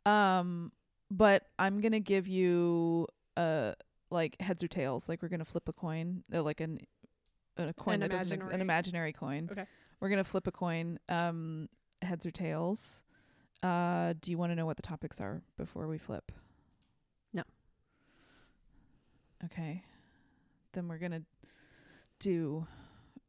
Um, 0.06 0.72
but 1.10 1.48
I'm 1.58 1.82
gonna 1.82 2.00
give 2.00 2.28
you 2.28 3.08
uh 3.38 3.74
like 4.12 4.40
heads 4.40 4.64
or 4.64 4.68
tails. 4.68 5.10
Like 5.10 5.22
we're 5.22 5.30
gonna 5.30 5.46
flip 5.46 5.68
a 5.68 5.74
coin, 5.74 6.24
uh, 6.34 6.44
like 6.44 6.62
an 6.62 6.80
a 7.58 7.74
coin 7.74 7.96
An 7.96 8.00
that 8.02 8.12
doesn't 8.12 8.32
ex- 8.32 8.54
an 8.54 8.62
imaginary 8.62 9.14
coin. 9.14 9.50
Okay. 9.52 9.66
We're 10.04 10.10
gonna 10.10 10.26
flip 10.26 10.48
a 10.48 10.52
coin. 10.52 11.00
Um, 11.08 11.70
heads 12.02 12.26
or 12.26 12.32
tails. 12.32 13.06
Uh, 13.64 14.14
do 14.20 14.32
you 14.32 14.38
want 14.38 14.52
to 14.52 14.56
know 14.58 14.66
what 14.66 14.76
the 14.76 14.84
topics 14.84 15.22
are 15.22 15.42
before 15.56 15.88
we 15.88 15.98
flip? 15.98 16.30
No. 17.32 17.44
Okay. 19.46 19.82
Then 20.74 20.90
we're 20.90 20.98
gonna 20.98 21.22
do 22.20 22.68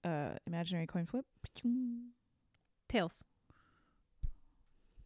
uh 0.02 0.30
imaginary 0.48 0.88
coin 0.88 1.06
flip. 1.06 1.24
Tails. 2.88 3.22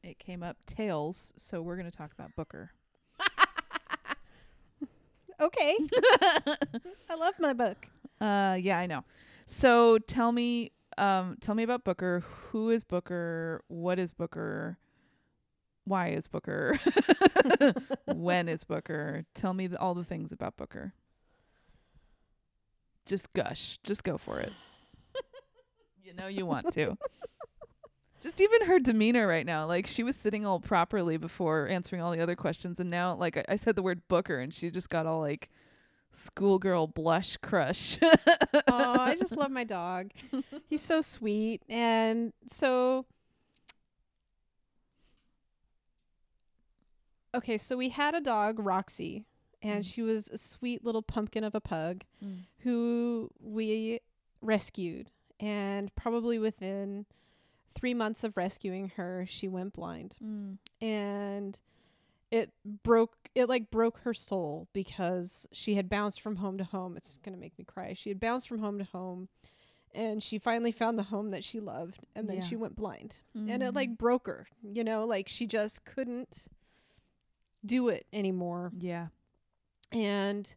It 0.03 0.19
came 0.19 0.43
up 0.43 0.65
tails, 0.65 1.35
so 1.37 1.61
we're 1.61 1.77
gonna 1.77 1.91
talk 1.91 2.15
about 2.15 2.35
Booker. 2.35 2.71
Okay. 5.41 5.77
I 7.09 7.15
love 7.17 7.35
my 7.39 7.53
book. 7.53 7.87
Uh 8.23 8.57
yeah, 8.59 8.79
I 8.79 8.87
know. 8.87 9.05
So 9.47 9.99
tell 9.99 10.33
me 10.33 10.73
um 10.99 11.37
tell 11.41 11.55
me 11.55 11.63
about 11.63 11.85
Booker. 11.85 12.25
Who 12.51 12.71
is 12.71 12.85
Booker? 12.85 13.63
What 13.69 13.99
is 13.99 14.13
Booker? 14.13 14.79
Why 15.85 16.09
is 16.09 16.27
Booker? 16.27 16.79
when 18.07 18.49
is 18.49 18.65
Booker? 18.65 19.25
Tell 19.35 19.55
me 19.55 19.69
the, 19.69 19.79
all 19.79 19.95
the 19.95 20.05
things 20.05 20.33
about 20.33 20.57
Booker. 20.57 20.93
Just 23.07 23.33
gush. 23.33 23.79
Just 23.83 24.05
go 24.05 24.19
for 24.19 24.39
it. 24.39 24.53
you 26.05 26.13
know 26.13 26.27
you 26.27 26.45
want 26.45 26.73
to. 26.75 26.99
Just 28.21 28.41
even 28.41 28.67
her 28.67 28.81
demeanor 28.81 29.29
right 29.29 29.47
now, 29.47 29.65
like 29.67 29.87
she 29.87 30.03
was 30.03 30.17
sitting 30.17 30.45
all 30.45 30.59
properly 30.59 31.17
before 31.17 31.69
answering 31.69 32.03
all 32.03 32.11
the 32.11 32.21
other 32.21 32.35
questions, 32.35 32.81
and 32.81 32.91
now, 32.91 33.15
like 33.15 33.37
I, 33.37 33.45
I 33.51 33.57
said 33.57 33.77
the 33.77 33.83
word 33.83 34.03
Booker, 34.09 34.41
and 34.41 34.53
she 34.53 34.71
just 34.71 34.91
got 34.91 35.07
all 35.07 35.21
like 35.21 35.51
schoolgirl 36.11 36.87
blush 36.89 37.37
crush. 37.39 37.99
oh, 38.03 38.11
I 39.01 39.17
just 39.19 39.37
love 39.37 39.51
my 39.51 39.65
dog. 39.65 40.11
He's 40.69 40.83
so 40.83 41.01
sweet. 41.01 41.63
And 41.69 42.33
so 42.47 43.07
Okay, 47.35 47.59
so 47.59 47.77
we 47.77 47.91
had 47.91 48.15
a 48.15 48.21
dog, 48.21 48.59
Roxy, 48.59 49.27
and 49.63 49.85
Mm. 49.85 49.93
she 49.95 50.03
was 50.03 50.29
a 50.29 50.39
sweet 50.39 50.85
little 50.85 51.03
pumpkin 51.03 51.45
of 51.45 51.55
a 51.55 51.61
pug 51.61 52.05
Mm. 52.25 52.45
who 52.61 53.31
we 53.39 54.01
rescued. 54.41 55.11
And 55.39 55.95
probably 55.95 56.39
within 56.39 57.07
3 57.75 57.93
months 57.95 58.25
of 58.25 58.37
rescuing 58.37 58.89
her, 58.97 59.27
she 59.29 59.47
went 59.47 59.75
blind. 59.75 60.17
Mm. 60.23 60.59
and 60.81 61.61
it 62.31 62.53
broke 62.83 63.15
it 63.35 63.49
like 63.49 63.71
broke 63.71 63.99
her 64.01 64.13
soul 64.15 64.69
because 64.73 65.47
she 65.53 65.75
had 65.77 65.89
bounced 65.89 66.21
from 66.21 66.37
home 66.37 66.59
to 66.59 66.65
home 66.65 66.97
it's 66.97 67.19
going 67.25 67.35
to 67.35 67.41
make 67.41 67.57
me 67.59 67.65
cry 67.65 67.95
she 67.95 68.11
had 68.11 68.21
bounced 68.21 68.49
from 68.49 68.59
home 68.59 68.79
to 68.79 68.85
home 68.85 69.29
and 69.95 70.23
she 70.23 70.39
finally 70.39 70.71
found 70.73 70.99
the 70.99 71.05
home 71.05 71.31
that 71.31 71.43
she 71.43 71.59
loved 71.61 72.01
and 72.15 72.29
then 72.29 72.37
Yeah. 72.37 72.43
she 72.45 72.57
went 72.57 72.77
blind 72.77 73.17
and 73.35 73.63
it 73.63 73.75
like 73.75 73.97
broke 73.97 74.27
her 74.27 74.47
you 74.63 74.85
know 74.85 75.05
like 75.07 75.29
she 75.29 75.47
just 75.47 75.85
couldn't 75.85 76.47
do 77.65 77.89
it 77.89 78.07
anymore 78.13 78.73
Yeah. 78.79 79.07
and 79.93 80.55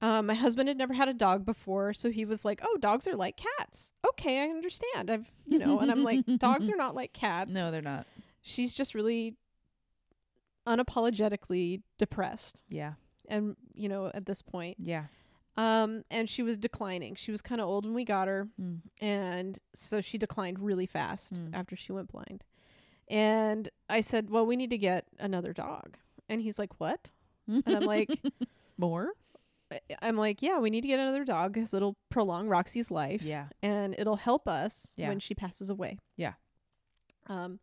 um, 0.00 0.26
my 0.26 0.34
husband 0.34 0.68
had 0.68 0.78
never 0.78 0.94
had 0.94 1.08
a 1.08 1.12
dog 1.12 1.44
before, 1.44 1.92
so 1.92 2.08
he 2.08 2.24
was 2.24 2.44
like, 2.44 2.60
"Oh, 2.62 2.76
dogs 2.78 3.08
are 3.08 3.16
like 3.16 3.36
cats." 3.58 3.90
Okay, 4.08 4.38
I 4.44 4.44
understand. 4.44 5.10
I've, 5.10 5.28
you 5.44 5.58
know, 5.58 5.80
and 5.80 5.90
I'm 5.90 6.04
like, 6.04 6.24
"Dogs 6.38 6.68
are 6.70 6.76
not 6.76 6.94
like 6.94 7.12
cats." 7.12 7.52
No, 7.52 7.72
they're 7.72 7.82
not. 7.82 8.06
she's 8.40 8.76
just 8.76 8.94
really 8.94 9.34
unapologetically 10.68 11.82
depressed 11.98 12.62
Yeah. 12.68 12.94
and 13.28 13.56
you 13.74 13.88
know 13.88 14.10
at 14.14 14.26
this 14.26 14.42
point 14.42 14.76
Yeah. 14.80 15.04
um 15.56 16.04
and 16.10 16.28
she 16.28 16.42
was 16.42 16.58
declining 16.58 17.14
she 17.14 17.30
was 17.30 17.40
kind 17.42 17.60
of 17.60 17.66
old 17.68 17.84
when 17.84 17.94
we 17.94 18.04
got 18.04 18.28
her 18.28 18.48
Mm. 18.60 18.80
and 19.00 19.58
so 19.74 20.00
she 20.00 20.18
declined 20.18 20.58
really 20.60 20.86
fast 20.86 21.34
Mm. 21.34 21.54
after 21.54 21.74
she 21.76 21.92
went 21.92 22.08
blind 22.12 22.44
and 23.08 23.68
i 23.88 24.00
said 24.00 24.30
well 24.30 24.44
we 24.46 24.56
need 24.56 24.70
to 24.70 24.78
get 24.78 25.06
another 25.18 25.52
dog 25.52 25.96
and 26.28 26.40
he's 26.42 26.58
like 26.58 26.78
what 26.78 27.10
and 27.46 27.62
i'm 27.66 27.82
like 27.84 28.10
more. 28.78 29.12
i'm 30.02 30.16
like 30.16 30.42
yeah 30.42 30.58
we 30.58 30.68
need 30.70 30.82
to 30.82 30.88
get 30.88 30.98
another 31.00 31.24
dog 31.24 31.52
because 31.54 31.72
it'll 31.74 31.96
prolong 32.10 32.48
roxy's 32.48 32.90
life 32.90 33.22
Yeah. 33.22 33.46
and 33.62 33.94
it'll 33.98 34.16
help 34.16 34.46
us 34.48 34.92
Yeah. 34.96 35.08
when 35.08 35.18
she 35.20 35.34
passes 35.34 35.70
away. 35.70 35.98
Yeah. 36.16 36.34
Um, 37.26 37.60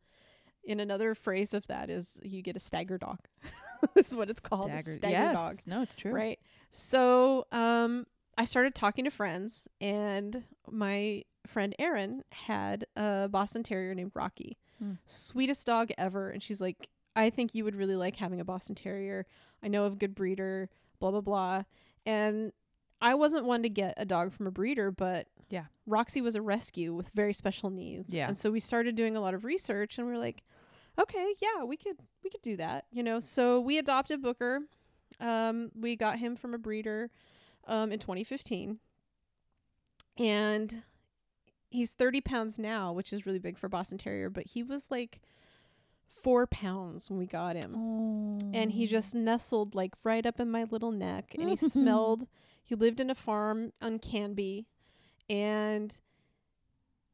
in 0.65 0.79
another 0.79 1.15
phrase 1.15 1.53
of 1.53 1.67
that 1.67 1.89
is 1.89 2.17
you 2.23 2.41
get 2.41 2.55
a 2.55 2.59
stagger 2.59 2.97
dog. 2.97 3.19
That's 3.93 4.15
what 4.15 4.29
it's 4.29 4.39
called. 4.39 4.69
a 4.69 4.81
stagger 4.81 5.11
yes. 5.11 5.35
dog. 5.35 5.55
No, 5.65 5.81
it's 5.81 5.95
true. 5.95 6.11
Right. 6.11 6.39
So 6.71 7.45
um, 7.51 8.05
I 8.37 8.43
started 8.45 8.73
talking 8.75 9.05
to 9.05 9.11
friends, 9.11 9.67
and 9.79 10.43
my 10.69 11.23
friend 11.45 11.75
Erin 11.79 12.23
had 12.31 12.85
a 12.95 13.27
Boston 13.29 13.63
Terrier 13.63 13.93
named 13.93 14.11
Rocky. 14.15 14.57
Hmm. 14.79 14.93
Sweetest 15.05 15.65
dog 15.67 15.91
ever. 15.97 16.29
And 16.29 16.41
she's 16.41 16.59
like, 16.59 16.89
I 17.15 17.29
think 17.29 17.55
you 17.55 17.63
would 17.63 17.75
really 17.75 17.95
like 17.95 18.17
having 18.17 18.41
a 18.41 18.45
Boston 18.45 18.75
Terrier. 18.75 19.25
I 19.63 19.67
know 19.67 19.85
of 19.85 19.93
a 19.93 19.95
good 19.95 20.15
breeder, 20.15 20.69
blah, 20.99 21.11
blah, 21.11 21.21
blah. 21.21 21.63
And 22.05 22.51
I 23.01 23.13
wasn't 23.15 23.45
one 23.45 23.63
to 23.63 23.69
get 23.69 23.93
a 23.97 24.05
dog 24.05 24.33
from 24.33 24.47
a 24.47 24.51
breeder, 24.51 24.91
but 24.91 25.27
Yeah. 25.49 25.65
Roxy 25.85 26.19
was 26.21 26.35
a 26.35 26.41
rescue 26.41 26.93
with 26.93 27.11
very 27.11 27.33
special 27.33 27.69
needs. 27.69 28.13
Yeah. 28.13 28.27
And 28.27 28.37
so 28.37 28.51
we 28.51 28.59
started 28.59 28.95
doing 28.95 29.15
a 29.15 29.21
lot 29.21 29.33
of 29.33 29.45
research 29.45 29.97
and 29.97 30.07
we 30.07 30.13
are 30.13 30.17
like, 30.17 30.43
okay, 30.99 31.33
yeah, 31.41 31.63
we 31.63 31.77
could 31.77 31.97
we 32.23 32.29
could 32.29 32.41
do 32.41 32.57
that, 32.57 32.85
you 32.91 33.03
know. 33.03 33.19
So 33.19 33.59
we 33.59 33.77
adopted 33.77 34.21
Booker. 34.21 34.59
Um, 35.19 35.71
we 35.75 35.95
got 35.95 36.19
him 36.19 36.35
from 36.35 36.53
a 36.53 36.57
breeder 36.57 37.09
um, 37.67 37.91
in 37.91 37.99
2015. 37.99 38.79
And 40.17 40.83
he's 41.69 41.93
30 41.93 42.21
pounds 42.21 42.57
now, 42.59 42.93
which 42.93 43.11
is 43.11 43.25
really 43.25 43.39
big 43.39 43.57
for 43.57 43.67
Boston 43.69 43.97
Terrier, 43.97 44.29
but 44.29 44.47
he 44.47 44.63
was 44.63 44.89
like 44.89 45.21
four 46.07 46.47
pounds 46.47 47.09
when 47.09 47.19
we 47.19 47.25
got 47.27 47.55
him 47.55 47.75
Oh. 47.75 48.39
and 48.53 48.71
he 48.71 48.87
just 48.87 49.13
nestled 49.13 49.75
like 49.75 49.93
right 50.03 50.25
up 50.25 50.39
in 50.39 50.49
my 50.49 50.63
little 50.63 50.91
neck 50.91 51.35
and 51.37 51.47
he 51.49 51.55
smelled 51.69 52.25
he 52.63 52.73
lived 52.73 52.99
in 52.99 53.11
a 53.11 53.15
farm 53.15 53.73
on 53.79 53.99
canby 53.99 54.65
and 55.29 55.95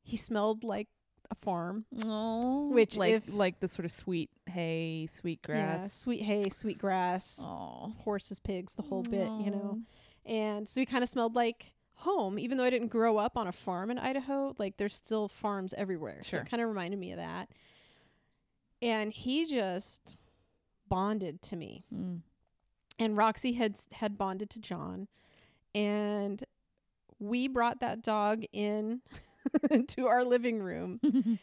he 0.02 0.16
smelled 0.16 0.64
like 0.64 0.88
a 1.32 1.36
farm. 1.36 1.86
Oh. 2.06 2.68
Which 2.70 2.98
like 2.98 3.14
if- 3.14 3.34
like 3.34 3.60
the 3.60 3.68
sort 3.68 3.86
of 3.86 3.92
sweet 3.92 4.30
hay, 4.48 5.08
sweet 5.12 5.42
grass, 5.42 5.82
yeah, 5.82 5.88
sweet 5.88 6.22
hay 6.22 6.50
sweet 6.50 6.78
grass 6.78 7.40
horses 7.42 8.40
pigs 8.40 8.76
the 8.76 8.82
whole 8.84 9.02
bit 9.04 9.28
you 9.44 9.50
know. 9.52 9.80
And 10.26 10.70
so 10.70 10.80
he 10.82 10.86
kind 10.86 11.04
of 11.04 11.10
smelled 11.10 11.36
like 11.36 11.74
home 11.96 12.40
even 12.40 12.58
though 12.58 12.64
i 12.64 12.70
didn't 12.72 12.88
grow 12.88 13.18
up 13.18 13.38
on 13.38 13.46
a 13.48 13.52
farm 13.52 13.92
in 13.92 14.00
idaho 14.00 14.56
like 14.58 14.76
there's 14.78 14.96
still 14.96 15.28
farms 15.28 15.74
everywhere. 15.78 16.20
So 16.24 16.30
Sure. 16.30 16.40
it 16.42 16.50
kind 16.50 16.62
of 16.62 16.68
reminded 16.70 17.00
me 17.00 17.12
of 17.12 17.18
that. 17.18 17.50
And 18.82 19.14
he 19.14 19.46
just 19.46 20.18
bonded 20.90 21.42
to 21.44 21.56
me. 21.56 21.86
Mm. 21.94 22.22
and 23.00 23.16
Roxy 23.18 23.54
had 23.54 23.80
had 23.94 24.18
bonded 24.18 24.50
to 24.52 24.60
John, 24.60 25.08
and 25.74 26.44
we 27.20 27.48
brought 27.48 27.80
that 27.82 28.02
dog 28.04 28.44
in 28.52 29.02
to 29.88 30.08
our 30.08 30.24
living 30.24 30.60
room, 30.60 31.00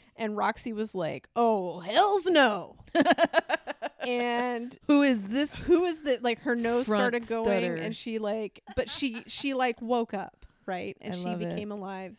and 0.17 0.37
Roxy 0.37 0.73
was 0.73 0.95
like, 0.95 1.29
"Oh 1.37 1.81
hell's 1.81 2.27
no!" 2.27 2.77
and 4.07 4.77
Who 4.87 5.03
is 5.03 5.29
this? 5.29 5.55
who 5.55 5.85
is 5.85 6.03
that? 6.03 6.23
Like 6.23 6.41
her 6.41 6.55
nose 6.57 6.87
Front 6.87 6.99
started 7.01 7.27
going, 7.29 7.45
stutter. 7.45 7.75
and 7.77 7.95
she 7.95 8.19
like, 8.19 8.63
but 8.77 8.89
she 8.89 9.23
she 9.27 9.55
like 9.55 9.81
woke 9.83 10.15
up. 10.15 10.47
right? 10.67 10.97
And 11.01 11.15
I 11.15 11.17
she 11.19 11.25
love 11.25 11.43
it. 11.43 11.49
became 11.51 11.73
alive 11.73 12.17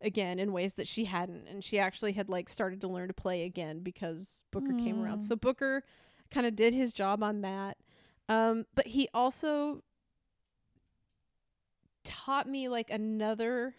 again 0.00 0.38
in 0.38 0.52
ways 0.52 0.74
that 0.74 0.88
she 0.88 1.04
hadn't. 1.04 1.46
And 1.48 1.62
she 1.62 1.78
actually 1.78 2.12
had 2.12 2.28
like 2.28 2.48
started 2.48 2.80
to 2.80 2.88
learn 2.88 3.08
to 3.08 3.14
play 3.14 3.44
again 3.44 3.80
because 3.80 4.42
Booker 4.50 4.72
came 4.74 5.02
around. 5.02 5.20
So 5.22 5.36
Booker 5.36 5.84
kind 6.30 6.46
of 6.46 6.56
did 6.56 6.74
his 6.74 6.92
job 6.92 7.22
on 7.22 7.42
that. 7.42 7.76
Um, 8.28 8.66
but 8.74 8.88
he 8.88 9.08
also 9.14 9.82
taught 12.04 12.48
me 12.48 12.68
like 12.68 12.90
another 12.90 13.74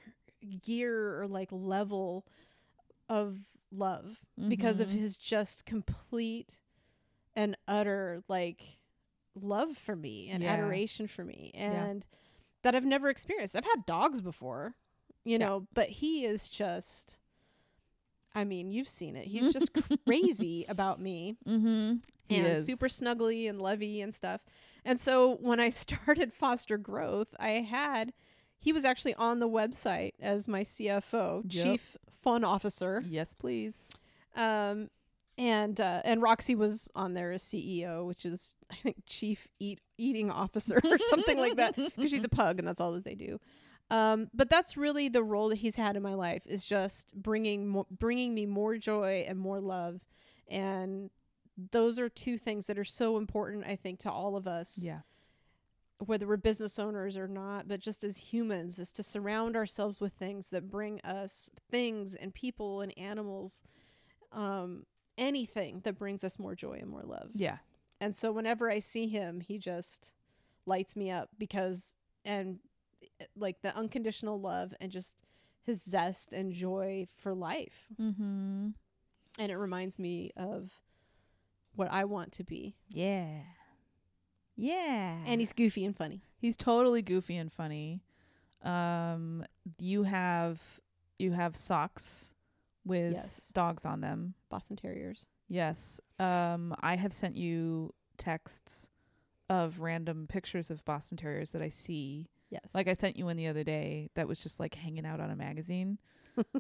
gear 0.62 1.20
or 1.22 1.28
like 1.28 1.50
level 1.52 2.26
of 3.10 3.40
love 3.72 4.20
because 4.50 4.80
of 4.80 4.90
Mhm. 4.90 5.00
his 5.00 5.18
just 5.18 5.66
complete 5.66 6.54
and 7.36 7.58
utter 7.68 8.24
like 8.28 8.62
love 9.36 9.76
for 9.78 9.96
me 9.96 10.30
and 10.30 10.44
Yeah. 10.44 10.54
adoration 10.54 11.08
for 11.08 11.24
me 11.24 11.52
Yeah. 11.56 11.86
and 11.88 12.06
that 12.62 12.76
I've 12.76 12.86
never 12.86 13.10
experienced. 13.10 13.56
I've 13.56 13.66
had 13.66 13.86
dogs 13.86 14.22
before, 14.22 14.76
you 15.26 15.38
Yeah. 15.40 15.48
know, 15.48 15.68
but 15.74 15.90
he 15.90 16.26
is 16.26 16.50
just 16.50 17.18
I 18.36 18.44
mean, 18.46 18.72
you've 18.72 18.88
seen 18.90 19.16
it. 19.16 19.28
He's 19.28 19.52
just 19.54 19.72
crazy 20.06 20.66
about 20.68 21.00
me 21.00 21.36
Mm-hmm. 21.48 21.96
and 22.30 22.58
super 22.58 22.88
snuggly 22.88 23.48
and 23.50 23.62
lovey 23.62 24.02
and 24.02 24.14
stuff. 24.14 24.42
And 24.86 25.00
so 25.00 25.36
when 25.36 25.60
I 25.60 25.70
started 25.70 26.34
foster 26.34 26.78
growth, 26.78 27.34
I 27.40 27.50
had 27.62 28.14
he 28.64 28.74
was 28.74 28.86
actually 28.86 29.14
on 29.16 29.40
the 29.40 29.48
website 29.48 30.14
as 30.20 30.48
my 30.48 30.62
CFO, 30.64 31.44
Yep. 31.54 31.64
chief 31.66 31.98
fun 32.22 32.44
officer. 32.44 33.04
Yes, 33.06 33.34
please. 33.34 33.90
Um 34.36 34.90
and 35.38 35.80
uh, 35.82 36.02
and 36.06 36.22
Roxy 36.22 36.54
was 36.54 36.90
on 36.96 37.16
there 37.16 37.32
as 37.32 37.44
CEO, 37.44 38.06
which 38.06 38.24
is 38.26 38.56
I 38.72 38.76
think 38.76 38.98
chief 39.06 39.48
eat 39.60 39.80
eating 39.98 40.30
officer 40.32 40.80
or 40.84 40.98
something 41.10 41.38
like 41.40 41.56
that 41.56 41.76
because 41.76 42.12
she's 42.12 42.24
a 42.24 42.30
pug 42.42 42.60
and 42.60 42.68
that's 42.68 42.80
all 42.80 42.94
that 42.94 43.04
they 43.04 43.16
do. 43.16 43.40
Um, 43.92 44.30
but 44.34 44.50
that's 44.50 44.78
really 44.78 45.10
the 45.10 45.24
role 45.24 45.50
that 45.50 45.58
he's 45.58 45.76
had 45.76 45.96
in 45.96 46.04
my 46.04 46.14
life 46.14 46.44
is 46.48 46.66
just 46.66 47.16
bringing 47.16 47.68
mo- 47.68 47.88
bringing 47.92 48.34
me 48.34 48.46
more 48.46 48.78
joy 48.78 49.26
and 49.28 49.38
more 49.40 49.60
love, 49.60 50.02
and 50.48 51.10
those 51.72 51.98
are 52.00 52.10
two 52.10 52.38
things 52.38 52.68
that 52.68 52.78
are 52.80 52.84
so 52.86 53.18
important 53.18 53.66
I 53.68 53.76
think 53.76 54.00
to 54.02 54.12
all 54.12 54.36
of 54.36 54.48
us 54.48 54.78
Yeah. 54.82 55.00
Whether 56.00 56.28
we're 56.28 56.38
business 56.38 56.80
owners 56.80 57.18
or 57.18 57.28
not, 57.28 57.68
but 57.68 57.80
just 57.80 58.04
as 58.04 58.18
humans, 58.18 58.80
is 58.80 58.92
to 58.94 59.04
surround 59.04 59.56
ourselves 59.56 60.02
with 60.02 60.14
things 60.14 60.50
that 60.50 60.70
bring 60.70 61.00
us 61.02 61.50
things 61.72 62.16
and 62.16 62.34
people 62.34 62.82
and 62.82 62.98
animals, 62.98 63.62
um, 64.32 64.86
anything 65.18 65.82
that 65.84 65.98
brings 65.98 66.24
us 66.24 66.40
more 66.40 66.56
joy 66.56 66.78
and 66.82 66.90
more 66.90 67.04
love. 67.04 67.30
Yeah. 67.34 67.58
And 68.02 68.16
so 68.16 68.32
whenever 68.32 68.70
I 68.70 68.80
see 68.80 69.08
him, 69.08 69.40
he 69.40 69.58
just 69.58 70.12
lights 70.66 70.96
me 70.96 71.10
up 71.12 71.30
because, 71.38 71.96
and 72.26 72.60
eh, 73.20 73.26
like 73.36 73.62
the 73.62 73.76
unconditional 73.76 74.40
love 74.40 74.74
and 74.82 74.92
just 74.92 75.24
his 75.64 75.82
zest 75.82 76.34
and 76.34 76.54
joy 76.54 77.08
for 77.16 77.34
life. 77.34 77.86
Mm-hmm. 78.00 78.70
And 79.40 79.52
it 79.52 79.56
reminds 79.56 79.98
me 79.98 80.32
of 80.36 80.72
what 81.76 81.92
I 81.92 82.04
want 82.06 82.34
to 82.34 82.44
be. 82.44 82.76
Yeah. 82.90 83.40
Yeah. 84.56 85.18
And 85.26 85.42
he's 85.42 85.54
goofy 85.54 85.86
and 85.86 85.96
funny. 85.96 86.22
he's 86.38 86.56
totally 86.56 87.02
goofy 87.02 87.36
and 87.38 87.52
funny. 87.52 88.02
Um, 88.62 89.46
you 89.80 90.04
have 90.04 90.62
you 91.20 91.32
have 91.32 91.56
socks 91.56 92.34
with 92.86 93.14
Yes. 93.14 93.50
dogs 93.54 93.86
on 93.86 94.02
them. 94.02 94.34
Boston 94.50 94.76
Terriers. 94.78 95.26
Yes. 95.48 96.00
Um, 96.20 96.76
I 96.82 96.96
have 96.96 97.14
sent 97.14 97.36
you 97.36 97.94
texts 98.18 98.90
of 99.50 99.80
random 99.80 100.28
pictures 100.28 100.72
of 100.72 100.84
Boston 100.86 101.18
Terriers 101.18 101.52
that 101.52 101.62
I 101.62 101.70
see. 101.70 102.30
Yes. 102.50 102.70
Like 102.74 102.88
I 102.88 102.94
sent 102.94 103.18
you 103.18 103.26
one 103.26 103.38
the 103.38 103.48
other 103.48 103.64
day 103.64 104.10
that 104.16 104.28
was 104.28 104.40
just 104.42 104.60
like 104.60 104.76
hanging 104.76 105.06
out 105.06 105.20
on 105.20 105.30
a 105.30 105.36
magazine, 105.36 105.98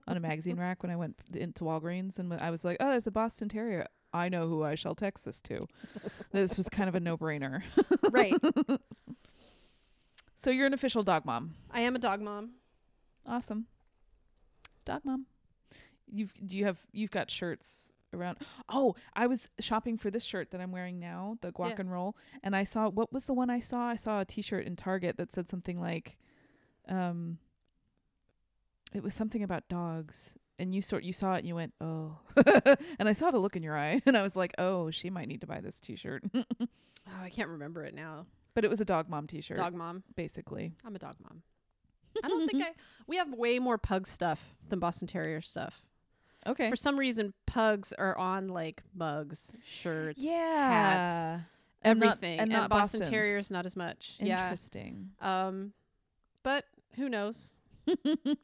on 0.08 0.18
a 0.18 0.20
magazine 0.30 0.58
rack 0.60 0.82
when 0.84 0.92
I 0.92 0.96
went 0.96 1.18
into 1.34 1.64
Walgreens 1.64 2.20
and 2.20 2.34
I 2.34 2.52
was 2.52 2.64
like, 2.66 2.78
"Oh, 2.80 2.90
there's 2.90 3.08
a 3.08 3.12
Boston 3.12 3.50
Terrier. 3.50 3.88
I 4.14 4.30
know 4.30 4.48
who 4.48 4.64
I 4.64 4.76
shall 4.76 4.96
text 4.96 5.26
this 5.26 5.42
to." 5.42 5.68
this 6.32 6.56
was 6.58 6.70
kind 6.70 6.88
of 6.88 6.96
a 6.96 7.00
no-brainer. 7.00 7.64
right. 8.12 8.36
So 10.38 10.52
you're 10.52 10.68
an 10.68 10.74
official 10.74 11.04
dog 11.04 11.24
mom. 11.24 11.56
I 11.72 11.80
am 11.82 11.96
a 11.96 12.00
dog 12.00 12.20
mom. 12.22 12.52
Awesome. 13.26 13.68
Dog 14.84 15.02
mom. 15.06 15.26
You've 16.12 16.34
do 16.46 16.58
you 16.58 16.66
have 16.66 16.80
you've 16.92 17.12
got 17.12 17.32
shirts 17.32 17.94
around 18.14 18.40
Oh, 18.68 18.96
I 19.16 19.26
was 19.28 19.48
shopping 19.62 19.98
for 19.98 20.12
this 20.12 20.24
shirt 20.26 20.52
that 20.52 20.60
I'm 20.60 20.74
wearing 20.74 21.00
now, 21.00 21.38
the 21.42 21.54
guac 21.54 21.70
Yeah. 21.70 21.76
and 21.80 21.92
roll, 21.94 22.18
and 22.44 22.56
I 22.58 22.66
saw 22.66 22.90
what 22.90 23.14
was 23.14 23.24
the 23.26 23.34
one 23.34 23.50
I 23.50 23.60
saw? 23.60 23.88
I 23.88 23.96
saw 23.96 24.20
a 24.20 24.26
t 24.26 24.42
shirt 24.42 24.66
in 24.68 24.76
Target 24.76 25.16
that 25.16 25.32
said 25.32 25.48
something 25.50 25.80
like 25.80 26.20
um 26.90 27.38
it 28.94 29.02
was 29.02 29.14
something 29.14 29.42
about 29.44 29.70
dogs. 29.70 30.36
And 30.60 30.74
you 30.76 30.82
sort 30.82 31.04
you 31.04 31.14
saw 31.14 31.34
it 31.34 31.40
and 31.40 31.48
you 31.48 31.56
went, 31.56 31.74
Oh 31.82 32.18
and 33.00 33.10
I 33.10 33.12
saw 33.14 33.32
the 33.32 33.40
look 33.40 33.56
in 33.56 33.64
your 33.64 33.78
eye 33.78 34.02
and 34.06 34.16
I 34.16 34.22
was 34.22 34.36
like, 34.36 34.54
Oh, 34.58 34.92
she 34.92 35.10
might 35.10 35.28
need 35.28 35.42
to 35.42 35.48
buy 35.48 35.60
this 35.62 35.80
t 35.80 35.96
shirt. 35.96 36.24
Oh, 37.06 37.22
I 37.22 37.30
can't 37.30 37.50
remember 37.50 37.84
it 37.84 37.94
now. 37.94 38.28
but 38.54 38.64
it 38.64 38.70
was 38.70 38.80
a 38.80 38.86
dog 38.86 39.10
mom 39.10 39.28
t 39.28 39.42
shirt. 39.42 39.58
Dog 39.58 39.74
mom. 39.74 40.04
basically. 40.16 40.72
I'm 40.86 40.96
a 40.96 41.00
dog 41.00 41.16
mom. 41.22 41.42
I 42.24 42.30
don't 42.30 42.48
think 42.50 42.64
I. 42.64 42.70
We 43.08 43.18
have 43.18 43.34
way 43.34 43.60
more 43.60 43.78
pug 43.78 44.08
stuff 44.08 44.56
than 44.70 44.80
Boston 44.80 45.08
Terrier 45.10 45.42
stuff. 45.42 45.82
Okay. 46.48 46.70
For 46.70 46.78
some 46.78 46.98
reason, 46.98 47.34
pugs 47.46 47.92
are 47.92 48.18
on 48.18 48.48
like 48.48 48.84
mugs, 48.96 49.52
shirts, 49.66 50.20
hats, 50.20 50.24
yeah. 50.24 51.40
And 51.82 52.00
not- 52.00 52.06
everything, 52.06 52.40
and 52.40 52.50
not 52.52 52.70
Boston 52.70 53.00
Bostons. 53.00 53.10
Terriers 53.10 53.52
not 53.52 53.66
as 53.66 53.76
much. 53.76 54.16
Yeah. 54.20 54.42
Interesting. 54.44 55.10
Um, 55.20 55.74
but 56.44 56.64
who 56.96 57.10
knows? 57.10 57.52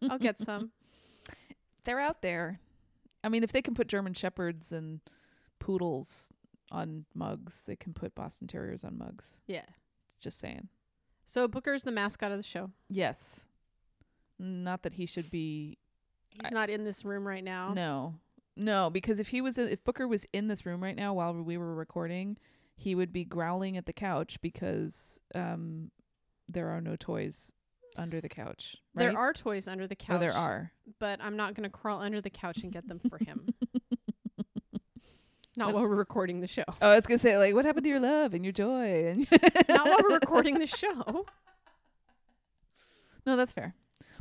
I'll 0.09 0.17
get 0.19 0.37
some. 0.39 0.71
They're 1.89 1.99
out 1.99 2.21
there. 2.21 2.59
I 3.23 3.29
mean, 3.29 3.43
if 3.43 3.51
they 3.51 3.63
can 3.63 3.73
put 3.73 3.87
German 3.87 4.13
shepherds 4.13 4.71
and 4.71 4.99
poodles 5.57 6.31
on 6.71 7.05
mugs, 7.15 7.63
they 7.65 7.75
can 7.75 7.95
put 7.95 8.13
Boston 8.13 8.45
Terriers 8.45 8.83
on 8.83 8.95
mugs. 8.95 9.39
Yeah. 9.47 9.65
Just 10.19 10.37
saying. 10.37 10.67
So 11.25 11.47
Booker's 11.47 11.81
the 11.81 11.91
mascot 11.91 12.29
of 12.29 12.37
the 12.37 12.43
show. 12.43 12.69
Yes. 12.91 13.39
Not 14.37 14.83
that 14.83 14.93
he 14.93 15.07
should 15.07 15.31
be. 15.31 15.79
He's 16.29 16.51
not 16.51 16.69
in 16.69 16.83
this 16.83 17.03
room 17.03 17.27
right 17.27 17.43
now. 17.43 17.73
No, 17.73 18.13
no, 18.55 18.91
because 18.91 19.19
if 19.19 19.29
he 19.29 19.41
was, 19.41 19.57
if 19.57 19.83
Booker 19.83 20.07
was 20.07 20.27
in 20.31 20.47
this 20.47 20.67
room 20.67 20.83
right 20.83 20.95
now 20.95 21.15
while 21.15 21.33
we 21.33 21.57
were 21.57 21.73
recording, 21.73 22.37
he 22.75 22.93
would 22.93 23.11
be 23.11 23.25
growling 23.25 23.77
at 23.77 23.87
the 23.87 23.93
couch 23.93 24.37
because 24.41 25.19
um, 25.33 25.89
there 26.47 26.69
are 26.69 26.81
no 26.81 26.95
toys 26.95 27.51
under 27.97 28.21
the 28.21 28.29
couch. 28.29 28.77
Right? 28.93 29.05
There 29.09 29.17
are 29.17 29.33
toys 29.33 29.67
under 29.67 29.87
the 29.87 29.95
couch. 29.95 30.15
Oh, 30.17 30.19
there 30.19 30.33
are. 30.33 30.71
but 30.99 31.19
I'm 31.21 31.35
not 31.35 31.53
going 31.55 31.63
to 31.63 31.69
crawl 31.69 32.01
under 32.01 32.21
the 32.21 32.29
couch 32.29 32.59
and 32.63 32.71
get 32.71 32.87
them 32.87 32.99
for 33.09 33.17
him. 33.17 33.47
not 35.57 35.73
while 35.73 35.83
we're 35.83 35.95
recording 35.95 36.39
the 36.41 36.47
show. 36.47 36.63
Oh, 36.67 36.89
I 36.89 36.95
was 36.95 37.05
gonna 37.05 37.19
say, 37.19 37.37
like, 37.37 37.53
what 37.53 37.65
happened 37.65 37.83
to 37.83 37.89
your 37.89 37.99
love 37.99 38.33
and 38.33 38.43
your 38.43 38.53
joy? 38.53 39.07
And 39.07 39.27
not 39.69 39.85
while 39.85 39.97
we're 40.03 40.15
recording 40.15 40.57
the 40.57 40.65
show. 40.67 41.25
no, 43.25 43.35
that's 43.35 43.53
fair. 43.53 43.75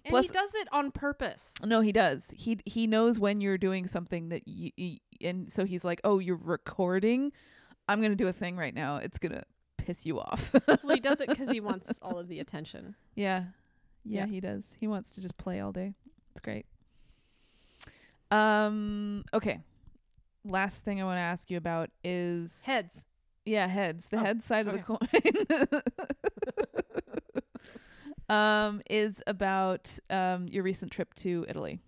And 0.05 0.11
Plus- 0.11 0.27
he 0.27 0.33
does 0.33 0.55
it 0.55 0.69
on 0.73 0.91
purpose. 0.91 1.55
No, 1.64 1.81
he 1.81 1.93
does. 1.93 2.33
He 2.37 2.59
he 2.66 2.87
knows 2.87 3.19
when 3.19 3.41
you're 3.41 3.59
doing 3.59 3.87
something 3.87 4.29
that 4.31 4.47
you, 4.47 4.71
you 4.77 4.99
and 5.21 5.51
so 5.51 5.64
he's 5.64 5.85
like, 5.85 6.01
"Oh, 6.05 6.19
you're 6.19 6.37
recording. 6.37 7.33
I'm 7.89 8.01
going 8.01 8.12
to 8.12 8.16
do 8.16 8.29
a 8.29 8.33
thing 8.33 8.57
right 8.57 8.75
now. 8.75 8.97
It's 8.97 9.19
going 9.19 9.33
to 9.33 9.45
piss 9.89 10.05
you 10.07 10.20
off." 10.20 10.53
well, 10.84 10.95
he 10.95 11.01
does 11.01 11.20
it 11.20 11.28
because 11.28 11.51
he 11.51 11.61
wants 11.70 11.99
all 12.03 12.18
of 12.18 12.28
the 12.28 12.39
attention. 12.41 12.95
yeah. 13.16 13.45
yeah. 14.05 14.20
Yeah. 14.20 14.26
he 14.26 14.41
does. 14.41 14.64
He 14.80 14.86
wants 14.89 15.11
to 15.12 15.20
just 15.22 15.36
play 15.39 15.61
all 15.61 15.72
day. 15.72 15.95
It's 16.32 16.41
great. 16.41 16.66
Um 18.30 19.24
okay. 19.32 19.61
Last 20.45 20.84
thing 20.84 21.01
I 21.01 21.05
want 21.05 21.16
to 21.16 21.22
ask 21.34 21.51
you 21.51 21.57
about 21.57 21.91
is 22.05 22.64
Heads. 22.64 23.05
Yeah, 23.45 23.66
heads. 23.66 24.07
The 24.09 24.18
Oh, 24.18 24.24
head 24.24 24.43
side 24.43 24.66
of 24.68 24.74
the 24.74 24.80
coin. 24.80 24.99
um 28.28 28.82
is 28.91 29.22
about 29.26 29.99
um 30.11 30.49
your 30.49 30.62
recent 30.62 30.93
trip 30.93 31.14
to 31.14 31.45
Italy. 31.49 31.80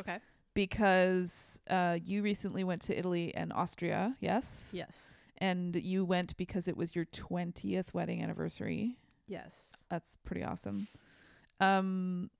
Okay. 0.00 0.18
because 0.54 1.60
uh, 1.70 1.96
you 2.02 2.22
recently 2.22 2.62
went 2.64 2.82
to 2.82 2.98
Italy 2.98 3.32
and 3.34 3.52
Austria, 3.52 4.16
yes? 4.20 4.70
Yes. 4.72 5.13
And 5.38 5.74
you 5.76 6.04
went 6.04 6.36
because 6.36 6.68
it 6.68 6.76
was 6.76 6.94
your 6.94 7.06
20th 7.06 7.92
wedding 7.92 8.22
anniversary. 8.22 8.96
Yes. 9.26 9.74
That's 9.90 10.16
pretty 10.24 10.44
awesome. 10.44 10.86
Um 11.60 12.30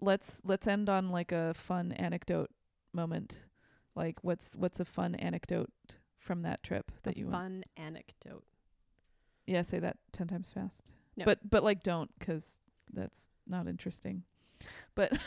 let's 0.00 0.40
let's 0.44 0.66
end 0.66 0.88
on 0.88 1.10
like 1.10 1.32
a 1.32 1.54
fun 1.54 1.92
anecdote 1.92 2.50
moment. 2.92 3.42
Like 3.94 4.18
what's 4.22 4.52
what's 4.56 4.80
a 4.80 4.84
fun 4.84 5.14
anecdote 5.16 5.70
from 6.18 6.42
that 6.42 6.62
trip 6.62 6.92
that 7.02 7.16
a 7.16 7.18
you 7.18 7.26
went? 7.26 7.36
fun 7.36 7.64
anecdote. 7.76 8.44
Yeah, 9.46 9.62
say 9.62 9.78
that 9.78 9.96
10 10.12 10.28
times 10.28 10.50
fast. 10.50 10.92
No. 11.16 11.24
But 11.24 11.50
but 11.50 11.64
like 11.64 11.82
don't 11.82 12.10
cuz 12.20 12.58
that's 12.92 13.22
not 13.46 13.66
interesting. 13.66 14.22
But 14.94 15.12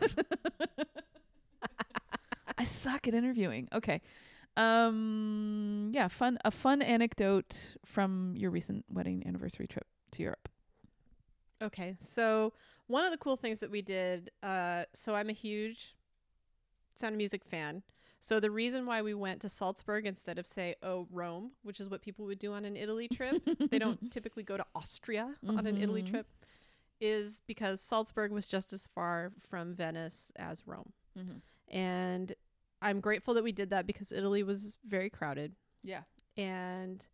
I 2.58 2.64
suck 2.64 3.08
at 3.08 3.14
interviewing. 3.14 3.68
Okay. 3.72 4.00
Um 4.56 5.90
yeah, 5.92 6.08
fun 6.08 6.38
a 6.44 6.50
fun 6.50 6.82
anecdote 6.82 7.76
from 7.84 8.34
your 8.36 8.50
recent 8.50 8.84
wedding 8.90 9.22
anniversary 9.26 9.66
trip 9.66 9.86
to 10.12 10.22
Europe. 10.22 10.48
Okay. 11.62 11.96
So 12.00 12.52
one 12.86 13.04
of 13.04 13.10
the 13.10 13.18
cool 13.18 13.36
things 13.36 13.60
that 13.60 13.70
we 13.70 13.82
did. 13.82 14.30
Uh, 14.42 14.84
so 14.92 15.14
I'm 15.14 15.28
a 15.28 15.32
huge 15.34 15.94
Sound 16.96 17.14
of 17.14 17.18
Music 17.18 17.44
fan. 17.44 17.82
So 18.22 18.38
the 18.40 18.50
reason 18.50 18.84
why 18.84 19.00
we 19.00 19.14
went 19.14 19.40
to 19.42 19.48
Salzburg 19.48 20.04
instead 20.06 20.38
of 20.38 20.46
say 20.46 20.74
oh 20.82 21.06
Rome, 21.10 21.52
which 21.62 21.80
is 21.80 21.88
what 21.88 22.02
people 22.02 22.26
would 22.26 22.38
do 22.38 22.52
on 22.52 22.64
an 22.64 22.76
Italy 22.76 23.08
trip, 23.08 23.42
they 23.70 23.78
don't 23.78 24.10
typically 24.12 24.42
go 24.42 24.56
to 24.56 24.64
Austria 24.74 25.34
on 25.48 25.66
an 25.66 25.76
Italy 25.80 26.02
Mhm. 26.02 26.10
trip, 26.10 26.26
is 27.00 27.40
because 27.46 27.80
Salzburg 27.80 28.30
was 28.30 28.46
just 28.46 28.72
as 28.74 28.86
far 28.88 29.32
from 29.48 29.74
Venice 29.74 30.32
as 30.36 30.66
Rome. 30.66 30.92
Mhm. 31.18 31.40
And 31.68 32.34
I'm 32.82 33.00
grateful 33.00 33.34
that 33.34 33.44
we 33.44 33.52
did 33.52 33.70
that 33.70 33.86
because 33.86 34.10
Italy 34.12 34.42
was 34.42 34.78
very 34.86 35.10
crowded 35.10 35.54
Yeah. 35.82 36.02
and 36.36 37.06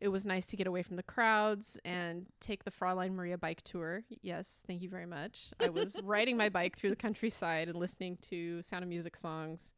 it 0.00 0.08
was 0.08 0.26
nice 0.26 0.46
to 0.48 0.56
get 0.56 0.66
away 0.66 0.82
from 0.82 0.96
the 0.96 1.02
crowds 1.02 1.78
and 1.84 2.26
take 2.38 2.64
the 2.64 2.70
Fraulein 2.70 3.14
Maria 3.14 3.38
bike 3.38 3.62
tour. 3.62 4.04
Yes, 4.22 4.62
thank 4.66 4.82
you 4.82 4.90
very 4.90 5.06
much. 5.06 5.50
I 5.58 5.70
was 5.70 5.98
riding 6.04 6.36
my 6.36 6.48
bike 6.50 6.76
through 6.76 6.90
the 6.90 6.96
countryside 6.96 7.68
and 7.68 7.78
listening 7.78 8.18
to 8.22 8.60
Sound 8.62 8.82
of 8.84 8.90
Music 8.90 9.16
songs, 9.16 9.72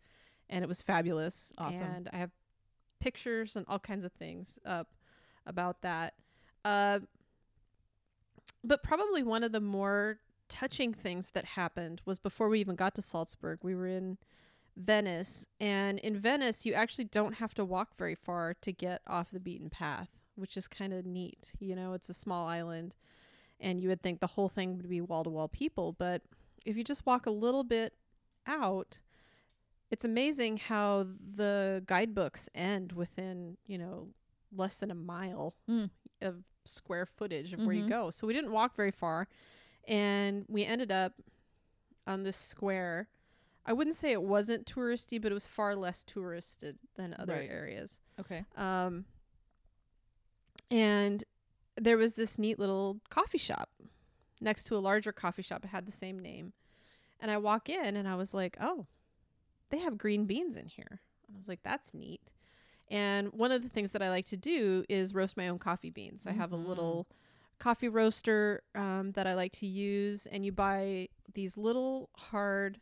and 0.50 0.64
it 0.64 0.68
was 0.68 0.82
fabulous. 0.82 1.52
Awesome. 1.56 1.82
And 1.82 2.10
I 2.12 2.16
have 2.18 2.32
pictures 2.98 3.54
and 3.54 3.64
all 3.68 3.78
kinds 3.78 4.04
of 4.04 4.12
things 4.12 4.58
up 4.66 4.88
about 5.46 5.82
that. 5.82 6.14
Uh, 6.64 6.98
but 8.64 8.82
probably 8.82 9.22
one 9.22 9.44
of 9.44 9.52
the 9.52 9.60
more 9.60 10.18
touching 10.48 10.92
things 10.92 11.30
that 11.30 11.44
happened 11.44 12.00
was 12.04 12.18
before 12.18 12.48
we 12.48 12.58
even 12.58 12.74
got 12.74 12.94
to 12.96 13.02
Salzburg. 13.02 13.60
We 13.62 13.74
were 13.76 13.86
in 13.86 14.18
Venice, 14.78 15.44
and 15.58 15.98
in 15.98 16.16
Venice, 16.16 16.64
you 16.64 16.72
actually 16.72 17.04
don't 17.04 17.34
have 17.34 17.52
to 17.54 17.64
walk 17.64 17.96
very 17.98 18.14
far 18.14 18.54
to 18.62 18.72
get 18.72 19.02
off 19.08 19.30
the 19.32 19.40
beaten 19.40 19.68
path, 19.68 20.08
which 20.36 20.56
is 20.56 20.68
kind 20.68 20.92
of 20.92 21.04
neat. 21.04 21.52
You 21.58 21.74
know, 21.74 21.94
it's 21.94 22.08
a 22.08 22.14
small 22.14 22.46
island, 22.46 22.94
and 23.58 23.80
you 23.80 23.88
would 23.88 24.02
think 24.02 24.20
the 24.20 24.28
whole 24.28 24.48
thing 24.48 24.76
would 24.76 24.88
be 24.88 25.00
wall 25.00 25.24
to 25.24 25.30
wall 25.30 25.48
people, 25.48 25.92
but 25.98 26.22
if 26.64 26.76
you 26.76 26.84
just 26.84 27.06
walk 27.06 27.26
a 27.26 27.30
little 27.30 27.64
bit 27.64 27.94
out, 28.46 28.98
it's 29.90 30.04
amazing 30.04 30.58
how 30.58 31.06
the 31.34 31.82
guidebooks 31.86 32.48
end 32.54 32.92
within, 32.92 33.56
you 33.66 33.78
know, 33.78 34.08
less 34.52 34.78
than 34.78 34.90
a 34.90 34.94
mile 34.94 35.54
Mm. 35.68 35.90
of 36.20 36.44
square 36.64 37.06
footage 37.06 37.52
of 37.52 37.64
where 37.64 37.74
you 37.74 37.82
Mhm. 37.84 37.88
go. 37.88 38.10
So 38.10 38.26
we 38.26 38.32
didn't 38.34 38.52
walk 38.52 38.76
very 38.76 38.90
far, 38.92 39.26
and 39.88 40.44
we 40.48 40.64
ended 40.64 40.92
up 40.92 41.14
on 42.06 42.22
this 42.22 42.36
square. 42.36 43.08
I 43.68 43.74
wouldn't 43.74 43.96
say 43.96 44.12
it 44.12 44.22
wasn't 44.22 44.64
touristy, 44.66 45.20
but 45.20 45.30
it 45.30 45.34
was 45.34 45.46
far 45.46 45.76
less 45.76 46.02
touristed 46.02 46.78
than 46.96 47.14
other 47.18 47.34
Right. 47.34 47.50
areas. 47.50 48.00
Okay. 48.18 48.44
Um, 48.56 49.04
and 50.70 51.24
there 51.76 51.96
was 51.98 52.14
this 52.14 52.38
neat 52.38 52.58
little 52.58 53.00
coffee 53.10 53.38
shop 53.38 53.70
next 54.40 54.64
to 54.64 54.76
a 54.76 54.78
larger 54.78 55.12
coffee 55.12 55.42
shop. 55.42 55.64
It 55.64 55.68
had 55.68 55.86
the 55.86 55.92
same 55.92 56.18
name. 56.18 56.52
And 57.20 57.30
I 57.30 57.36
walk 57.36 57.68
in 57.68 57.96
and 57.96 58.08
I 58.08 58.14
was 58.14 58.32
like, 58.32 58.56
oh, 58.60 58.86
they 59.70 59.78
have 59.78 59.98
green 59.98 60.24
beans 60.24 60.56
in 60.56 60.66
here. 60.66 61.00
I 61.32 61.36
was 61.36 61.48
like, 61.48 61.62
that's 61.62 61.92
neat. 61.92 62.32
And 62.90 63.32
one 63.34 63.52
of 63.52 63.62
the 63.62 63.68
things 63.68 63.92
that 63.92 64.02
I 64.02 64.08
like 64.08 64.24
to 64.26 64.36
do 64.36 64.84
is 64.88 65.14
roast 65.14 65.36
my 65.36 65.46
own 65.48 65.58
coffee 65.58 65.90
beans. 65.90 66.26
I 66.26 66.32
have 66.32 66.52
a 66.52 66.56
little 66.56 67.06
coffee 67.58 67.88
roaster 67.88 68.62
um, 68.74 69.12
that 69.12 69.26
I 69.26 69.34
like 69.34 69.52
to 69.56 69.66
use, 69.66 70.24
and 70.26 70.46
you 70.46 70.52
buy 70.52 71.08
these 71.34 71.58
little 71.58 72.08
hard 72.16 72.80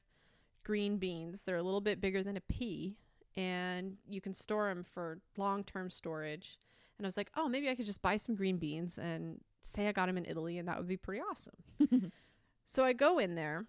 green 0.66 0.96
beans. 0.98 1.44
They're 1.44 1.56
a 1.56 1.62
little 1.62 1.80
bit 1.80 2.00
bigger 2.00 2.24
than 2.24 2.36
a 2.36 2.40
pea, 2.40 2.96
and 3.36 3.96
you 4.08 4.20
can 4.20 4.34
store 4.34 4.66
them 4.68 4.82
for 4.82 5.20
long 5.36 5.62
term 5.62 5.90
storage. 5.90 6.58
And 6.98 7.06
I 7.06 7.08
was 7.08 7.16
like, 7.16 7.30
oh, 7.36 7.48
maybe 7.48 7.68
I 7.70 7.76
could 7.76 7.86
just 7.86 8.02
buy 8.02 8.16
some 8.16 8.34
green 8.34 8.56
beans 8.56 8.98
and 8.98 9.40
say 9.62 9.86
I 9.86 9.92
got 9.92 10.06
them 10.06 10.18
in 10.18 10.24
Italy, 10.26 10.58
and 10.58 10.66
that 10.66 10.76
would 10.76 10.88
be 10.88 10.96
pretty 10.96 11.22
awesome. 11.30 11.54
so 12.64 12.84
I 12.84 12.92
go 12.94 13.18
in 13.20 13.36
there, 13.36 13.66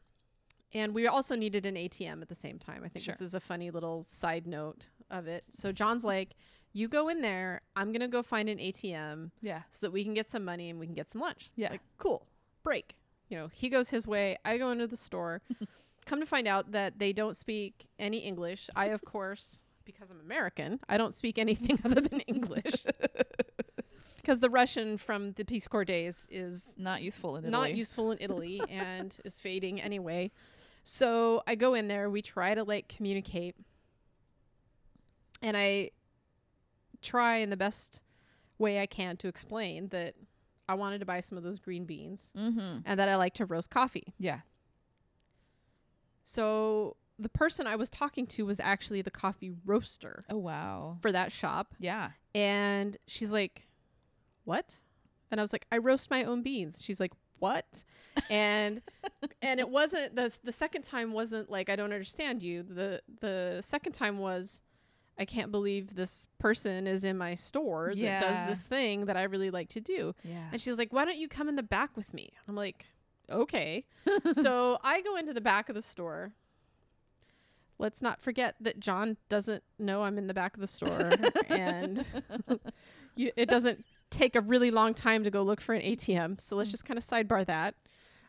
and 0.73 0.93
we 0.95 1.05
also 1.07 1.35
needed 1.35 1.65
an 1.67 1.75
ATM 1.75 2.21
at 2.23 2.29
the 2.29 2.35
same 2.35 2.57
time. 2.57 2.81
I 2.83 2.87
think 2.87 3.05
Sure. 3.05 3.11
this 3.13 3.21
is 3.21 3.35
a 3.35 3.39
funny 3.39 3.69
little 3.69 4.01
side 4.03 4.47
note 4.47 4.87
of 5.11 5.27
it. 5.27 5.43
So 5.51 5.71
John's 5.71 6.03
like, 6.03 6.35
you 6.73 6.87
go 6.87 7.09
in 7.09 7.21
there, 7.21 7.61
I'm 7.75 7.91
going 7.91 8.01
to 8.01 8.07
go 8.07 8.21
find 8.23 8.49
an 8.49 8.57
ATM 8.59 9.31
Yeah. 9.41 9.61
so 9.71 9.79
that 9.85 9.91
we 9.91 10.03
can 10.03 10.13
get 10.13 10.27
some 10.27 10.43
money 10.43 10.69
and 10.69 10.79
we 10.79 10.85
can 10.87 10.95
get 10.95 11.09
some 11.09 11.21
lunch. 11.21 11.45
It's 11.51 11.57
Yeah. 11.57 11.71
like, 11.71 11.81
cool, 11.97 12.25
break. 12.63 12.95
You 13.29 13.37
know, 13.37 13.47
he 13.49 13.67
goes 13.69 13.89
his 13.89 14.07
way, 14.07 14.37
I 14.45 14.57
go 14.57 14.71
into 14.71 14.87
the 14.87 14.97
store. 14.97 15.41
Come 16.07 16.19
to 16.21 16.25
find 16.25 16.47
out 16.47 16.71
that 16.71 16.97
they 16.97 17.13
don't 17.13 17.35
speak 17.35 17.85
any 17.99 18.17
English. 18.19 18.69
I, 18.75 18.85
of 18.87 19.03
course, 19.05 19.63
because 19.85 20.09
I'm 20.09 20.19
American, 20.19 20.79
I 20.89 20.97
don't 20.97 21.13
speak 21.13 21.37
anything 21.37 21.77
other 21.85 22.01
than 22.01 22.21
English. 22.21 22.73
Because 24.17 24.41
the 24.41 24.49
Russian 24.49 24.97
from 24.97 25.31
the 25.33 25.45
Peace 25.45 25.69
Corps 25.69 25.85
days 25.85 26.27
is 26.29 26.75
Not 26.77 27.01
useful 27.01 27.37
in 27.37 27.45
Italy. 27.45 27.51
not 27.51 27.73
useful 27.73 28.11
in 28.11 28.17
Italy 28.19 28.59
and 28.69 29.15
is 29.23 29.39
fading 29.39 29.79
anyway. 29.79 30.31
So 30.83 31.43
I 31.47 31.55
go 31.55 31.73
in 31.75 31.87
there, 31.87 32.09
we 32.09 32.21
try 32.21 32.53
to 32.53 32.65
like 32.65 32.89
communicate. 32.89 33.55
And 35.41 35.55
I 35.55 35.91
try 37.01 37.37
in 37.37 37.49
the 37.51 37.55
best 37.55 38.01
way 38.57 38.81
I 38.81 38.85
can 38.85 39.15
to 39.17 39.29
explain 39.29 39.87
that 39.89 40.15
I 40.67 40.73
wanted 40.73 40.99
to 40.99 41.05
buy 41.05 41.21
some 41.21 41.37
of 41.37 41.45
those 41.45 41.57
green 41.59 41.85
beans 41.85 42.33
Mm-hmm. 42.37 42.79
and 42.83 42.99
that 42.99 43.07
I 43.07 43.15
like 43.15 43.33
to 43.35 43.45
roast 43.45 43.69
coffee. 43.69 44.13
Yeah. 44.19 44.39
So 46.27 46.97
the 47.17 47.29
person 47.29 47.67
I 47.67 47.77
was 47.77 47.89
talking 47.89 48.27
to 48.27 48.45
was 48.45 48.59
actually 48.59 49.01
the 49.01 49.09
coffee 49.09 49.53
roaster 49.65 50.25
Oh 50.29 50.35
wow. 50.37 50.97
for 51.01 51.09
that 51.13 51.31
shop. 51.31 51.73
Yeah. 51.79 52.09
And 52.35 52.97
she's 53.07 53.31
like, 53.31 53.69
What? 54.43 54.75
And 55.31 55.39
I 55.39 55.43
was 55.43 55.53
like, 55.53 55.65
I 55.71 55.77
roast 55.77 56.09
my 56.11 56.25
own 56.25 56.43
beans. 56.43 56.81
She's 56.83 56.99
like, 56.99 57.13
What? 57.39 57.85
And 58.29 58.81
and 59.41 59.61
it 59.61 59.69
wasn't 59.69 60.17
the 60.17 60.33
the 60.43 60.51
second 60.51 60.81
time 60.81 61.13
wasn't 61.13 61.49
like 61.49 61.69
I 61.69 61.77
don't 61.77 61.93
understand 61.93 62.43
you. 62.43 62.61
The 62.61 63.01
the 63.21 63.61
second 63.61 63.93
time 63.93 64.17
was 64.17 64.61
I 65.17 65.23
can't 65.23 65.49
believe 65.49 65.95
this 65.95 66.27
person 66.39 66.87
is 66.87 67.05
in 67.05 67.17
my 67.17 67.35
store 67.35 67.93
that 67.95 68.19
does 68.19 68.47
this 68.49 68.67
thing 68.67 69.05
that 69.05 69.15
I 69.15 69.23
really 69.23 69.49
like 69.49 69.69
to 69.69 69.79
do. 69.81 70.13
Yeah. 70.25 70.49
And 70.51 70.59
she's 70.61 70.77
like, 70.77 70.91
Why 70.91 71.05
don't 71.05 71.17
you 71.17 71.29
come 71.29 71.47
in 71.47 71.55
the 71.55 71.63
back 71.63 71.95
with 71.95 72.13
me? 72.13 72.33
I'm 72.49 72.55
like, 72.55 72.85
Okay. 73.31 73.85
so 74.33 74.79
I 74.83 75.01
go 75.01 75.15
into 75.15 75.33
the 75.33 75.41
back 75.41 75.69
of 75.69 75.75
the 75.75 75.81
store. 75.81 76.33
Let's 77.79 78.01
not 78.01 78.21
forget 78.21 78.55
that 78.59 78.79
John 78.79 79.17
doesn't 79.29 79.63
know 79.77 80.03
I'm 80.03 80.17
in 80.17 80.27
the 80.27 80.33
back 80.33 80.55
of 80.55 80.61
the 80.61 80.67
store. 80.67 81.11
and 81.49 82.05
you, 83.15 83.31
it 83.35 83.49
doesn't 83.49 83.85
take 84.09 84.35
a 84.35 84.41
really 84.41 84.71
long 84.71 84.93
time 84.93 85.23
to 85.23 85.29
go 85.29 85.43
look 85.43 85.61
for 85.61 85.75
an 85.75 85.81
ATM. 85.81 86.41
So 86.41 86.55
let's 86.55 86.71
just 86.71 86.85
kind 86.85 86.97
of 86.97 87.05
sidebar 87.05 87.45
that. 87.45 87.75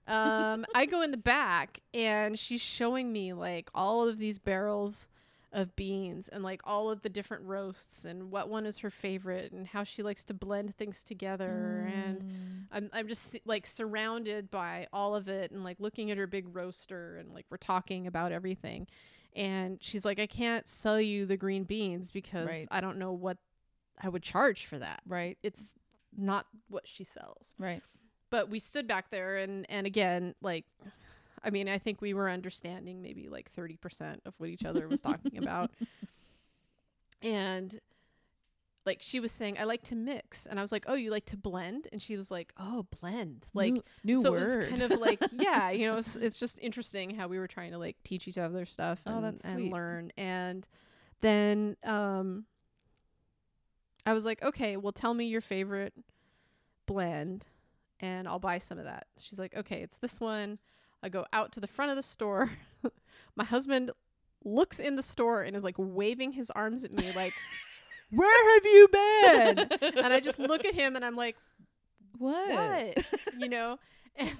Um, 0.07 0.65
I 0.75 0.87
go 0.87 1.03
in 1.03 1.11
the 1.11 1.19
back 1.19 1.81
and 1.93 2.39
she's 2.39 2.63
showing 2.63 3.13
me 3.13 3.35
like 3.35 3.71
all 3.75 4.09
of 4.09 4.19
these 4.19 4.39
barrels 4.39 5.09
of 5.53 5.75
beans 5.77 6.29
and 6.29 6.43
like 6.45 6.61
all 6.65 6.91
of 6.91 7.01
the 7.01 7.09
different 7.09 7.43
roasts 7.45 8.05
and 8.05 8.31
what 8.31 8.51
one 8.51 8.67
is 8.67 8.79
her 8.79 8.91
favorite 8.91 9.51
and 9.51 9.67
how 9.69 9.83
she 9.83 10.03
likes 10.03 10.23
to 10.23 10.35
blend 10.35 10.77
things 10.77 11.03
together 11.03 11.91
and 11.91 12.21
mm. 12.21 12.63
I'm 12.71 12.91
I'm 12.93 13.09
just 13.09 13.35
like 13.47 13.67
surrounded 13.67 14.51
by 14.51 14.89
all 14.93 15.15
of 15.15 15.27
it 15.29 15.51
and 15.51 15.65
like 15.65 15.79
looking 15.81 16.11
at 16.11 16.19
her 16.19 16.27
big 16.27 16.55
roaster 16.55 17.17
and 17.17 17.33
like 17.33 17.47
we're 17.51 17.57
talking 17.57 18.07
about 18.07 18.31
everything 18.31 18.87
and 19.35 19.79
she's 19.81 20.05
like 20.05 20.19
I 20.19 20.27
can't 20.27 20.69
sell 20.69 21.01
you 21.01 21.25
the 21.25 21.39
green 21.39 21.65
beans 21.65 22.11
because 22.11 22.49
Right. 22.49 22.69
I 22.71 22.83
don't 22.83 22.99
know 22.99 23.13
what 23.13 23.39
I 24.03 24.11
would 24.11 24.23
charge 24.23 24.67
for 24.67 24.79
that. 24.79 25.01
Right. 25.07 25.39
It's 25.43 25.73
not 26.17 26.47
what 26.69 26.87
she 26.87 27.05
sells 27.05 27.55
Right. 27.59 27.83
but 28.29 28.51
we 28.51 28.59
stood 28.59 28.87
back 28.87 29.11
there 29.11 29.39
and 29.39 29.65
and 29.71 29.87
again 29.87 30.35
like 30.43 30.67
i 31.45 31.51
mean 31.51 31.69
i 31.69 31.79
think 31.79 32.01
we 32.01 32.15
were 32.15 32.29
understanding 32.29 33.03
maybe 33.03 33.29
like 33.29 33.53
30% 33.55 34.19
of 34.27 34.35
what 34.39 34.49
each 34.51 34.65
other 34.65 34.89
was 34.89 35.01
talking 35.01 35.39
about. 35.39 35.71
And 37.21 37.81
like 38.87 38.99
she 39.03 39.19
was 39.21 39.33
saying 39.33 39.59
i 39.59 39.65
like 39.65 39.83
to 39.83 39.97
mix. 39.97 40.47
And 40.47 40.59
i 40.59 40.63
was 40.63 40.71
like 40.71 40.85
oh 40.87 40.95
you 40.95 41.11
like 41.11 41.27
to 41.27 41.37
blend? 41.37 41.89
And 41.93 42.01
she 42.01 42.17
was 42.17 42.31
like 42.31 42.53
oh 42.59 42.87
blend. 43.01 43.47
Like 43.55 43.73
new, 43.73 43.83
new 44.05 44.23
so 44.23 44.31
word. 44.31 44.43
it 44.43 44.59
was 44.71 44.81
kind 44.81 44.93
of 44.93 45.01
like 45.01 45.21
yeah 45.33 45.71
you 45.71 45.91
know 45.91 45.99
it's, 45.99 46.15
it's 46.17 46.37
just 46.37 46.59
interesting 46.61 47.11
how 47.15 47.27
we 47.29 47.39
were 47.39 47.49
trying 47.49 47.73
to 47.73 47.79
like 47.79 47.97
teach 48.05 48.29
each 48.29 48.39
other 48.39 48.65
stuff 48.65 49.01
Oh, 49.07 49.17
and, 49.17 49.25
that's 49.25 49.45
and 49.45 49.73
learn. 49.73 50.13
And 50.17 50.67
then 51.21 51.77
um 51.83 52.45
i 54.07 54.13
was 54.13 54.25
like 54.25 54.41
okay 54.43 54.77
well 54.77 54.93
tell 54.93 55.13
me 55.13 55.27
your 55.27 55.41
favorite 55.41 55.93
blend 56.87 57.47
and 57.99 58.29
i'll 58.29 58.39
buy 58.39 58.59
some 58.59 58.79
of 58.79 58.85
that. 58.85 59.09
She's 59.21 59.41
like 59.41 59.57
okay 59.57 59.83
it's 59.83 59.97
this 59.97 60.21
one 60.21 60.59
i 61.03 61.09
go 61.09 61.25
out 61.33 61.53
to 61.53 61.61
the 61.61 61.67
front 61.67 61.91
of 61.91 61.97
the 61.97 62.03
store. 62.03 62.51
My 63.37 63.45
husband 63.45 63.91
looks 64.45 64.79
in 64.81 64.97
the 64.97 65.03
store 65.03 65.43
and 65.43 65.55
is 65.57 65.63
like 65.65 65.77
waving 65.79 66.33
his 66.33 66.51
arms 66.51 66.85
at 66.85 66.93
me 66.93 67.11
like 67.15 67.33
where 68.11 68.55
have 68.55 68.65
you 68.65 68.89
been? 68.93 69.69
And 70.05 70.13
i 70.15 70.21
just 70.21 70.39
look 70.39 70.65
at 70.65 70.75
him 70.75 70.97
and 70.97 71.05
i'm 71.05 71.17
like 71.17 71.37
what? 72.19 72.51
what? 72.51 73.05
You 73.39 73.49
know? 73.49 73.79
And 74.17 74.37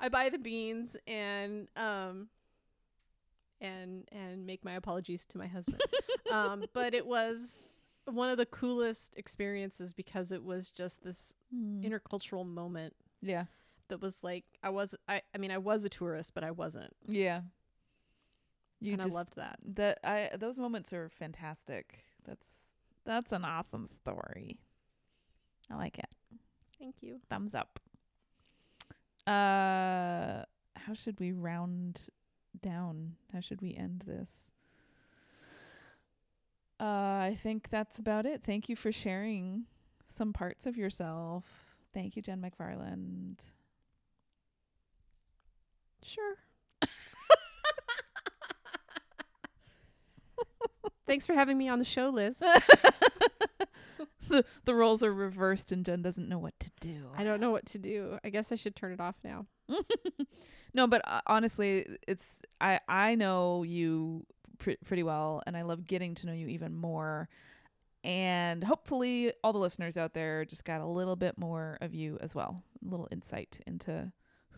i 0.00 0.08
buy 0.08 0.28
the 0.28 0.38
beans 0.38 0.96
and 1.06 1.68
um 1.76 2.28
and 3.60 4.08
and 4.12 4.46
make 4.46 4.64
my 4.64 4.72
apologies 4.74 5.24
to 5.26 5.38
my 5.38 5.46
husband. 5.48 5.80
Um 6.30 6.64
but 6.72 6.94
it 6.94 7.06
was 7.06 7.66
one 8.06 8.30
of 8.30 8.36
the 8.38 8.46
coolest 8.46 9.14
experiences 9.16 9.92
because 9.92 10.32
it 10.32 10.42
was 10.44 10.70
just 10.70 11.02
this 11.04 11.34
Mm. 11.54 11.82
intercultural 11.82 12.46
moment 12.46 12.94
yeah. 13.22 13.44
that 13.88 14.00
was 14.00 14.18
like 14.22 14.44
I 14.62 14.70
was 14.70 14.94
I 15.08 15.22
I 15.34 15.38
mean 15.38 15.50
I 15.50 15.58
was 15.58 15.84
a 15.84 15.88
tourist 15.88 16.34
but 16.34 16.44
I 16.44 16.50
wasn't. 16.50 16.94
Yeah. 17.06 17.42
You 18.80 18.92
and 18.92 19.02
just 19.02 19.14
I 19.14 19.18
loved 19.18 19.36
that. 19.36 19.58
that 19.74 19.98
I 20.04 20.30
those 20.36 20.58
moments 20.58 20.92
are 20.92 21.08
fantastic. 21.08 22.04
That's 22.24 22.46
that's 23.04 23.32
an 23.32 23.44
awesome 23.44 23.86
story. 23.86 24.58
I 25.70 25.76
like 25.76 25.98
it. 25.98 26.08
Thank 26.78 26.96
you. 27.02 27.20
Thumbs 27.28 27.54
up. 27.54 27.80
Uh 29.26 30.44
how 30.76 30.94
should 30.94 31.18
we 31.20 31.32
round 31.32 32.00
down? 32.60 33.16
How 33.32 33.40
should 33.40 33.60
we 33.60 33.74
end 33.74 34.04
this? 34.06 34.30
Uh 36.80 36.84
I 36.84 37.38
think 37.42 37.68
that's 37.70 37.98
about 37.98 38.26
it. 38.26 38.42
Thank 38.44 38.68
you 38.68 38.76
for 38.76 38.92
sharing 38.92 39.64
some 40.14 40.32
parts 40.32 40.66
of 40.66 40.76
yourself. 40.76 41.67
Thank 41.98 42.14
you, 42.14 42.22
Jen 42.22 42.40
McFarland. 42.40 43.40
Sure. 46.00 46.36
Thanks 51.08 51.26
for 51.26 51.34
having 51.34 51.58
me 51.58 51.68
on 51.68 51.80
the 51.80 51.84
show, 51.84 52.10
Liz. 52.10 52.38
the 54.28 54.44
the 54.64 54.74
roles 54.76 55.02
are 55.02 55.12
reversed 55.12 55.72
and 55.72 55.84
Jen 55.84 56.00
doesn't 56.00 56.28
know 56.28 56.38
what 56.38 56.56
to 56.60 56.70
do. 56.78 57.08
I 57.16 57.24
don't 57.24 57.40
know 57.40 57.50
what 57.50 57.66
to 57.66 57.80
do. 57.80 58.20
I 58.22 58.30
guess 58.30 58.52
I 58.52 58.54
should 58.54 58.76
turn 58.76 58.92
it 58.92 59.00
off 59.00 59.16
now. 59.24 59.46
no, 60.72 60.86
but 60.86 61.02
uh, 61.04 61.22
honestly, 61.26 61.84
it's 62.06 62.38
I 62.60 62.78
I 62.88 63.16
know 63.16 63.64
you 63.64 64.24
pr- 64.58 64.70
pretty 64.84 65.02
well, 65.02 65.42
and 65.48 65.56
I 65.56 65.62
love 65.62 65.84
getting 65.84 66.14
to 66.14 66.26
know 66.26 66.32
you 66.32 66.46
even 66.46 66.76
more. 66.76 67.28
And 68.04 68.62
hopefully, 68.64 69.32
all 69.42 69.52
the 69.52 69.58
listeners 69.58 69.96
out 69.96 70.14
there 70.14 70.44
just 70.44 70.64
got 70.64 70.80
a 70.80 70.86
little 70.86 71.16
bit 71.16 71.36
more 71.38 71.78
of 71.80 71.94
you 71.94 72.18
as 72.20 72.34
well, 72.34 72.62
a 72.86 72.90
little 72.90 73.08
insight 73.10 73.60
into 73.66 74.12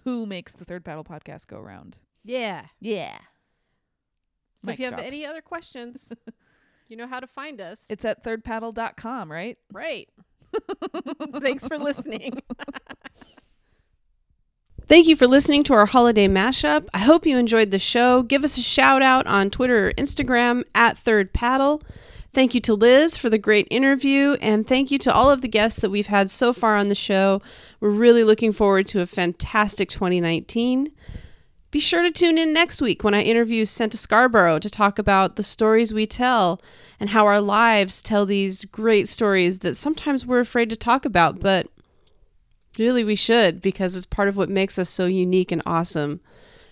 who 0.04 0.26
makes 0.26 0.52
the 0.52 0.64
Third 0.64 0.84
Paddle 0.84 1.04
podcast 1.04 1.46
go 1.46 1.58
around. 1.58 1.98
Yeah. 2.24 2.66
Yeah, 2.80 3.16
So 4.58 4.66
Mic 4.66 4.74
if 4.74 4.80
you 4.80 4.84
have 4.86 4.98
any 4.98 5.24
other 5.24 5.40
questions, 5.40 6.12
you 6.88 6.96
know 6.96 7.06
how 7.06 7.18
to 7.20 7.26
find 7.26 7.60
us. 7.60 7.86
it's 7.88 8.04
at 8.04 8.22
thirdpaddle.com, 8.24 9.32
right? 9.32 9.56
right. 9.72 10.08
Thanks 11.40 11.66
for 11.66 11.78
listening. 11.78 12.42
Thank 14.86 15.06
you 15.06 15.14
for 15.14 15.26
listening 15.28 15.62
to 15.64 15.74
our 15.74 15.86
holiday 15.86 16.26
mashup. 16.26 16.88
I 16.92 16.98
hope 16.98 17.24
you 17.24 17.38
enjoyed 17.38 17.70
the 17.70 17.78
show. 17.78 18.22
Give 18.24 18.42
us 18.42 18.58
a 18.58 18.62
shout 18.62 19.02
out 19.02 19.26
on 19.28 19.48
Twitter 19.48 19.88
or 19.88 19.92
Instagram 19.92 20.64
at 20.74 20.98
Third 20.98 21.32
Paddle. 21.32 21.82
Thank 22.32 22.54
you 22.54 22.60
to 22.60 22.74
Liz 22.74 23.16
for 23.16 23.28
the 23.28 23.38
great 23.38 23.66
interview, 23.72 24.36
and 24.40 24.64
thank 24.64 24.92
you 24.92 24.98
to 24.98 25.12
all 25.12 25.32
of 25.32 25.42
the 25.42 25.48
guests 25.48 25.80
that 25.80 25.90
we've 25.90 26.06
had 26.06 26.30
so 26.30 26.52
far 26.52 26.76
on 26.76 26.88
the 26.88 26.94
show. 26.94 27.42
We're 27.80 27.90
really 27.90 28.22
looking 28.22 28.52
forward 28.52 28.86
to 28.88 29.00
a 29.00 29.06
fantastic 29.06 29.88
2019. 29.88 30.92
Be 31.72 31.80
sure 31.80 32.02
to 32.02 32.10
tune 32.12 32.38
in 32.38 32.52
next 32.52 32.80
week 32.80 33.02
when 33.02 33.14
I 33.14 33.22
interview 33.22 33.64
Santa 33.64 33.96
Scarborough 33.96 34.60
to 34.60 34.70
talk 34.70 34.98
about 34.98 35.34
the 35.34 35.42
stories 35.42 35.92
we 35.92 36.06
tell 36.06 36.62
and 37.00 37.10
how 37.10 37.26
our 37.26 37.40
lives 37.40 38.00
tell 38.00 38.24
these 38.26 38.64
great 38.64 39.08
stories 39.08 39.60
that 39.60 39.76
sometimes 39.76 40.24
we're 40.24 40.40
afraid 40.40 40.70
to 40.70 40.76
talk 40.76 41.04
about, 41.04 41.40
but 41.40 41.66
really 42.78 43.02
we 43.02 43.16
should 43.16 43.60
because 43.60 43.96
it's 43.96 44.06
part 44.06 44.28
of 44.28 44.36
what 44.36 44.48
makes 44.48 44.78
us 44.78 44.88
so 44.88 45.06
unique 45.06 45.50
and 45.50 45.62
awesome. 45.66 46.20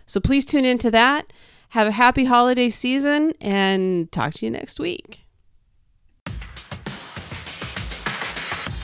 So 0.07 0.21
please 0.21 0.45
tune 0.45 0.65
in 0.65 0.79
to 0.79 0.91
that. 0.93 1.33
Have 1.71 1.89
a 1.89 1.93
happy 1.93 2.27
holiday 2.27 2.71
season 2.71 3.33
and 3.41 4.11
talk 4.13 4.35
to 4.35 4.47
you 4.47 4.53
next 4.53 4.79
week. 4.79 5.28